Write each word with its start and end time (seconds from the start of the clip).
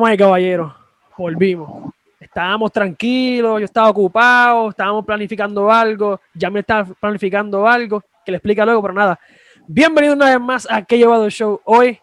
Estamos 0.00 0.12
ahí, 0.12 0.16
caballeros. 0.16 0.72
Volvimos. 1.18 1.92
Estábamos 2.18 2.72
tranquilos, 2.72 3.60
yo 3.60 3.66
estaba 3.66 3.90
ocupado, 3.90 4.70
estábamos 4.70 5.04
planificando 5.04 5.70
algo, 5.70 6.18
ya 6.32 6.48
me 6.48 6.60
estaba 6.60 6.86
planificando 6.98 7.68
algo, 7.68 8.02
que 8.24 8.32
le 8.32 8.38
explica 8.38 8.64
luego, 8.64 8.80
pero 8.80 8.94
nada. 8.94 9.20
Bienvenido 9.66 10.14
una 10.14 10.30
vez 10.30 10.40
más 10.40 10.66
a 10.70 10.82
Que 10.86 10.96
Llevado 10.96 11.26
el 11.26 11.30
Show. 11.30 11.60
Hoy, 11.66 11.98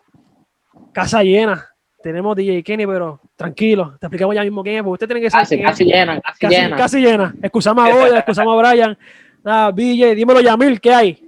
casa 0.94 1.24
llena. 1.24 1.70
Tenemos 2.04 2.36
DJ 2.36 2.62
Kenny, 2.62 2.86
pero 2.86 3.20
tranquilo, 3.36 3.98
te 4.00 4.06
explicamos 4.06 4.36
ya 4.36 4.44
mismo 4.44 4.62
quién 4.62 4.76
es, 4.76 4.84
porque 4.84 4.94
usted 4.94 5.08
tiene 5.08 5.22
que 5.22 5.32
saber. 5.32 5.48
Casi, 5.48 5.62
casi 5.64 5.86
llena, 5.86 6.22
casi, 6.22 6.40
casi, 6.40 6.56
llena. 6.56 6.78
Casi 6.78 7.00
llena. 7.00 7.36
Excusamos 7.42 7.84
a 7.84 7.96
Boya, 7.96 8.18
excusamos 8.18 8.54
a 8.54 8.70
Brian. 8.70 8.98
Nada, 9.44 9.72
DJ, 9.72 10.14
dímelo, 10.14 10.40
Yamil, 10.40 10.80
¿qué 10.80 10.94
hay? 10.94 11.20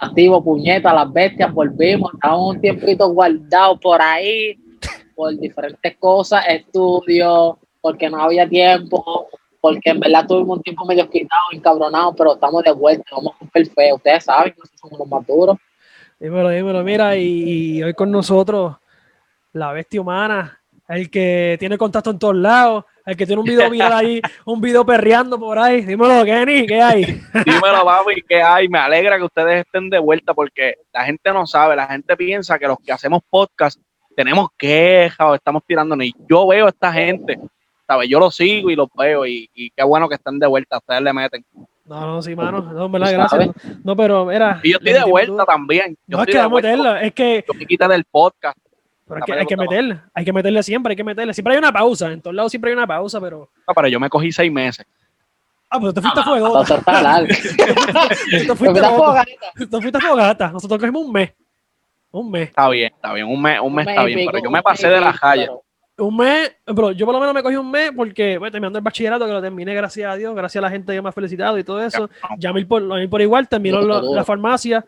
Activo, 0.00 0.42
puñeta, 0.42 0.94
las 0.94 1.12
bestias, 1.12 1.52
volvimos, 1.52 2.14
estamos 2.14 2.54
un 2.54 2.60
tiempito 2.62 3.06
guardado 3.10 3.78
por 3.78 4.00
ahí, 4.00 4.58
por 5.20 5.36
diferentes 5.36 5.98
cosas, 5.98 6.46
estudios, 6.48 7.56
porque 7.78 8.08
no 8.08 8.22
había 8.22 8.48
tiempo, 8.48 9.28
porque 9.60 9.90
en 9.90 10.00
verdad 10.00 10.26
tuvimos 10.26 10.56
un 10.56 10.62
tiempo 10.62 10.86
medio 10.86 11.10
quitado, 11.10 11.42
encabronado, 11.52 12.14
pero 12.14 12.32
estamos 12.32 12.64
de 12.64 12.72
vuelta, 12.72 13.04
vamos 13.12 13.34
a 13.34 13.40
romper 13.40 13.66
feo. 13.66 13.96
Ustedes 13.96 14.24
saben 14.24 14.54
que 14.54 14.62
somos 14.80 14.98
los 14.98 15.06
más 15.06 15.26
duros. 15.26 15.58
Dímelo, 16.18 16.48
dímelo, 16.48 16.82
mira, 16.82 17.16
y, 17.18 17.26
y 17.76 17.82
hoy 17.82 17.92
con 17.92 18.10
nosotros 18.10 18.76
la 19.52 19.72
bestia 19.72 20.00
humana, 20.00 20.58
el 20.88 21.10
que 21.10 21.56
tiene 21.60 21.76
contacto 21.76 22.12
en 22.12 22.18
todos 22.18 22.36
lados, 22.36 22.86
el 23.04 23.14
que 23.14 23.26
tiene 23.26 23.40
un 23.40 23.46
video 23.46 23.68
viral 23.68 23.92
ahí, 23.92 24.22
un 24.46 24.58
video 24.62 24.86
perreando 24.86 25.38
por 25.38 25.58
ahí. 25.58 25.82
Dímelo, 25.82 26.24
Kenny, 26.24 26.66
¿qué 26.66 26.80
hay? 26.80 27.02
Dímelo, 27.44 27.84
papi, 27.84 28.22
¿qué 28.26 28.40
hay? 28.40 28.68
Me 28.68 28.78
alegra 28.78 29.18
que 29.18 29.24
ustedes 29.24 29.66
estén 29.66 29.90
de 29.90 29.98
vuelta 29.98 30.32
porque 30.32 30.76
la 30.94 31.04
gente 31.04 31.30
no 31.30 31.46
sabe, 31.46 31.76
la 31.76 31.88
gente 31.88 32.16
piensa 32.16 32.58
que 32.58 32.68
los 32.68 32.78
que 32.78 32.92
hacemos 32.92 33.20
podcast 33.28 33.78
tenemos 34.20 34.48
quejas 34.56 35.26
o 35.26 35.34
estamos 35.34 35.62
tirando 35.66 35.96
ni 35.96 36.12
yo 36.28 36.46
veo 36.46 36.66
a 36.66 36.68
esta 36.68 36.92
gente, 36.92 37.38
¿sabes? 37.86 38.08
Yo 38.08 38.18
lo 38.18 38.30
sigo 38.30 38.70
y 38.70 38.76
los 38.76 38.88
veo 38.94 39.26
y, 39.26 39.48
y 39.54 39.70
qué 39.70 39.82
bueno 39.82 40.08
que 40.08 40.16
estén 40.16 40.38
de 40.38 40.46
vuelta, 40.46 40.78
ustedes 40.78 41.02
le 41.02 41.12
meten. 41.12 41.44
No, 41.90 42.06
no, 42.06 42.22
sí, 42.22 42.36
mano. 42.36 42.60
No, 42.60 42.88
verdad, 42.88 43.12
gracias. 43.12 43.50
No, 43.82 43.96
pero 43.96 44.30
era. 44.30 44.60
Y 44.62 44.70
yo 44.70 44.78
estoy 44.78 44.92
de 44.92 45.04
vuelta 45.04 45.44
también. 45.44 45.98
Yo 46.06 46.18
no, 46.18 46.22
es 46.22 46.28
que 46.28 46.38
a 46.38 46.48
meterla, 46.48 47.02
es 47.02 47.12
que. 47.12 47.44
Yo 47.48 47.54
me 47.54 47.66
quité 47.66 47.88
del 47.88 48.04
podcast. 48.04 48.56
Pero 49.08 49.24
que, 49.26 49.32
hay 49.32 49.46
que 49.46 49.56
meterle, 49.56 50.00
hay 50.14 50.24
que 50.24 50.32
meterle 50.32 50.62
siempre, 50.62 50.92
hay 50.92 50.96
que 50.96 51.02
meterle. 51.02 51.34
Siempre 51.34 51.54
hay 51.54 51.58
una 51.58 51.72
pausa, 51.72 52.12
en 52.12 52.22
todos 52.22 52.36
lados 52.36 52.52
siempre 52.52 52.70
hay 52.70 52.76
una 52.76 52.86
pausa, 52.86 53.20
pero. 53.20 53.50
No, 53.66 53.74
pero 53.74 53.88
yo 53.88 53.98
me 53.98 54.08
cogí 54.08 54.30
seis 54.30 54.52
meses. 54.52 54.86
Ah, 55.68 55.80
pues 55.80 55.92
te 55.92 56.00
fuiste 56.00 56.20
a 56.20 56.22
fuego. 56.22 56.64
Te 56.64 58.56
fuiste 58.56 58.80
a 58.80 58.90
fogata. 58.90 59.24
Te 59.56 59.66
fuiste 59.66 59.98
a 59.98 60.00
fogata. 60.00 60.52
Nosotros 60.52 60.78
cogimos 60.78 61.06
un 61.06 61.12
mes. 61.12 61.32
Un 62.12 62.30
mes. 62.30 62.48
Está 62.48 62.68
bien, 62.68 62.92
está 62.94 63.12
bien. 63.12 63.26
Un 63.26 63.40
mes, 63.40 63.60
un 63.60 63.74
mes 63.74 63.86
está 63.86 64.04
bien, 64.04 64.28
pero 64.30 64.42
yo 64.42 64.50
me 64.50 64.62
pasé 64.62 64.88
de 64.88 65.00
la 65.00 65.12
calle. 65.12 65.48
Un 65.98 66.16
mes, 66.16 66.56
pero 66.64 66.92
yo 66.92 67.04
por 67.04 67.14
lo 67.14 67.20
menos 67.20 67.34
me 67.34 67.42
cogí 67.42 67.56
un 67.56 67.70
mes 67.70 67.92
porque, 67.94 68.38
bueno, 68.38 68.50
terminando 68.50 68.78
el 68.78 68.84
bachillerato, 68.84 69.26
que 69.26 69.32
lo 69.32 69.42
terminé, 69.42 69.74
gracias 69.74 70.10
a 70.10 70.16
Dios, 70.16 70.34
gracias 70.34 70.62
a 70.62 70.66
la 70.66 70.70
gente 70.70 70.94
que 70.94 71.02
me 71.02 71.10
ha 71.10 71.12
felicitado 71.12 71.58
y 71.58 71.64
todo 71.64 71.82
eso. 71.82 72.08
Ya 72.38 72.52
mil 72.52 72.66
por, 72.66 72.82
por 73.10 73.20
igual, 73.20 73.48
terminó 73.48 73.80
la, 73.82 74.00
la 74.00 74.24
farmacia. 74.24 74.84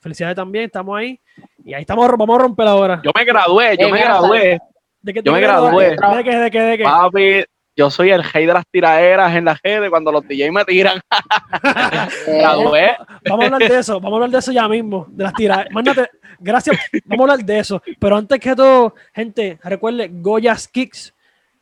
Felicidades 0.00 0.36
también, 0.36 0.64
estamos 0.66 0.98
ahí. 0.98 1.20
Y 1.64 1.74
ahí 1.74 1.82
estamos, 1.82 2.10
vamos 2.16 2.38
a 2.38 2.42
romper 2.42 2.66
ahora. 2.66 3.02
Yo 3.04 3.10
me 3.14 3.24
gradué, 3.24 3.76
yo 3.78 3.90
me 3.90 4.00
gradué. 4.00 4.58
¿De 5.00 5.12
qué 5.12 5.22
yo 5.22 5.32
me 5.32 5.40
gradué. 5.40 5.90
¿De 5.90 6.24
qué, 6.24 6.36
de 6.36 6.50
qué, 6.50 6.60
de 6.60 6.78
qué? 6.78 6.84
Papi, 6.84 7.44
yo 7.76 7.90
soy 7.90 8.10
el 8.10 8.22
rey 8.22 8.46
de 8.46 8.52
las 8.52 8.66
tiraderas 8.66 9.34
en 9.34 9.46
la 9.46 9.58
redes 9.62 9.90
cuando 9.90 10.12
los 10.12 10.26
DJ 10.26 10.50
me 10.52 10.64
tiran. 10.64 11.00
gradué. 12.26 12.96
Vamos 13.28 13.44
a 13.44 13.54
hablar 13.54 13.68
de 13.68 13.78
eso, 13.78 14.00
vamos 14.00 14.12
a 14.12 14.16
hablar 14.16 14.30
de 14.30 14.38
eso 14.38 14.52
ya 14.52 14.68
mismo, 14.68 15.06
de 15.10 15.24
las 15.24 15.34
tiraderas. 15.34 15.72
Mándate, 15.72 16.10
gracias, 16.38 16.76
vamos 17.04 17.28
a 17.28 17.32
hablar 17.32 17.46
de 17.46 17.58
eso. 17.58 17.82
Pero 17.98 18.16
antes 18.16 18.38
que 18.38 18.54
todo, 18.54 18.94
gente, 19.12 19.58
recuerde 19.62 20.08
Goya's 20.12 20.68
Kicks 20.68 21.14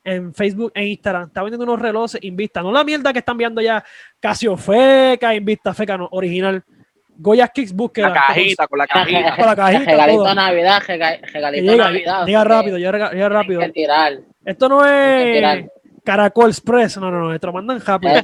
en 0.04 0.34
Facebook 0.34 0.72
e 0.74 0.84
Instagram. 0.86 1.28
Está 1.28 1.42
vendiendo 1.42 1.64
unos 1.64 1.80
relojes 1.80 2.22
Invista. 2.22 2.62
No 2.62 2.72
la 2.72 2.84
mierda 2.84 3.12
que 3.12 3.20
están 3.20 3.38
viendo 3.38 3.60
ya 3.60 3.82
Casio 4.20 4.56
Feca, 4.56 5.34
Invista 5.34 5.72
Feca, 5.72 5.96
no, 5.96 6.08
original. 6.12 6.62
Goya 7.16 7.48
Kicks, 7.48 7.72
búsqueda. 7.72 8.08
La 8.08 8.14
cajita, 8.14 8.66
con 8.66 8.78
la 8.78 8.86
cajita. 8.86 9.36
Con 9.36 9.46
la 9.46 9.56
cajita. 9.56 9.90
Regalito 9.90 10.24
de 10.24 10.34
Navidad, 10.34 10.82
regalito 10.86 11.72
llega, 11.72 11.84
Navidad. 11.84 12.26
Llega 12.26 12.44
rápido, 12.44 12.78
llega, 12.78 13.12
llega 13.12 13.28
rápido. 13.28 13.60
Hay 13.60 13.66
que 13.68 13.72
tirar. 13.72 14.18
Esto 14.44 14.68
no 14.68 14.84
es 14.84 15.66
Caracol 16.04 16.50
Express, 16.50 16.98
no, 16.98 17.10
no, 17.10 17.20
no, 17.20 17.34
esto 17.34 17.46
lo 17.46 17.52
mandan 17.52 17.80
rápido. 17.80 18.14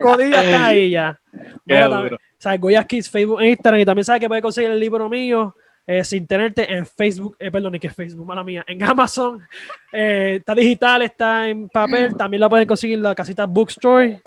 Codilla 0.00 0.42
está 0.42 0.66
ahí 0.66 0.90
ya. 0.90 1.18
Mira, 1.64 1.88
también, 1.88 2.18
¿sabes? 2.38 2.60
Goya 2.60 2.84
Kicks, 2.84 3.10
Facebook 3.10 3.40
e 3.40 3.50
Instagram. 3.50 3.80
Y 3.80 3.84
también 3.84 4.04
sabes 4.04 4.20
que 4.20 4.28
puedes 4.28 4.42
conseguir 4.42 4.70
el 4.70 4.80
libro 4.80 5.08
mío. 5.08 5.54
Eh, 5.86 6.02
sin 6.02 6.26
tenerte 6.26 6.72
en 6.72 6.86
Facebook, 6.86 7.36
eh, 7.38 7.50
perdón, 7.50 7.72
ni 7.72 7.78
que 7.78 7.90
Facebook, 7.90 8.24
mala 8.24 8.42
mía, 8.42 8.64
en 8.66 8.82
Amazon, 8.82 9.46
eh, 9.92 10.36
está 10.38 10.54
digital, 10.54 11.02
está 11.02 11.46
en 11.46 11.68
papel, 11.68 12.16
también 12.16 12.40
la 12.40 12.48
pueden 12.48 12.66
conseguir 12.66 12.96
en 12.96 13.02
la 13.02 13.14
casita 13.14 13.44
Bookstore. 13.44 14.22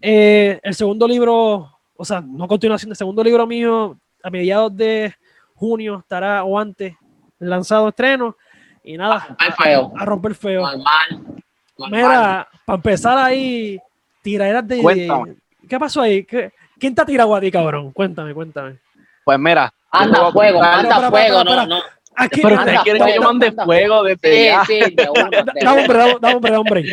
Eh, 0.00 0.60
el 0.62 0.72
segundo 0.72 1.08
libro 1.08 1.74
o 1.96 2.04
sea, 2.04 2.20
no 2.20 2.48
continuación 2.48 2.90
del 2.90 2.96
segundo 2.96 3.22
libro 3.22 3.46
mío, 3.46 3.98
a 4.22 4.30
mediados 4.30 4.76
de 4.76 5.14
junio 5.54 6.00
estará 6.00 6.44
o 6.44 6.58
antes 6.58 6.94
lanzado 7.38 7.88
estreno. 7.88 8.36
Y 8.82 8.96
nada, 8.96 9.36
a 9.38 9.46
romper 9.48 9.54
feo. 9.54 9.92
A, 9.96 10.04
romper 10.04 10.34
feo. 10.34 10.62
Normal. 10.62 11.42
Mira, 11.90 12.48
para 12.64 12.76
empezar 12.76 13.18
ahí, 13.18 13.78
tiraderas 14.22 14.66
de. 14.66 14.78
Cuéntame. 14.78 15.36
¿Qué 15.68 15.78
pasó 15.78 16.02
ahí? 16.02 16.24
¿Qué, 16.24 16.52
¿Quién 16.78 16.94
te 16.94 17.02
ha 17.02 17.06
tirado 17.06 17.34
a 17.34 17.40
ti, 17.40 17.50
cabrón? 17.50 17.92
Cuéntame, 17.92 18.34
cuéntame. 18.34 18.78
Pues 19.24 19.38
mira. 19.38 19.72
Anda 19.90 20.30
fuego, 20.32 20.62
anda 20.62 21.10
fuego, 21.10 21.44
no, 21.44 21.66
no. 21.66 21.82
Aquí, 22.16 22.40
pero 22.42 22.56
ustedes 22.56 22.80
quieren 22.80 23.04
que 23.04 23.14
yo 23.14 23.22
mande 23.22 23.52
fuego 23.52 24.02
desde 24.02 24.44
ya. 24.46 24.64
Sí, 24.64 24.80
sí, 24.84 24.94
de 24.94 25.08
uno, 25.10 25.30
de 25.30 25.64
Dame, 25.64 25.80
hombre, 25.80 25.98
dame, 26.20 26.34
hombre, 26.34 26.56
hombre. 26.56 26.84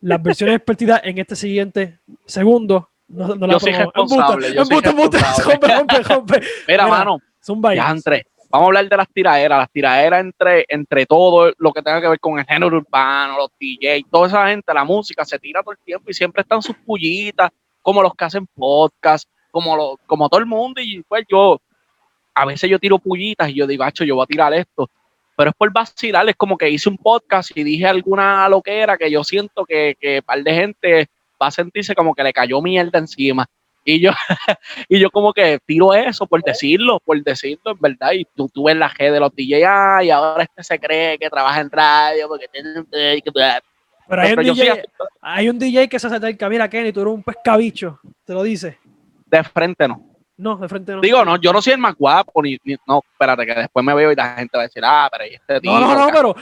Las 0.00 0.22
versiones 0.22 0.56
expertidas 0.56 1.00
en 1.02 1.18
este 1.18 1.34
siguiente 1.34 1.98
segundo 2.26 2.88
no, 3.08 3.34
no 3.34 3.48
yo 3.48 3.58
soy 3.60 3.72
responsable. 3.72 4.54
Yo 4.54 4.62
embuste, 4.62 4.90
soy 4.90 4.98
embuste, 4.98 5.18
rompe, 5.42 5.68
rompe, 5.68 6.02
rompe. 6.02 6.42
Mira, 6.68 6.86
mano, 6.86 7.18
zumba 7.42 7.74
ya 7.74 7.90
entre. 7.90 8.26
Vamos 8.50 8.64
a 8.64 8.68
hablar 8.68 8.88
de 8.88 8.96
las 8.96 9.08
tiraderas, 9.08 9.58
las 9.58 9.70
tiraderas 9.70 10.20
entre, 10.20 10.64
entre 10.68 11.04
todo 11.04 11.52
lo 11.58 11.72
que 11.72 11.82
tenga 11.82 12.00
que 12.00 12.08
ver 12.08 12.18
con 12.18 12.38
el 12.38 12.46
género 12.46 12.78
urbano, 12.78 13.36
los 13.36 13.50
DJs, 13.60 14.06
toda 14.10 14.26
esa 14.26 14.48
gente, 14.48 14.72
la 14.72 14.84
música 14.84 15.22
se 15.26 15.38
tira 15.38 15.62
todo 15.62 15.72
el 15.72 15.78
tiempo 15.84 16.10
y 16.10 16.14
siempre 16.14 16.40
están 16.40 16.62
sus 16.62 16.74
pullitas, 16.76 17.50
como 17.82 18.00
los 18.02 18.14
que 18.14 18.24
hacen 18.24 18.46
podcast, 18.46 19.28
como, 19.50 19.76
lo, 19.76 19.98
como 20.06 20.30
todo 20.30 20.40
el 20.40 20.46
mundo. 20.46 20.80
Y 20.80 21.02
pues 21.02 21.24
yo, 21.30 21.60
a 22.34 22.46
veces 22.46 22.70
yo 22.70 22.78
tiro 22.78 22.98
pullitas 22.98 23.50
y 23.50 23.54
yo 23.54 23.66
digo, 23.66 23.84
yo 23.86 24.14
voy 24.14 24.24
a 24.24 24.26
tirar 24.26 24.54
esto. 24.54 24.88
Pero 25.36 25.50
es 25.50 25.56
por 25.56 25.70
vacilar, 25.70 26.26
es 26.28 26.34
como 26.34 26.56
que 26.56 26.70
hice 26.70 26.88
un 26.88 26.96
podcast 26.96 27.54
y 27.54 27.62
dije 27.62 27.86
alguna 27.86 28.48
loquera 28.48 28.96
que 28.96 29.10
yo 29.10 29.22
siento 29.24 29.66
que, 29.66 29.94
que 30.00 30.16
un 30.16 30.22
par 30.22 30.42
de 30.42 30.54
gente 30.54 31.06
va 31.40 31.48
a 31.48 31.50
sentirse 31.50 31.94
como 31.94 32.14
que 32.14 32.24
le 32.24 32.32
cayó 32.32 32.62
mierda 32.62 32.98
encima. 32.98 33.46
Y 33.90 34.00
yo, 34.00 34.10
y 34.88 34.98
yo 34.98 35.10
como 35.10 35.32
que 35.32 35.58
tiro 35.64 35.94
eso 35.94 36.26
por 36.26 36.42
decirlo, 36.42 37.00
por 37.00 37.22
decirlo, 37.22 37.70
en 37.70 37.78
verdad. 37.80 38.12
Y 38.12 38.26
tú, 38.26 38.50
tú 38.52 38.64
ves 38.64 38.76
la 38.76 38.90
G 38.90 39.10
de 39.10 39.18
los 39.18 39.34
DJ, 39.34 39.64
ah, 39.64 40.04
y 40.04 40.10
ahora 40.10 40.42
este 40.42 40.62
se 40.62 40.78
cree 40.78 41.18
que 41.18 41.30
trabaja 41.30 41.58
en 41.60 41.70
radio, 41.70 42.28
porque 42.28 42.48
tiene... 42.48 42.84
Pero 44.08 44.22
hay 44.22 44.32
un, 44.32 44.44
DJ, 44.44 44.84
hay 45.22 45.48
un 45.48 45.58
DJ 45.58 45.88
que 45.88 45.98
se 45.98 46.06
acerca, 46.06 46.48
mira 46.50 46.68
Kenny, 46.68 46.92
tú 46.92 47.00
eres 47.00 47.14
un 47.14 47.22
pescabicho, 47.22 47.98
te 48.24 48.34
lo 48.34 48.42
dice. 48.42 48.78
De 49.24 49.42
frente 49.42 49.88
no. 49.88 50.02
No, 50.36 50.56
de 50.56 50.68
frente 50.68 50.92
no. 50.92 51.00
Digo, 51.00 51.24
no, 51.24 51.36
yo 51.36 51.52
no 51.52 51.62
soy 51.62 51.72
el 51.74 51.78
más 51.78 51.94
guapo, 51.94 52.42
ni, 52.42 52.58
ni 52.64 52.76
no, 52.86 53.02
espérate, 53.10 53.46
que 53.46 53.54
después 53.54 53.84
me 53.84 53.94
veo 53.94 54.12
y 54.12 54.16
la 54.16 54.34
gente 54.34 54.56
va 54.56 54.64
a 54.64 54.66
decir, 54.66 54.82
ah, 54.84 55.08
pero 55.10 55.24
este 55.24 55.60
tío. 55.62 55.72
No, 55.72 55.80
no, 55.80 55.94
no, 55.94 56.08
pero 56.12 56.36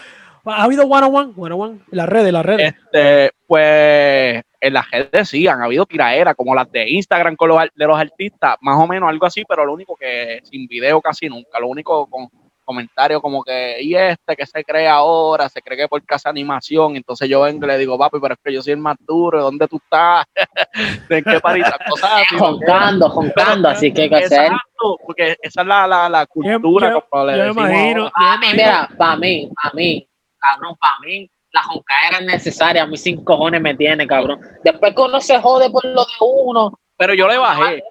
ha 0.46 0.64
habido 0.64 0.84
one 0.84 1.06
on 1.06 1.14
one, 1.14 1.32
one 1.36 1.54
on 1.54 1.60
one, 1.60 1.80
las 1.90 2.08
redes, 2.08 2.32
las 2.32 2.44
redes. 2.44 2.74
Este, 2.74 3.32
pues 3.46 4.42
en 4.66 4.74
las 4.74 4.90
redes 4.90 5.28
sí, 5.28 5.46
han 5.46 5.62
habido 5.62 5.86
tiraderas 5.86 6.34
como 6.34 6.54
las 6.54 6.70
de 6.70 6.88
Instagram 6.88 7.36
con 7.36 7.48
los, 7.48 7.60
de 7.74 7.86
los 7.86 7.98
artistas, 7.98 8.56
más 8.60 8.78
o 8.82 8.86
menos 8.86 9.08
algo 9.08 9.26
así, 9.26 9.44
pero 9.48 9.64
lo 9.64 9.72
único 9.72 9.96
que 9.96 10.40
sin 10.44 10.66
video 10.66 11.00
casi 11.00 11.28
nunca, 11.28 11.58
lo 11.60 11.68
único 11.68 12.06
con 12.06 12.28
comentarios 12.66 13.22
como 13.22 13.44
que, 13.44 13.80
y 13.80 13.94
este 13.94 14.34
que 14.34 14.44
se 14.44 14.64
cree 14.64 14.88
ahora, 14.88 15.48
se 15.48 15.62
cree 15.62 15.78
que 15.78 15.88
por 15.88 16.04
casa 16.04 16.28
animación, 16.28 16.96
entonces 16.96 17.28
yo 17.28 17.42
vengo 17.42 17.64
y 17.64 17.68
le 17.68 17.78
digo, 17.78 17.96
papi, 17.96 18.18
pero 18.20 18.34
es 18.34 18.40
que 18.42 18.52
yo 18.52 18.60
soy 18.60 18.72
el 18.72 18.80
más 18.80 18.96
duro, 18.98 19.40
¿dónde 19.40 19.68
tú 19.68 19.76
estás? 19.76 20.26
¿En 21.08 21.24
qué 21.24 21.40
parita? 21.40 21.78
Cosas 21.88 22.10
así. 22.12 22.36
Así 23.68 23.92
que 23.92 24.02
hay 24.02 24.08
que 24.08 24.16
hacer. 24.16 24.50
Porque 25.06 25.36
esa 25.40 25.60
es 25.62 25.66
la, 25.66 25.86
la, 25.86 26.08
la 26.08 26.26
cultura. 26.26 26.90
Yo, 26.90 27.06
como 27.08 27.24
le 27.24 27.38
yo 27.38 27.54
me 27.54 27.62
imagino. 27.62 28.10
A 28.12 28.36
mí, 28.38 28.46
mira, 28.52 28.90
para 28.98 29.16
mí, 29.16 29.48
para 29.54 29.74
mí, 29.74 30.08
cabrón, 30.38 30.76
para 30.80 30.94
mí, 31.06 31.30
la 31.56 31.62
joncaera 31.62 32.18
es 32.18 32.26
necesaria, 32.26 32.82
a 32.82 32.86
mí 32.86 32.96
sin 32.96 33.24
cojones 33.24 33.60
me 33.62 33.74
tiene, 33.74 34.06
cabrón. 34.06 34.40
Después 34.62 34.94
que 34.94 35.00
uno 35.00 35.20
se 35.20 35.38
jode 35.40 35.70
por 35.70 35.84
lo 35.84 36.02
de 36.04 36.12
uno. 36.20 36.78
Pero 36.98 37.14
yo 37.14 37.26
le 37.26 37.38
bajé. 37.38 37.82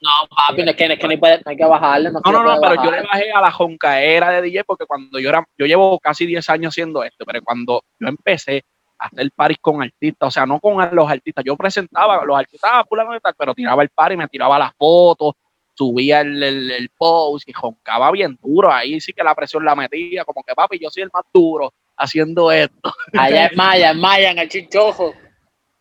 No, 0.00 0.10
papi, 0.36 0.64
no 0.64 0.70
es 0.70 0.76
que, 0.76 0.88
no 0.88 0.94
es 0.94 1.00
que 1.00 1.06
no, 1.06 1.12
hay, 1.12 1.18
no 1.18 1.50
hay 1.50 1.56
que 1.56 1.64
bajarle. 1.64 2.10
No, 2.10 2.20
no, 2.24 2.32
no, 2.32 2.42
no 2.42 2.60
pero 2.60 2.82
yo 2.82 2.90
le 2.90 3.02
bajé 3.02 3.32
a 3.32 3.40
la 3.40 3.52
joncaera 3.52 4.30
de 4.30 4.42
DJ 4.42 4.64
porque 4.64 4.84
cuando 4.84 5.18
yo 5.18 5.28
era, 5.28 5.46
yo 5.56 5.64
llevo 5.64 5.98
casi 6.00 6.26
10 6.26 6.50
años 6.50 6.74
haciendo 6.74 7.04
esto, 7.04 7.24
pero 7.24 7.40
cuando 7.42 7.84
yo 8.00 8.08
empecé 8.08 8.64
a 8.98 9.06
hacer 9.06 9.30
paris 9.34 9.58
con 9.60 9.80
artistas, 9.80 10.28
o 10.28 10.30
sea, 10.30 10.44
no 10.44 10.58
con 10.60 10.76
los 10.92 11.10
artistas, 11.10 11.44
yo 11.44 11.56
presentaba 11.56 12.16
a 12.16 12.24
los 12.24 12.36
artistas, 12.36 12.70
ah, 12.72 12.84
fulano 12.86 13.16
y 13.16 13.20
tal, 13.20 13.34
pero 13.38 13.54
tiraba 13.54 13.82
el 13.82 13.90
par 13.90 14.12
y 14.12 14.16
me 14.16 14.28
tiraba 14.28 14.58
las 14.58 14.72
fotos, 14.76 15.34
subía 15.72 16.20
el, 16.20 16.42
el, 16.42 16.70
el, 16.70 16.90
post 16.90 17.48
y 17.48 17.52
joncaba 17.52 18.10
bien 18.10 18.38
duro. 18.42 18.72
Ahí 18.72 19.00
sí 19.00 19.12
que 19.12 19.22
la 19.22 19.34
presión 19.34 19.64
la 19.64 19.74
metía, 19.74 20.24
como 20.24 20.42
que 20.42 20.54
papi, 20.54 20.78
yo 20.80 20.90
soy 20.90 21.04
el 21.04 21.10
más 21.14 21.24
duro. 21.32 21.72
Haciendo 21.96 22.50
esto. 22.52 22.92
Allá 23.18 23.46
en 23.46 23.56
Maya, 23.56 23.90
en 23.90 24.00
Maya, 24.00 24.30
en 24.30 24.38
el 24.38 24.48
chichojo. 24.48 25.14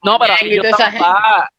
No, 0.04 0.20
pero 0.20 0.34
yo, 0.42 0.62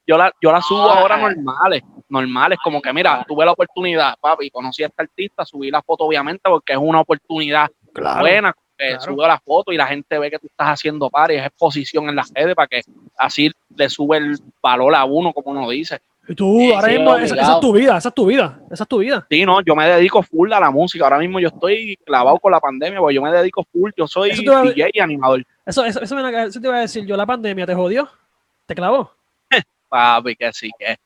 yo, 0.07 0.19
la, 0.19 0.31
yo 0.41 0.53
la 0.53 0.61
subo 0.61 0.83
ahora 0.83 1.17
normales, 1.17 1.83
normales, 2.11 2.59
como 2.63 2.83
que 2.83 2.93
mira, 2.93 3.25
tuve 3.27 3.43
la 3.45 3.53
oportunidad, 3.53 4.17
papi, 4.21 4.51
conocí 4.51 4.83
a 4.83 4.89
este 4.89 5.03
artista, 5.03 5.47
subí 5.47 5.71
la 5.71 5.81
foto 5.81 6.05
obviamente 6.05 6.43
porque 6.45 6.75
es 6.75 6.79
una 6.79 7.01
oportunidad 7.01 7.71
buena, 7.95 8.55
eh, 8.77 8.97
subo 9.01 9.27
la 9.27 9.39
foto 9.39 9.73
y 9.73 9.79
la 9.79 9.87
gente 9.87 10.19
ve 10.19 10.31
que 10.31 10.39
tú 10.39 10.47
estás 10.49 10.69
haciendo 10.69 11.09
pares, 11.09 11.41
es 11.41 11.47
exposición 11.47 12.11
en 12.11 12.17
las 12.17 12.31
redes 12.35 12.55
para 12.55 12.69
que 12.69 12.83
así 13.17 13.51
le 13.75 13.89
sube 13.89 14.19
el 14.19 14.39
valor 14.63 14.95
a 14.95 15.07
uno, 15.07 15.33
como 15.33 15.53
uno 15.53 15.71
dice. 15.71 16.01
Y 16.27 16.35
tú, 16.35 16.73
ahora 16.75 16.89
mismo, 16.89 17.17
esa, 17.17 17.35
es 17.35 17.61
tu 17.61 17.73
vida, 17.73 17.99
esa 17.99 18.09
es 18.09 18.15
tu 18.15 18.27
vida, 18.27 18.59
esa 18.71 18.85
es 18.85 18.89
tu 18.89 18.99
vida. 18.99 19.27
Sí, 19.31 19.45
no, 19.45 19.61
yo 19.61 19.77
me 19.77 19.87
dedico 19.87 20.23
full 20.23 20.51
a 20.53 20.61
la 20.61 20.71
música. 20.71 21.05
Ahora 21.05 21.19
mismo 21.19 21.39
yo 21.39 21.49
estoy 21.49 21.97
clavado 22.05 22.39
con 22.39 22.51
la 22.51 22.61
pandemia, 22.61 22.99
porque 22.99 23.15
yo 23.15 23.23
me 23.23 23.31
dedico 23.31 23.65
full, 23.71 23.91
yo 23.97 24.07
soy 24.07 24.31
DJ 24.31 24.91
y 24.93 25.01
animador. 25.01 25.45
Eso, 25.67 25.85
eso, 25.85 26.01
eso, 26.01 26.19
eso, 26.19 26.61
te 26.61 26.67
iba 26.67 26.77
a 26.77 26.81
decir 26.81 27.05
yo, 27.05 27.17
la 27.17 27.27
pandemia 27.27 27.67
te 27.67 27.75
jodió, 27.75 28.09
te 28.67 28.75
clavó. 28.75 29.13
Papi, 29.89 30.35
que 30.37 30.53
sí, 30.53 30.71
que. 30.79 30.97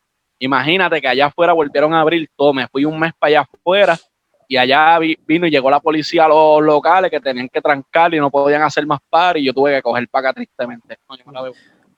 Imagínate 0.40 1.00
que 1.00 1.08
allá 1.08 1.26
afuera 1.26 1.52
volvieron 1.52 1.92
a 1.94 2.00
abrir 2.00 2.28
todo, 2.36 2.52
me 2.52 2.68
fui 2.68 2.84
un 2.84 2.98
mes 2.98 3.12
para 3.18 3.28
allá 3.28 3.48
afuera 3.52 3.98
y 4.46 4.56
allá 4.56 4.98
vino 4.98 5.46
y 5.46 5.50
llegó 5.50 5.68
la 5.68 5.80
policía 5.80 6.24
a 6.24 6.28
los 6.28 6.62
locales 6.62 7.10
que 7.10 7.20
tenían 7.20 7.48
que 7.48 7.60
trancar 7.60 8.14
y 8.14 8.18
no 8.18 8.30
podían 8.30 8.62
hacer 8.62 8.86
más 8.86 9.00
par 9.10 9.36
y 9.36 9.44
yo 9.44 9.52
tuve 9.52 9.74
que 9.74 9.82
coger 9.82 10.08
para 10.08 10.30
acá 10.30 10.36
tristemente. 10.36 10.96
No, 11.08 11.16
yo 11.16 11.24
me 11.26 11.32
la 11.32 11.42
veo. 11.42 11.52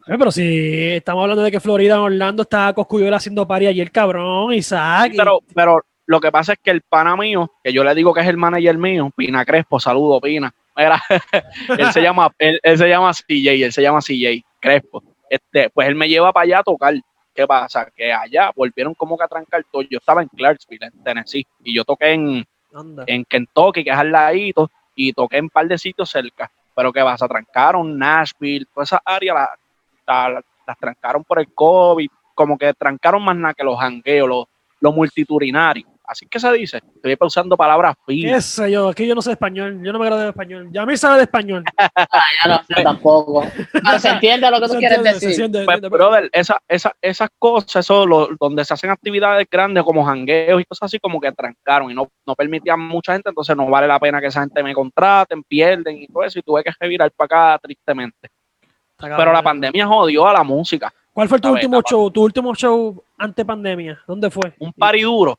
Eh, 0.07 0.17
pero 0.19 0.31
si 0.31 0.89
estamos 0.93 1.23
hablando 1.23 1.43
de 1.43 1.51
que 1.51 1.61
Florida, 1.61 1.95
en 1.95 2.01
Orlando, 2.01 2.43
está 2.43 2.73
Coscuyuela 2.73 3.19
haciendo 3.19 3.47
pari 3.47 3.67
el 3.67 3.91
cabrón, 3.91 4.53
Isaac. 4.53 5.13
Pero, 5.17 5.41
pero 5.55 5.83
lo 6.07 6.21
que 6.21 6.33
pasa 6.33 6.55
es 6.55 6.59
que 6.63 6.71
el 6.71 6.83
pana 6.83 7.17
mío, 7.17 7.53
que 7.63 7.73
yo 7.73 7.85
le 7.85 7.95
digo 7.95 8.13
que 8.13 8.21
es 8.21 8.27
el 8.27 8.37
manager 8.37 8.77
mío, 8.79 9.11
Pina 9.15 9.45
Crespo, 9.45 9.79
saludo 9.79 10.21
Pina. 10.21 10.53
él 11.79 11.93
se 11.93 12.01
llama, 12.01 12.31
él, 12.39 12.61
se 12.63 12.89
llama 12.89 13.13
CJ, 13.13 13.65
él 13.65 13.73
se 13.73 13.83
llama 13.83 14.01
CJ 14.01 14.43
Crespo. 14.61 15.03
Este, 15.29 15.71
pues 15.71 15.89
él 15.89 15.95
me 15.95 16.09
lleva 16.09 16.33
para 16.33 16.45
allá 16.45 16.59
a 16.61 16.63
tocar. 16.63 16.95
¿Qué 17.35 17.47
pasa? 17.47 17.89
Que 17.95 18.13
allá 18.13 18.51
volvieron 18.57 18.95
como 18.95 19.17
que 19.17 19.25
a 19.25 19.29
trancar 19.29 19.65
todo. 19.71 19.83
Yo 19.83 19.99
estaba 19.99 20.23
en 20.23 20.29
Clarksville, 20.29 20.87
en 20.87 21.05
Tennessee, 21.05 21.47
y 21.63 21.75
yo 21.75 21.85
toqué 21.85 22.13
en, 22.13 22.45
en 23.07 23.25
Kentucky, 23.25 23.85
que 23.85 23.91
es 23.91 23.97
al 23.97 24.11
ladito, 24.11 24.71
y 24.95 25.13
toqué 25.13 25.37
en 25.37 25.45
un 25.45 25.51
par 25.51 25.67
de 25.69 25.79
sitios 25.79 26.11
cerca. 26.11 26.51
Pero 26.75 26.93
¿qué 26.93 27.03
pasa? 27.03 27.29
Trancaron 27.29 27.97
Nashville, 27.99 28.67
toda 28.73 28.85
esa 28.85 29.03
área 29.05 29.35
la, 29.35 29.51
las 30.11 30.79
trancaron 30.79 31.25
por 31.25 31.39
el 31.39 31.53
COVID, 31.55 32.09
como 32.35 32.57
que 32.57 32.73
trancaron 32.75 33.23
más 33.23 33.37
nada 33.37 33.55
que 33.55 33.65
los 33.65 33.79
jangueos, 33.79 34.29
los, 34.29 34.45
los 34.81 34.95
multiturinarios. 34.95 35.89
Así 36.11 36.27
que 36.27 36.41
se 36.41 36.53
dice. 36.53 36.81
Estoy 36.97 37.17
usando 37.21 37.57
palabras 37.57 37.95
finas. 38.05 38.57
¿Qué 38.57 38.73
yo? 38.73 38.89
Aquí 38.89 39.07
yo 39.07 39.15
no 39.15 39.23
sé 39.23 39.31
español. 39.31 39.81
Yo 39.85 39.93
no 39.93 40.01
me 40.01 40.07
agrado 40.07 40.23
de 40.23 40.31
español. 40.31 40.69
Ya 40.73 40.83
a 40.83 40.87
mí 40.87 40.97
sabe 40.97 41.19
de 41.19 41.23
español. 41.23 41.63
ah, 41.79 42.25
ya 42.43 42.51
no 42.51 42.65
sé 42.65 42.83
tampoco. 42.83 43.45
Se 44.01 44.09
entiende 44.09 44.51
lo 44.51 44.61
que 44.61 44.67
tú 44.67 44.75
quieres 44.75 45.05
decir. 45.05 45.49
pues, 45.65 45.81
brother, 45.83 46.29
esa, 46.33 46.61
esa, 46.67 46.93
esas 47.01 47.29
cosas, 47.39 47.77
eso, 47.77 48.05
donde 48.41 48.65
se 48.65 48.75
hacen 48.75 48.91
actividades 48.91 49.47
grandes 49.49 49.85
como 49.85 50.05
jangueos 50.05 50.61
y 50.61 50.65
cosas 50.65 50.87
así, 50.87 50.99
como 50.99 51.21
que 51.21 51.31
trancaron 51.31 51.93
y 51.93 51.95
no, 51.95 52.11
no 52.27 52.35
permitían 52.35 52.81
mucha 52.81 53.13
gente. 53.13 53.29
Entonces 53.29 53.57
no 53.57 53.71
vale 53.71 53.87
la 53.87 54.01
pena 54.01 54.21
que 54.21 54.27
esa 54.27 54.41
gente 54.41 54.65
me 54.65 54.75
contraten, 54.75 55.45
pierden 55.45 56.03
y 56.03 56.09
todo 56.09 56.25
eso. 56.25 56.41
Y 56.41 56.43
tuve 56.43 56.65
que 56.65 56.73
revirar 56.81 57.13
para 57.13 57.53
acá 57.53 57.61
tristemente. 57.63 58.29
Pero 59.01 59.33
la 59.33 59.43
pandemia 59.43 59.87
jodió 59.87 60.27
a 60.27 60.33
la 60.33 60.45
música. 60.45 60.93
¿Cuál 61.13 61.29
fue 61.29 61.41
tu 61.41 61.51
último 61.51 61.83
show? 61.83 62.11
¿Tu 62.11 62.23
último 62.23 62.55
show 62.55 63.03
ante 63.19 63.45
pandemia? 63.45 64.01
¿Dónde 64.07 64.31
fue? 64.31 64.55
Un 64.59 64.73
pari 64.73 65.03
duro. 65.03 65.39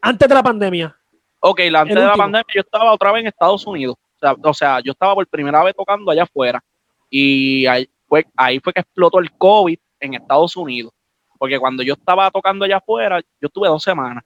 Antes 0.00 0.28
de 0.28 0.34
la 0.34 0.42
pandemia. 0.42 0.96
Ok, 1.40 1.60
la, 1.70 1.80
antes 1.80 1.96
de 1.96 2.04
la 2.04 2.14
pandemia 2.14 2.46
yo 2.54 2.60
estaba 2.60 2.92
otra 2.92 3.12
vez 3.12 3.22
en 3.22 3.28
Estados 3.28 3.66
Unidos. 3.66 3.96
O 4.42 4.54
sea, 4.54 4.80
yo 4.80 4.92
estaba 4.92 5.14
por 5.14 5.26
primera 5.26 5.62
vez 5.62 5.74
tocando 5.74 6.10
allá 6.10 6.22
afuera. 6.22 6.62
Y 7.10 7.66
ahí 7.66 7.88
fue, 8.08 8.26
ahí 8.36 8.58
fue 8.60 8.72
que 8.72 8.80
explotó 8.80 9.18
el 9.18 9.32
COVID 9.32 9.78
en 10.00 10.14
Estados 10.14 10.56
Unidos. 10.56 10.92
Porque 11.38 11.58
cuando 11.58 11.82
yo 11.82 11.94
estaba 11.94 12.30
tocando 12.30 12.64
allá 12.64 12.78
afuera, 12.78 13.20
yo 13.40 13.48
tuve 13.48 13.68
dos 13.68 13.82
semanas. 13.82 14.24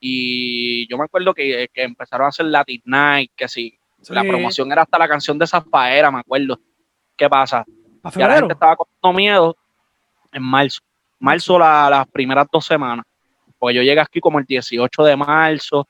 Y 0.00 0.88
yo 0.88 0.96
me 0.96 1.04
acuerdo 1.04 1.34
que, 1.34 1.68
empezaron 1.74 2.24
a 2.24 2.28
hacer 2.28 2.46
Latin 2.46 2.80
Night, 2.86 3.32
que 3.36 3.46
sí, 3.48 3.78
la 4.08 4.22
promoción 4.22 4.72
era 4.72 4.82
hasta 4.82 4.98
la 4.98 5.06
canción 5.06 5.38
de 5.38 5.46
Zafaera, 5.46 6.10
me 6.10 6.20
acuerdo. 6.20 6.58
¿Qué 7.20 7.28
pasa? 7.28 7.66
Ya 8.16 8.26
la 8.26 8.36
gente 8.36 8.54
estaba 8.54 8.76
con 8.76 9.14
miedo 9.14 9.54
en 10.32 10.42
marzo. 10.42 10.80
Marzo 11.18 11.58
las 11.58 12.08
primeras 12.08 12.46
dos 12.50 12.64
semanas. 12.64 13.04
Porque 13.58 13.74
yo 13.74 13.82
llegué 13.82 14.00
aquí 14.00 14.20
como 14.20 14.38
el 14.38 14.46
18 14.46 15.04
de 15.04 15.16
marzo 15.18 15.86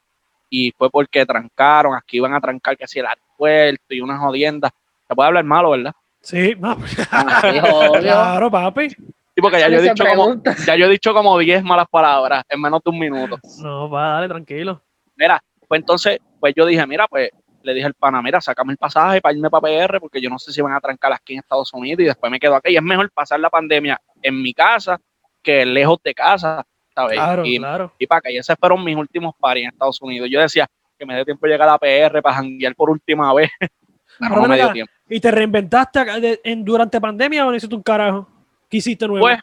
y 0.48 0.72
fue 0.72 0.90
porque 0.90 1.24
trancaron, 1.24 1.94
aquí 1.94 2.16
iban 2.16 2.34
a 2.34 2.40
trancar 2.40 2.76
que 2.76 2.88
si 2.88 2.98
el 2.98 3.06
aeropuerto 3.06 3.94
y 3.94 4.00
unas 4.00 4.18
jodiendas. 4.18 4.72
Se 5.06 5.14
puede 5.14 5.28
hablar 5.28 5.44
malo, 5.44 5.70
¿verdad? 5.70 5.92
Sí, 6.20 6.56
no. 6.58 6.76
Ah, 7.12 7.40
claro, 8.00 8.50
papi. 8.50 8.90
Sí, 8.90 9.40
porque 9.40 9.60
ya 9.60 9.68
yo, 9.68 9.78
he 9.78 9.82
dicho 9.82 10.04
como, 10.04 10.42
ya 10.66 10.74
yo 10.74 10.86
he 10.86 10.90
dicho 10.90 11.14
como 11.14 11.38
10 11.38 11.62
malas 11.62 11.86
palabras 11.88 12.42
en 12.48 12.60
menos 12.60 12.80
de 12.84 12.90
un 12.90 12.98
minuto. 12.98 13.38
No, 13.60 13.88
va, 13.88 14.14
dale, 14.14 14.26
tranquilo. 14.26 14.82
Mira, 15.14 15.40
pues 15.68 15.80
entonces, 15.80 16.18
pues 16.40 16.54
yo 16.56 16.66
dije, 16.66 16.84
mira, 16.88 17.06
pues 17.06 17.30
le 17.62 17.74
dije 17.74 17.86
al 17.86 17.94
pana, 17.94 18.22
mira, 18.22 18.40
sácame 18.40 18.72
el 18.72 18.78
pasaje 18.78 19.20
para 19.20 19.34
irme 19.34 19.50
para 19.50 19.62
PR 19.62 20.00
porque 20.00 20.20
yo 20.20 20.30
no 20.30 20.38
sé 20.38 20.52
si 20.52 20.60
van 20.60 20.72
a 20.72 20.80
trancar 20.80 21.12
aquí 21.12 21.34
en 21.34 21.40
Estados 21.40 21.72
Unidos 21.72 22.00
y 22.00 22.04
después 22.04 22.30
me 22.30 22.40
quedo 22.40 22.56
aquí. 22.56 22.72
Y 22.72 22.76
es 22.76 22.82
mejor 22.82 23.10
pasar 23.10 23.40
la 23.40 23.50
pandemia 23.50 24.00
en 24.22 24.40
mi 24.40 24.54
casa 24.54 25.00
que 25.42 25.64
lejos 25.64 25.98
de 26.02 26.14
casa, 26.14 26.64
¿sabes? 26.94 27.16
Claro, 27.16 27.44
y, 27.44 27.58
claro. 27.58 27.92
y 27.98 28.06
para 28.06 28.20
que 28.22 28.36
esos 28.36 28.56
fueron 28.58 28.84
mis 28.84 28.96
últimos 28.96 29.34
paris 29.38 29.64
en 29.64 29.70
Estados 29.70 30.00
Unidos. 30.02 30.28
Yo 30.30 30.40
decía 30.40 30.66
que 30.98 31.06
me 31.06 31.14
dé 31.14 31.24
tiempo 31.24 31.46
de 31.46 31.52
llegar 31.52 31.68
a 31.68 31.78
PR 31.78 32.22
para 32.22 32.36
janguear 32.36 32.74
por 32.74 32.90
última 32.90 33.32
vez. 33.34 33.50
no 34.20 34.46
me 34.46 34.56
dio 34.56 34.72
tiempo. 34.72 34.92
¿Y 35.08 35.20
te 35.20 35.30
reinventaste 35.30 36.40
en, 36.44 36.64
durante 36.64 37.00
pandemia 37.00 37.46
o 37.46 37.50
necesito 37.50 37.76
un 37.76 37.82
carajo? 37.82 38.28
¿Qué 38.68 38.76
hiciste 38.76 39.08
nuevo? 39.08 39.24
Pues, 39.24 39.40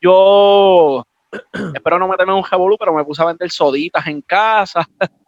yo 0.00 1.04
espero 1.74 1.98
no 1.98 2.08
meterme 2.08 2.32
en 2.32 2.38
un 2.38 2.44
revolú, 2.44 2.76
pero 2.78 2.94
me 2.94 3.04
puse 3.04 3.22
a 3.22 3.26
vender 3.26 3.50
soditas 3.50 4.06
en 4.06 4.20
casa. 4.22 4.86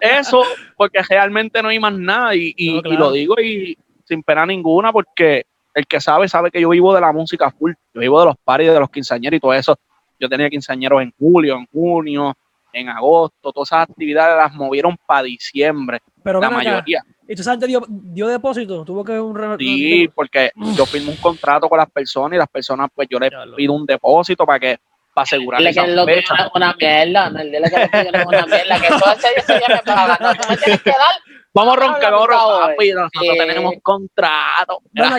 Eso, 0.00 0.42
porque 0.76 1.02
realmente 1.08 1.62
no 1.62 1.68
hay 1.68 1.78
más 1.78 1.92
nada 1.92 2.34
y, 2.34 2.80
lo 2.82 3.12
digo 3.12 3.34
y 3.40 3.76
sin 4.04 4.22
pena 4.22 4.46
ninguna 4.46 4.92
porque 4.92 5.46
el 5.74 5.86
que 5.86 6.00
sabe 6.00 6.28
sabe 6.28 6.50
que 6.50 6.60
yo 6.60 6.70
vivo 6.70 6.94
de 6.94 7.00
la 7.00 7.12
música 7.12 7.50
full, 7.50 7.72
yo 7.94 8.00
vivo 8.00 8.20
de 8.20 8.26
los 8.26 8.36
paris, 8.38 8.72
de 8.72 8.80
los 8.80 8.90
quinceañeros 8.90 9.36
y 9.36 9.40
todo 9.40 9.54
eso. 9.54 9.78
Yo 10.18 10.28
tenía 10.28 10.50
quinceañeros 10.50 11.02
en 11.02 11.12
julio, 11.16 11.56
en 11.56 11.66
junio, 11.66 12.36
en 12.72 12.88
agosto, 12.88 13.52
todas 13.52 13.68
esas 13.68 13.88
actividades 13.88 14.36
las 14.36 14.52
movieron 14.54 14.96
para 15.06 15.22
diciembre, 15.22 16.00
Pero 16.22 16.40
la 16.40 16.50
mayoría. 16.50 17.02
¿Y 17.28 17.34
tú 17.34 17.42
sabes, 17.42 17.60
dio, 17.66 17.82
dio 17.88 18.26
depósito? 18.26 18.84
¿Tuvo 18.84 19.04
que 19.04 19.20
un 19.20 19.58
Sí, 19.58 20.08
porque 20.14 20.50
yo 20.76 20.86
firmo 20.86 21.10
un 21.10 21.16
contrato 21.18 21.68
con 21.68 21.78
las 21.78 21.90
personas 21.90 22.36
y 22.36 22.38
las 22.38 22.48
personas, 22.48 22.88
pues 22.94 23.06
yo 23.10 23.18
les 23.18 23.30
pido 23.54 23.74
un 23.74 23.84
depósito 23.84 24.46
para 24.46 24.58
que 24.58 24.78
para 25.18 25.24
asegurar 25.24 25.62
esa 25.62 25.84
que 25.84 25.90
lo 25.90 26.04
fecha. 26.04 26.34
Una, 26.34 26.50
una 26.54 26.76
mierda, 26.78 27.30
no, 27.30 27.40
dile 27.40 27.70
que 27.70 27.78
lo 27.80 27.90
que 27.90 28.26
una 28.26 28.46
mierda, 28.46 28.80
que 28.80 28.88
todo 28.88 29.12
ese 29.12 29.52
día 29.58 29.66
me 29.68 29.78
paga, 29.78 30.18
no, 30.20 30.34
tú 30.34 30.48
me 30.48 30.56
tienes 30.56 30.82
que 30.82 30.90
dar. 30.90 31.14
Vamos 31.52 31.76
a 31.76 31.80
roncar, 31.80 32.12
vamos 32.12 32.28
a 32.28 32.30
roncar, 32.30 32.70
papi, 32.70 32.92
nosotros 32.92 33.36
tenemos 33.36 33.74
contrato. 33.82 34.78
ya, 34.92 35.18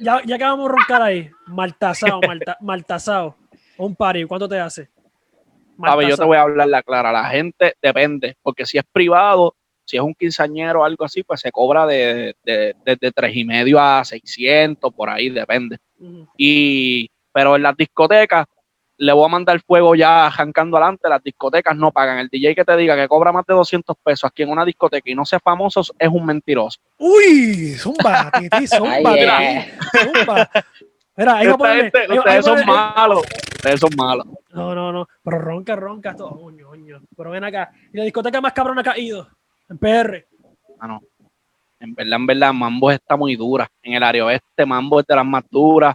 ya, 0.00 0.22
ya 0.24 0.38
que 0.38 0.44
vamos 0.44 0.68
a 0.68 0.72
roncar 0.72 1.02
ahí, 1.02 1.30
maltasado, 1.46 2.20
malta, 2.20 2.56
maltasado, 2.60 3.36
un 3.76 3.96
pari, 3.96 4.24
¿cuánto 4.24 4.48
te 4.48 4.60
hace? 4.60 4.88
Papi, 5.80 6.06
yo 6.08 6.16
te 6.16 6.24
voy 6.24 6.36
a 6.36 6.42
hablar 6.42 6.68
la 6.68 6.82
clara, 6.82 7.10
la 7.10 7.24
gente 7.24 7.74
depende, 7.82 8.36
porque 8.42 8.66
si 8.66 8.78
es 8.78 8.84
privado, 8.92 9.56
si 9.84 9.96
es 9.96 10.02
un 10.02 10.14
quinceañero 10.14 10.82
o 10.82 10.84
algo 10.84 11.04
así, 11.04 11.24
pues 11.24 11.40
se 11.40 11.50
cobra 11.50 11.86
de, 11.86 12.36
de, 12.44 12.76
de, 12.84 12.96
de 13.00 13.10
tres 13.10 13.34
y 13.34 13.44
medio 13.44 13.80
a 13.80 14.04
600, 14.04 14.92
por 14.92 15.10
ahí 15.10 15.30
depende. 15.30 15.78
Y 16.36 17.10
pero 17.38 17.54
en 17.54 17.62
las 17.62 17.76
discotecas 17.76 18.48
le 18.96 19.12
voy 19.12 19.24
a 19.24 19.28
mandar 19.28 19.60
fuego 19.60 19.94
ya 19.94 20.26
arrancando 20.26 20.76
adelante, 20.76 21.08
las 21.08 21.22
discotecas 21.22 21.76
no 21.76 21.92
pagan. 21.92 22.18
El 22.18 22.28
DJ 22.28 22.52
que 22.52 22.64
te 22.64 22.76
diga 22.76 22.96
que 22.96 23.06
cobra 23.06 23.30
más 23.30 23.46
de 23.46 23.54
200 23.54 23.96
pesos 24.02 24.28
aquí 24.28 24.42
en 24.42 24.50
una 24.50 24.64
discoteca 24.64 25.08
y 25.08 25.14
no 25.14 25.24
sea 25.24 25.38
famoso 25.38 25.82
es 25.96 26.08
un 26.08 26.26
mentiroso. 26.26 26.80
Uy, 26.98 27.76
zumba, 27.76 28.32
titi, 28.32 28.66
zumba, 28.66 29.14
zumba. 29.92 30.50
Mira, 31.16 31.36
ahí 31.36 31.46
ustedes, 31.46 31.92
ustedes 32.10 32.44
son 32.44 32.66
malos, 32.66 33.22
ustedes 33.54 33.78
son 33.78 33.90
malos. 33.96 34.26
No, 34.50 34.74
no, 34.74 34.90
no, 34.90 35.08
pero 35.22 35.38
ronca, 35.38 35.76
ronca, 35.76 36.16
todo, 36.16 36.40
Pero 37.16 37.30
ven 37.30 37.44
acá, 37.44 37.70
y 37.92 37.98
la 37.98 38.02
discoteca 38.02 38.40
más 38.40 38.52
cabrona 38.52 38.80
ha 38.80 38.84
caído, 38.84 39.28
en 39.68 39.78
PR. 39.78 40.26
Ah, 40.80 40.88
no. 40.88 41.00
En 41.78 41.94
verdad, 41.94 42.16
en 42.16 42.26
verdad, 42.26 42.52
Mambo 42.52 42.90
está 42.90 43.14
muy 43.14 43.36
dura. 43.36 43.70
En 43.80 43.92
el 43.92 44.02
área 44.02 44.24
oeste, 44.24 44.66
Mambo 44.66 44.98
es 44.98 45.06
de 45.06 45.14
las 45.14 45.24
más 45.24 45.44
duras 45.48 45.94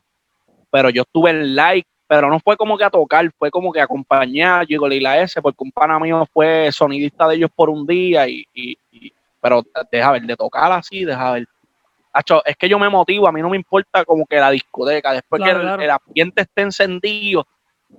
pero 0.73 0.89
yo 0.89 1.03
estuve 1.03 1.29
en 1.29 1.55
like, 1.55 1.87
pero 2.07 2.31
no 2.31 2.39
fue 2.39 2.57
como 2.57 2.79
que 2.79 2.83
a 2.83 2.89
tocar, 2.89 3.31
fue 3.37 3.51
como 3.51 3.71
que 3.71 3.79
a 3.79 3.83
acompañar 3.83 4.65
Llegó 4.65 4.87
la 4.87 5.21
S, 5.21 5.39
porque 5.39 5.63
un 5.63 5.71
pana 5.71 5.99
mío 5.99 6.27
fue 6.33 6.71
sonidista 6.71 7.27
de 7.27 7.35
ellos 7.35 7.51
por 7.55 7.69
un 7.69 7.85
día, 7.85 8.27
y, 8.27 8.43
pero 9.39 9.63
deja 9.91 10.11
ver, 10.13 10.23
de 10.23 10.35
tocar 10.35 10.71
así, 10.71 11.05
deja 11.05 11.33
ver. 11.33 11.47
es 12.45 12.57
que 12.57 12.67
yo 12.67 12.79
me 12.79 12.89
motivo, 12.89 13.27
a 13.27 13.31
mí 13.31 13.39
no 13.39 13.49
me 13.49 13.55
importa 13.57 14.03
como 14.03 14.25
que 14.25 14.37
la 14.37 14.49
discoteca, 14.49 15.13
después 15.13 15.43
que 15.43 15.51
el, 15.51 15.91
ambiente 15.91 16.41
esté 16.41 16.63
encendido 16.63 17.45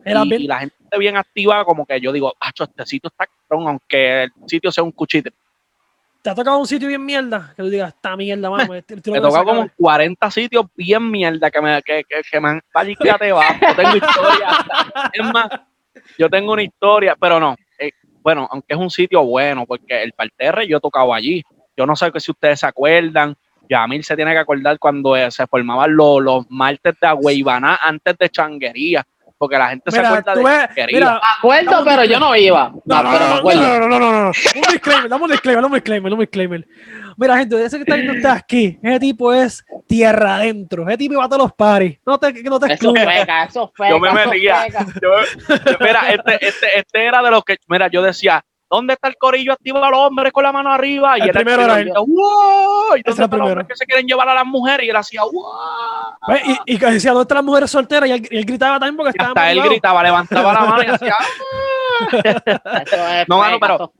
y, 0.05 0.47
la 0.49 0.59
gente 0.59 0.75
esté 0.83 0.99
bien 0.99 1.17
activa, 1.17 1.65
como 1.65 1.87
que 1.87 2.01
yo 2.01 2.11
digo, 2.11 2.35
Acho, 2.41 2.65
este 2.65 2.87
sitio 2.87 3.07
está 3.07 3.29
cabrón, 3.49 3.69
aunque 3.69 4.25
el 4.25 4.33
sitio 4.49 4.73
sea 4.73 4.83
un 4.83 4.91
cuchite. 4.91 5.31
¿Te 6.25 6.31
ha 6.31 6.35
tocado 6.35 6.57
un 6.57 6.67
sitio 6.67 6.89
bien 6.89 7.05
mierda? 7.05 7.53
Que 7.55 7.63
tú 7.63 7.69
digas, 7.69 7.93
esta 7.95 8.17
mierda, 8.17 8.49
mano. 8.49 8.73
Me, 8.73 8.79
he 8.79 9.21
tocado 9.21 9.45
como 9.45 9.69
40 9.77 10.31
sitios 10.31 10.65
bien 10.75 11.11
mierda 11.11 11.51
que 11.51 11.61
me, 11.61 11.83
que, 11.83 12.03
que, 12.09 12.23
que 12.23 12.41
me 12.41 12.49
han... 12.49 12.63
te 13.19 13.31
va. 13.31 13.45
Yo 13.61 13.77
tengo 13.77 13.97
historia. 13.97 14.49
es 15.13 15.33
más, 15.35 15.49
yo 16.17 16.31
tengo 16.31 16.55
una 16.55 16.63
historia, 16.63 17.15
pero 17.21 17.39
no. 17.39 17.55
Eh, 17.79 17.91
bueno, 18.23 18.49
aunque 18.51 18.73
es 18.73 18.81
un 18.81 18.89
sitio 18.89 19.23
bueno, 19.23 19.67
porque 19.67 20.03
el 20.03 20.15
parterre 20.15 20.67
yo 20.67 20.79
he 20.79 20.81
tocado 20.81 21.13
allí. 21.13 21.43
Yo 21.77 21.85
no 21.85 21.95
sé 21.95 22.11
si 22.17 22.31
ustedes 22.31 22.61
se 22.61 22.67
acuerdan. 22.69 23.37
Yamil 23.69 24.03
se 24.03 24.17
tiene 24.17 24.33
que 24.33 24.39
acordar 24.39 24.79
cuando 24.79 25.15
eh, 25.15 25.31
se 25.31 25.47
formaban 25.47 25.95
los, 25.95 26.23
los 26.23 26.51
martes 26.51 26.95
de 26.99 27.07
Agüeybaná 27.07 27.81
antes 27.83 28.17
de 28.17 28.31
Changuería 28.31 29.07
porque 29.45 29.59
la 29.59 29.69
gente 29.69 29.91
se 29.91 30.01
acuerda 30.01 30.35
de 30.35 30.87
Mira, 30.91 31.21
acuerdo, 31.39 31.85
pero 31.85 32.05
yo 32.05 32.19
no 32.19 32.35
iba. 32.35 32.73
No, 32.87 33.03
no, 33.03 33.13
no, 33.13 33.89
no, 33.89 33.99
no, 33.99 33.99
no, 33.99 34.27
Un 34.29 34.63
disclaimer, 34.73 35.11
dame 35.11 35.25
un 35.25 35.31
disclaimer, 35.31 35.65
un 35.67 35.73
disclaimer, 35.73 36.13
un 36.15 36.19
disclaimer. 36.19 36.67
Mira, 37.19 37.37
gente, 37.37 37.63
ese 37.63 37.77
que 37.77 37.83
está 37.83 37.97
viendo 37.97 38.15
está 38.15 38.33
aquí, 38.33 38.79
ese 38.83 39.01
tipo 39.01 39.35
es 39.35 39.63
tierra 39.87 40.37
adentro. 40.37 40.89
Ese 40.89 40.97
tipo 40.97 41.17
va 41.17 41.27
a 41.27 41.29
todos 41.29 41.43
los 41.43 41.53
paris. 41.53 41.99
No 42.07 42.19
te, 42.19 42.33
no 42.43 42.59
te 42.59 42.73
Eso 42.73 42.95
pega, 42.95 43.45
eso 43.45 43.71
pega. 43.77 43.91
Yo 43.91 43.99
me 44.01 44.13
metía. 44.15 44.65
mira, 45.79 46.11
este, 46.11 46.47
este, 46.47 46.79
este 46.79 47.05
era 47.05 47.23
de 47.23 47.31
los 47.31 47.45
que, 47.45 47.59
mira, 47.69 47.89
yo 47.89 48.01
decía, 48.01 48.43
¿Dónde 48.75 48.95
está 48.95 49.09
el 49.09 49.17
corillo 49.17 49.53
activo 49.53 49.83
al 49.83 49.95
hombre 49.95 50.33
con 50.33 50.43
la 50.43 50.53
mano 50.53 50.73
arriba? 50.73 51.17
Y 51.19 51.23
el 51.23 51.31
primero 51.31 51.63
era 51.63 51.81
él. 51.81 51.93
¡Wow! 51.95 52.97
¿Y 52.97 53.09
están 53.09 53.31
los 53.31 53.41
hombres 53.41 53.69
que 53.69 53.77
se 53.77 53.87
quieren 53.87 54.07
llevar 54.07 54.29
a 54.29 54.35
las 54.35 54.47
mujeres? 54.47 54.87
Y 54.87 54.91
él 54.91 54.97
hacía 54.97 55.23
¡Wow! 55.23 55.33
Pues, 56.27 56.43
y, 56.67 56.75
y, 56.75 56.79
decía, 56.79 57.13
¿dónde 57.13 57.23
están 57.23 57.37
las 57.37 57.45
mujeres 57.45 57.71
solteras? 57.71 58.09
Y 58.09 58.13
él, 58.13 58.45
gritaba 58.45 58.81
también 58.81 58.97
porque 58.97 59.11
estaba. 59.11 59.29
Hasta 59.29 59.53
él 59.53 59.63
gritaba, 59.63 60.03
levantaba 60.03 60.53
la 60.53 60.61
mano 60.61 60.83
y 60.83 60.87
hacía 60.87 61.15
no, 63.29 63.39
mano, 63.39 63.59
pero 63.61 63.93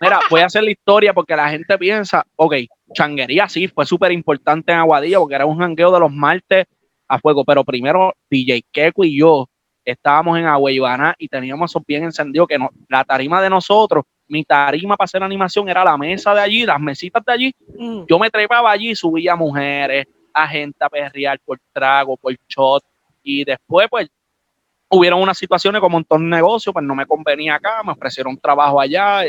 mira, 0.00 0.20
voy 0.28 0.40
a 0.40 0.46
hacer 0.46 0.62
la 0.62 0.70
historia 0.70 1.12
porque 1.14 1.36
la 1.36 1.48
gente 1.48 1.78
piensa, 1.78 2.24
ok, 2.36 2.54
changuería 2.92 3.48
sí, 3.48 3.68
fue 3.68 3.86
súper 3.86 4.12
importante 4.12 4.72
en 4.72 4.78
Aguadilla 4.78 5.18
porque 5.18 5.34
era 5.34 5.46
un 5.46 5.58
jangueo 5.58 5.90
de 5.90 6.00
los 6.00 6.12
martes 6.12 6.66
a 7.08 7.18
fuego, 7.18 7.44
pero 7.44 7.64
primero 7.64 8.12
DJ 8.30 8.64
Keko 8.70 9.04
y 9.04 9.18
yo 9.18 9.48
estábamos 9.90 10.38
en 10.38 10.46
Aguaybaná 10.46 11.14
y 11.18 11.28
teníamos 11.28 11.70
eso 11.70 11.82
bien 11.86 12.04
encendido, 12.04 12.46
que 12.46 12.58
no, 12.58 12.70
la 12.88 13.04
tarima 13.04 13.40
de 13.42 13.50
nosotros, 13.50 14.04
mi 14.28 14.44
tarima 14.44 14.96
para 14.96 15.06
hacer 15.06 15.22
animación 15.22 15.68
era 15.68 15.84
la 15.84 15.96
mesa 15.96 16.34
de 16.34 16.40
allí, 16.40 16.64
las 16.64 16.80
mesitas 16.80 17.24
de 17.24 17.32
allí. 17.32 17.54
Mm. 17.76 18.02
Yo 18.08 18.18
me 18.18 18.30
trepaba 18.30 18.70
allí, 18.70 18.94
subía 18.94 19.34
mujeres, 19.34 20.06
a 20.32 20.46
gente 20.46 20.84
a 20.84 20.88
perrear 20.88 21.38
por 21.44 21.58
trago, 21.72 22.16
por 22.16 22.34
shot. 22.48 22.82
Y 23.22 23.44
después, 23.44 23.88
pues, 23.90 24.08
hubieron 24.88 25.20
unas 25.20 25.38
situaciones 25.38 25.80
como 25.80 25.98
en 25.98 26.04
todo 26.04 26.18
negocio, 26.18 26.72
pues 26.72 26.84
no 26.84 26.94
me 26.94 27.06
convenía 27.06 27.56
acá, 27.56 27.82
me 27.84 27.92
ofrecieron 27.92 28.38
trabajo 28.38 28.80
allá 28.80 29.22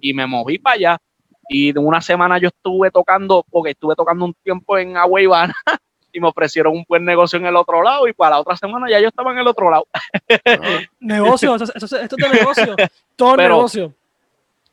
y 0.00 0.14
me 0.14 0.26
moví 0.26 0.58
para 0.58 0.74
allá. 0.74 0.98
Y 1.48 1.72
de 1.72 1.78
una 1.78 2.00
semana 2.00 2.38
yo 2.38 2.48
estuve 2.48 2.90
tocando, 2.90 3.44
porque 3.50 3.70
estuve 3.70 3.94
tocando 3.94 4.24
un 4.24 4.34
tiempo 4.34 4.76
en 4.78 4.96
Aguaybana 4.96 5.54
y 6.16 6.20
me 6.20 6.28
ofrecieron 6.28 6.72
un 6.72 6.84
buen 6.88 7.04
negocio 7.04 7.38
en 7.38 7.44
el 7.44 7.54
otro 7.56 7.82
lado 7.82 8.08
y 8.08 8.14
para 8.14 8.30
la 8.30 8.40
otra 8.40 8.56
semana 8.56 8.88
ya 8.88 8.98
yo 8.98 9.08
estaba 9.08 9.32
en 9.32 9.38
el 9.38 9.46
otro 9.46 9.70
lado. 9.70 9.86
negocio, 11.00 11.54
esto, 11.56 11.74
es 11.74 12.08
de 12.08 12.28
negocio, 12.30 12.74
todo 13.16 13.36
negocio. 13.36 13.92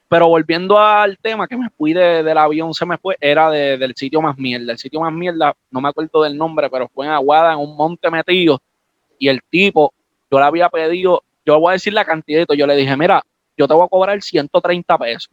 Pero 0.07 0.29
volviendo 0.29 0.79
al 0.79 1.17
tema 1.17 1.45
que 1.45 1.57
me 1.57 1.69
fui 1.69 1.91
del 1.91 2.37
avión, 2.37 2.73
se 2.73 2.85
me 2.85 2.97
fue, 2.97 3.17
era 3.19 3.49
del 3.49 3.93
sitio 3.95 4.21
más 4.21 4.37
mierda. 4.37 4.71
El 4.71 4.77
sitio 4.77 5.01
más 5.01 5.11
mierda, 5.11 5.53
no 5.69 5.81
me 5.81 5.89
acuerdo 5.89 6.23
del 6.23 6.37
nombre, 6.37 6.69
pero 6.69 6.87
fue 6.87 7.07
en 7.07 7.11
Aguada, 7.11 7.53
en 7.53 7.59
un 7.59 7.75
monte 7.75 8.09
metido. 8.09 8.61
Y 9.19 9.27
el 9.27 9.41
tipo, 9.49 9.93
yo 10.31 10.39
le 10.39 10.45
había 10.45 10.69
pedido, 10.69 11.23
yo 11.45 11.59
voy 11.59 11.71
a 11.71 11.73
decir 11.73 11.91
la 11.91 12.05
cantidad, 12.05 12.45
yo 12.55 12.67
le 12.67 12.75
dije, 12.75 12.95
mira, 12.95 13.21
yo 13.57 13.67
te 13.67 13.73
voy 13.73 13.83
a 13.83 13.89
cobrar 13.89 14.21
130 14.21 14.97
pesos. 14.97 15.29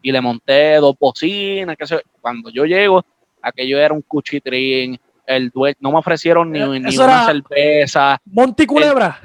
Y 0.00 0.10
le 0.10 0.20
monté 0.20 0.76
dos 0.76 0.96
bocinas, 0.98 1.76
que 1.76 1.86
sé. 1.86 2.02
Cuando 2.20 2.50
yo 2.50 2.64
llego, 2.64 3.04
aquello 3.42 3.78
era 3.78 3.94
un 3.94 4.02
cuchitrín, 4.02 4.98
el 5.26 5.50
dueño, 5.50 5.76
no 5.80 5.92
me 5.92 5.98
ofrecieron 5.98 6.50
ni, 6.50 6.60
eh, 6.60 6.80
ni 6.80 6.96
una 6.96 7.26
cerveza. 7.26 8.20
Monticulebra. 8.24 9.20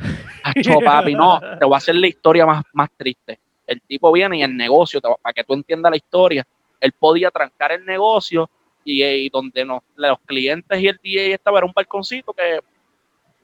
papi, 0.83 1.15
no, 1.15 1.39
te 1.59 1.65
voy 1.65 1.73
a 1.73 1.77
hacer 1.77 1.95
la 1.95 2.07
historia 2.07 2.45
más, 2.45 2.63
más 2.73 2.89
triste. 2.95 3.39
El 3.65 3.81
tipo 3.81 4.11
viene 4.11 4.37
y 4.37 4.43
el 4.43 4.55
negocio, 4.55 5.01
para 5.01 5.33
que 5.33 5.43
tú 5.43 5.53
entiendas 5.53 5.89
la 5.89 5.97
historia, 5.97 6.47
él 6.79 6.91
podía 6.93 7.31
trancar 7.31 7.71
el 7.71 7.85
negocio 7.85 8.49
y, 8.83 9.29
donde 9.29 9.65
los 9.65 10.19
clientes 10.25 10.79
y 10.79 10.87
el 10.87 10.99
DJ 11.03 11.33
estaba 11.33 11.57
era 11.57 11.67
un 11.67 11.73
balconcito 11.73 12.31
que 12.31 12.61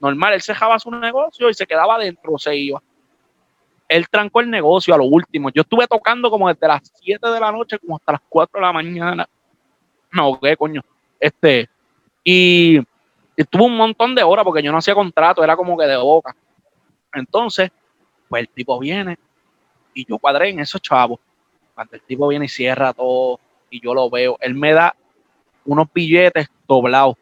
normal, 0.00 0.34
él 0.34 0.42
cejaba 0.42 0.78
su 0.78 0.90
negocio 0.90 1.50
y 1.50 1.54
se 1.54 1.66
quedaba 1.66 1.96
adentro, 1.96 2.38
se 2.38 2.56
iba. 2.56 2.82
Él 3.86 4.08
trancó 4.08 4.40
el 4.40 4.50
negocio 4.50 4.94
a 4.94 4.98
lo 4.98 5.04
último. 5.04 5.50
Yo 5.50 5.62
estuve 5.62 5.86
tocando 5.86 6.30
como 6.30 6.48
desde 6.48 6.66
las 6.66 6.80
7 7.02 7.28
de 7.28 7.40
la 7.40 7.52
noche 7.52 7.78
como 7.78 7.96
hasta 7.96 8.12
las 8.12 8.22
4 8.28 8.58
de 8.58 8.66
la 8.66 8.72
mañana. 8.72 9.28
No, 10.10 10.38
qué 10.40 10.56
coño. 10.56 10.82
Este, 11.20 11.68
y 12.24 12.80
estuvo 13.36 13.66
un 13.66 13.76
montón 13.76 14.14
de 14.14 14.22
horas 14.22 14.44
porque 14.44 14.62
yo 14.62 14.72
no 14.72 14.78
hacía 14.78 14.94
contrato, 14.94 15.44
era 15.44 15.56
como 15.56 15.76
que 15.76 15.86
de 15.86 15.96
boca. 15.96 16.34
Entonces, 17.12 17.70
pues 18.28 18.40
el 18.40 18.48
tipo 18.48 18.78
viene 18.78 19.18
y 19.92 20.06
yo 20.06 20.18
cuadré 20.18 20.48
en 20.48 20.60
esos 20.60 20.80
chavos. 20.80 21.20
Cuando 21.74 21.94
el 21.96 22.02
tipo 22.02 22.26
viene 22.28 22.46
y 22.46 22.48
cierra 22.48 22.92
todo 22.92 23.38
y 23.70 23.80
yo 23.80 23.94
lo 23.94 24.08
veo, 24.08 24.38
él 24.40 24.54
me 24.54 24.72
da 24.72 24.96
unos 25.64 25.86
billetes 25.92 26.48
doblados 26.66 27.16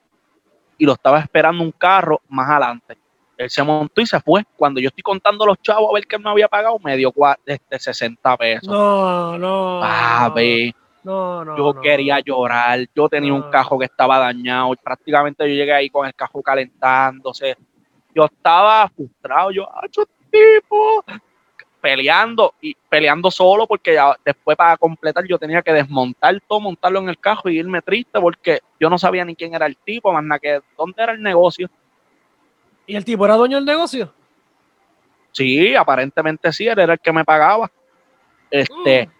y 0.79 0.87
lo 0.87 0.93
estaba 0.93 1.21
esperando 1.21 1.63
un 1.63 1.73
carro 1.73 2.21
más 2.29 2.49
adelante. 2.49 2.97
Él 3.37 3.51
se 3.51 3.63
montó 3.63 4.01
y 4.01 4.07
se 4.07 4.21
fue. 4.21 4.45
Cuando 4.57 4.81
yo 4.81 4.89
estoy 4.89 5.03
contando 5.03 5.45
los 5.47 5.61
chavos 5.61 5.91
a 5.91 5.95
ver 5.95 6.07
qué 6.07 6.19
me 6.19 6.31
había 6.31 6.49
pagado, 6.49 6.79
me 6.79 6.97
dio 6.97 7.13
de, 7.45 7.61
60 7.71 8.37
pesos. 8.37 8.69
No, 8.69 9.39
no. 9.39 9.81
Papi. 9.81 10.75
No, 11.05 11.45
no, 11.45 11.57
yo 11.57 11.81
quería 11.81 12.21
llorar, 12.21 12.87
yo 12.95 13.09
tenía 13.09 13.35
un 13.35 13.51
cajo 13.51 13.79
que 13.79 13.87
estaba 13.87 14.19
dañado, 14.19 14.73
prácticamente 14.83 15.49
yo 15.49 15.55
llegué 15.55 15.73
ahí 15.73 15.91
con 15.91 16.07
el 16.07 16.15
cajo 16.15 16.41
calentándose, 16.43 17.57
yo 18.15 18.27
estaba 18.27 18.89
frustrado, 18.89 19.51
yo, 19.51 19.69
¡acho 19.83 20.05
tipo! 20.31 21.05
Peleando 21.81 22.55
y 22.61 22.77
peleando 22.89 23.29
solo 23.33 23.67
porque 23.67 23.99
después 24.25 24.57
para 24.57 24.77
completar 24.77 25.25
yo 25.27 25.37
tenía 25.37 25.63
que 25.63 25.73
desmontar 25.73 26.41
todo, 26.47 26.61
montarlo 26.61 27.01
en 27.01 27.09
el 27.09 27.19
cajo 27.19 27.49
y 27.49 27.59
irme 27.59 27.83
triste 27.83 28.21
porque 28.21 28.61
yo 28.79 28.89
no 28.89 28.97
sabía 28.97 29.25
ni 29.25 29.35
quién 29.35 29.53
era 29.53 29.67
el 29.67 29.77
tipo, 29.77 30.13
más 30.13 30.23
nada 30.23 30.39
que 30.39 30.61
dónde 30.79 31.03
era 31.03 31.13
el 31.13 31.21
negocio. 31.21 31.69
¿Y 32.87 32.95
el 32.95 33.05
tipo 33.05 33.25
era 33.25 33.35
dueño 33.35 33.57
del 33.57 33.65
negocio? 33.65 34.13
Sí, 35.33 35.75
aparentemente 35.75 36.53
sí, 36.53 36.69
él 36.69 36.79
era 36.79 36.93
el 36.93 37.01
que 37.01 37.13
me 37.13 37.25
pagaba. 37.25 37.69
Este, 38.49 39.07
mm. 39.09 39.11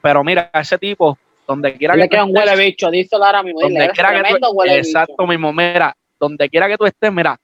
pero 0.00 0.24
mira, 0.24 0.48
ese 0.54 0.78
tipo 0.78 1.18
donde 1.46 1.76
quiera 1.76 1.94
que 2.08 2.22
un 2.22 2.36
huele 2.36 2.56
bicho, 2.56 2.90
dice 2.90 3.18
Lara 3.18 3.42
mismo. 3.42 3.60
Donde 3.60 3.90
quiera 3.90 4.22
que 4.22 4.38
tú, 4.40 4.62
exacto 4.64 5.26
mismo, 5.26 5.52
mira, 5.52 5.96
donde 6.18 6.48
quiera 6.48 6.68
que 6.68 6.76
tú 6.76 6.86
estés, 6.86 7.12
mira, 7.12 7.38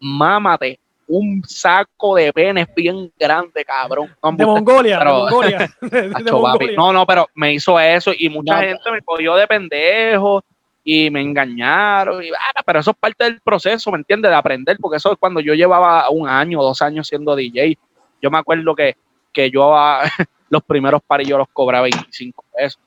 mámate 0.00 0.78
un 1.10 1.42
saco 1.44 2.14
de 2.14 2.32
penes 2.32 2.68
bien 2.74 3.12
grande, 3.18 3.64
cabrón. 3.64 4.14
de, 4.36 4.46
Mongolia, 4.46 4.98
de 4.98 5.04
Mongolia, 6.32 6.76
No, 6.76 6.92
no, 6.92 7.06
pero 7.06 7.28
me 7.34 7.54
hizo 7.54 7.78
eso 7.78 8.12
y 8.16 8.28
mucha 8.28 8.60
gente 8.60 8.90
me 8.90 9.02
cogió 9.02 9.34
de 9.34 9.46
pendejo 9.46 10.44
y 10.84 11.10
me 11.10 11.20
engañaron. 11.20 12.22
Y, 12.22 12.30
ah, 12.30 12.62
pero 12.64 12.80
eso 12.80 12.92
es 12.92 12.96
parte 12.96 13.24
del 13.24 13.40
proceso, 13.40 13.90
¿me 13.90 13.98
entiendes? 13.98 14.30
De 14.30 14.36
aprender, 14.36 14.76
porque 14.80 14.98
eso 14.98 15.12
es 15.12 15.18
cuando 15.18 15.40
yo 15.40 15.54
llevaba 15.54 16.08
un 16.10 16.28
año, 16.28 16.62
dos 16.62 16.80
años 16.80 17.08
siendo 17.08 17.34
DJ. 17.34 17.76
Yo 18.22 18.30
me 18.30 18.38
acuerdo 18.38 18.74
que, 18.74 18.96
que 19.32 19.50
yo 19.50 19.74
los 20.48 20.62
primeros 20.62 21.02
paris 21.06 21.28
yo 21.28 21.38
los 21.38 21.48
cobraba 21.52 21.82
25 21.82 22.44
pesos. 22.54 22.80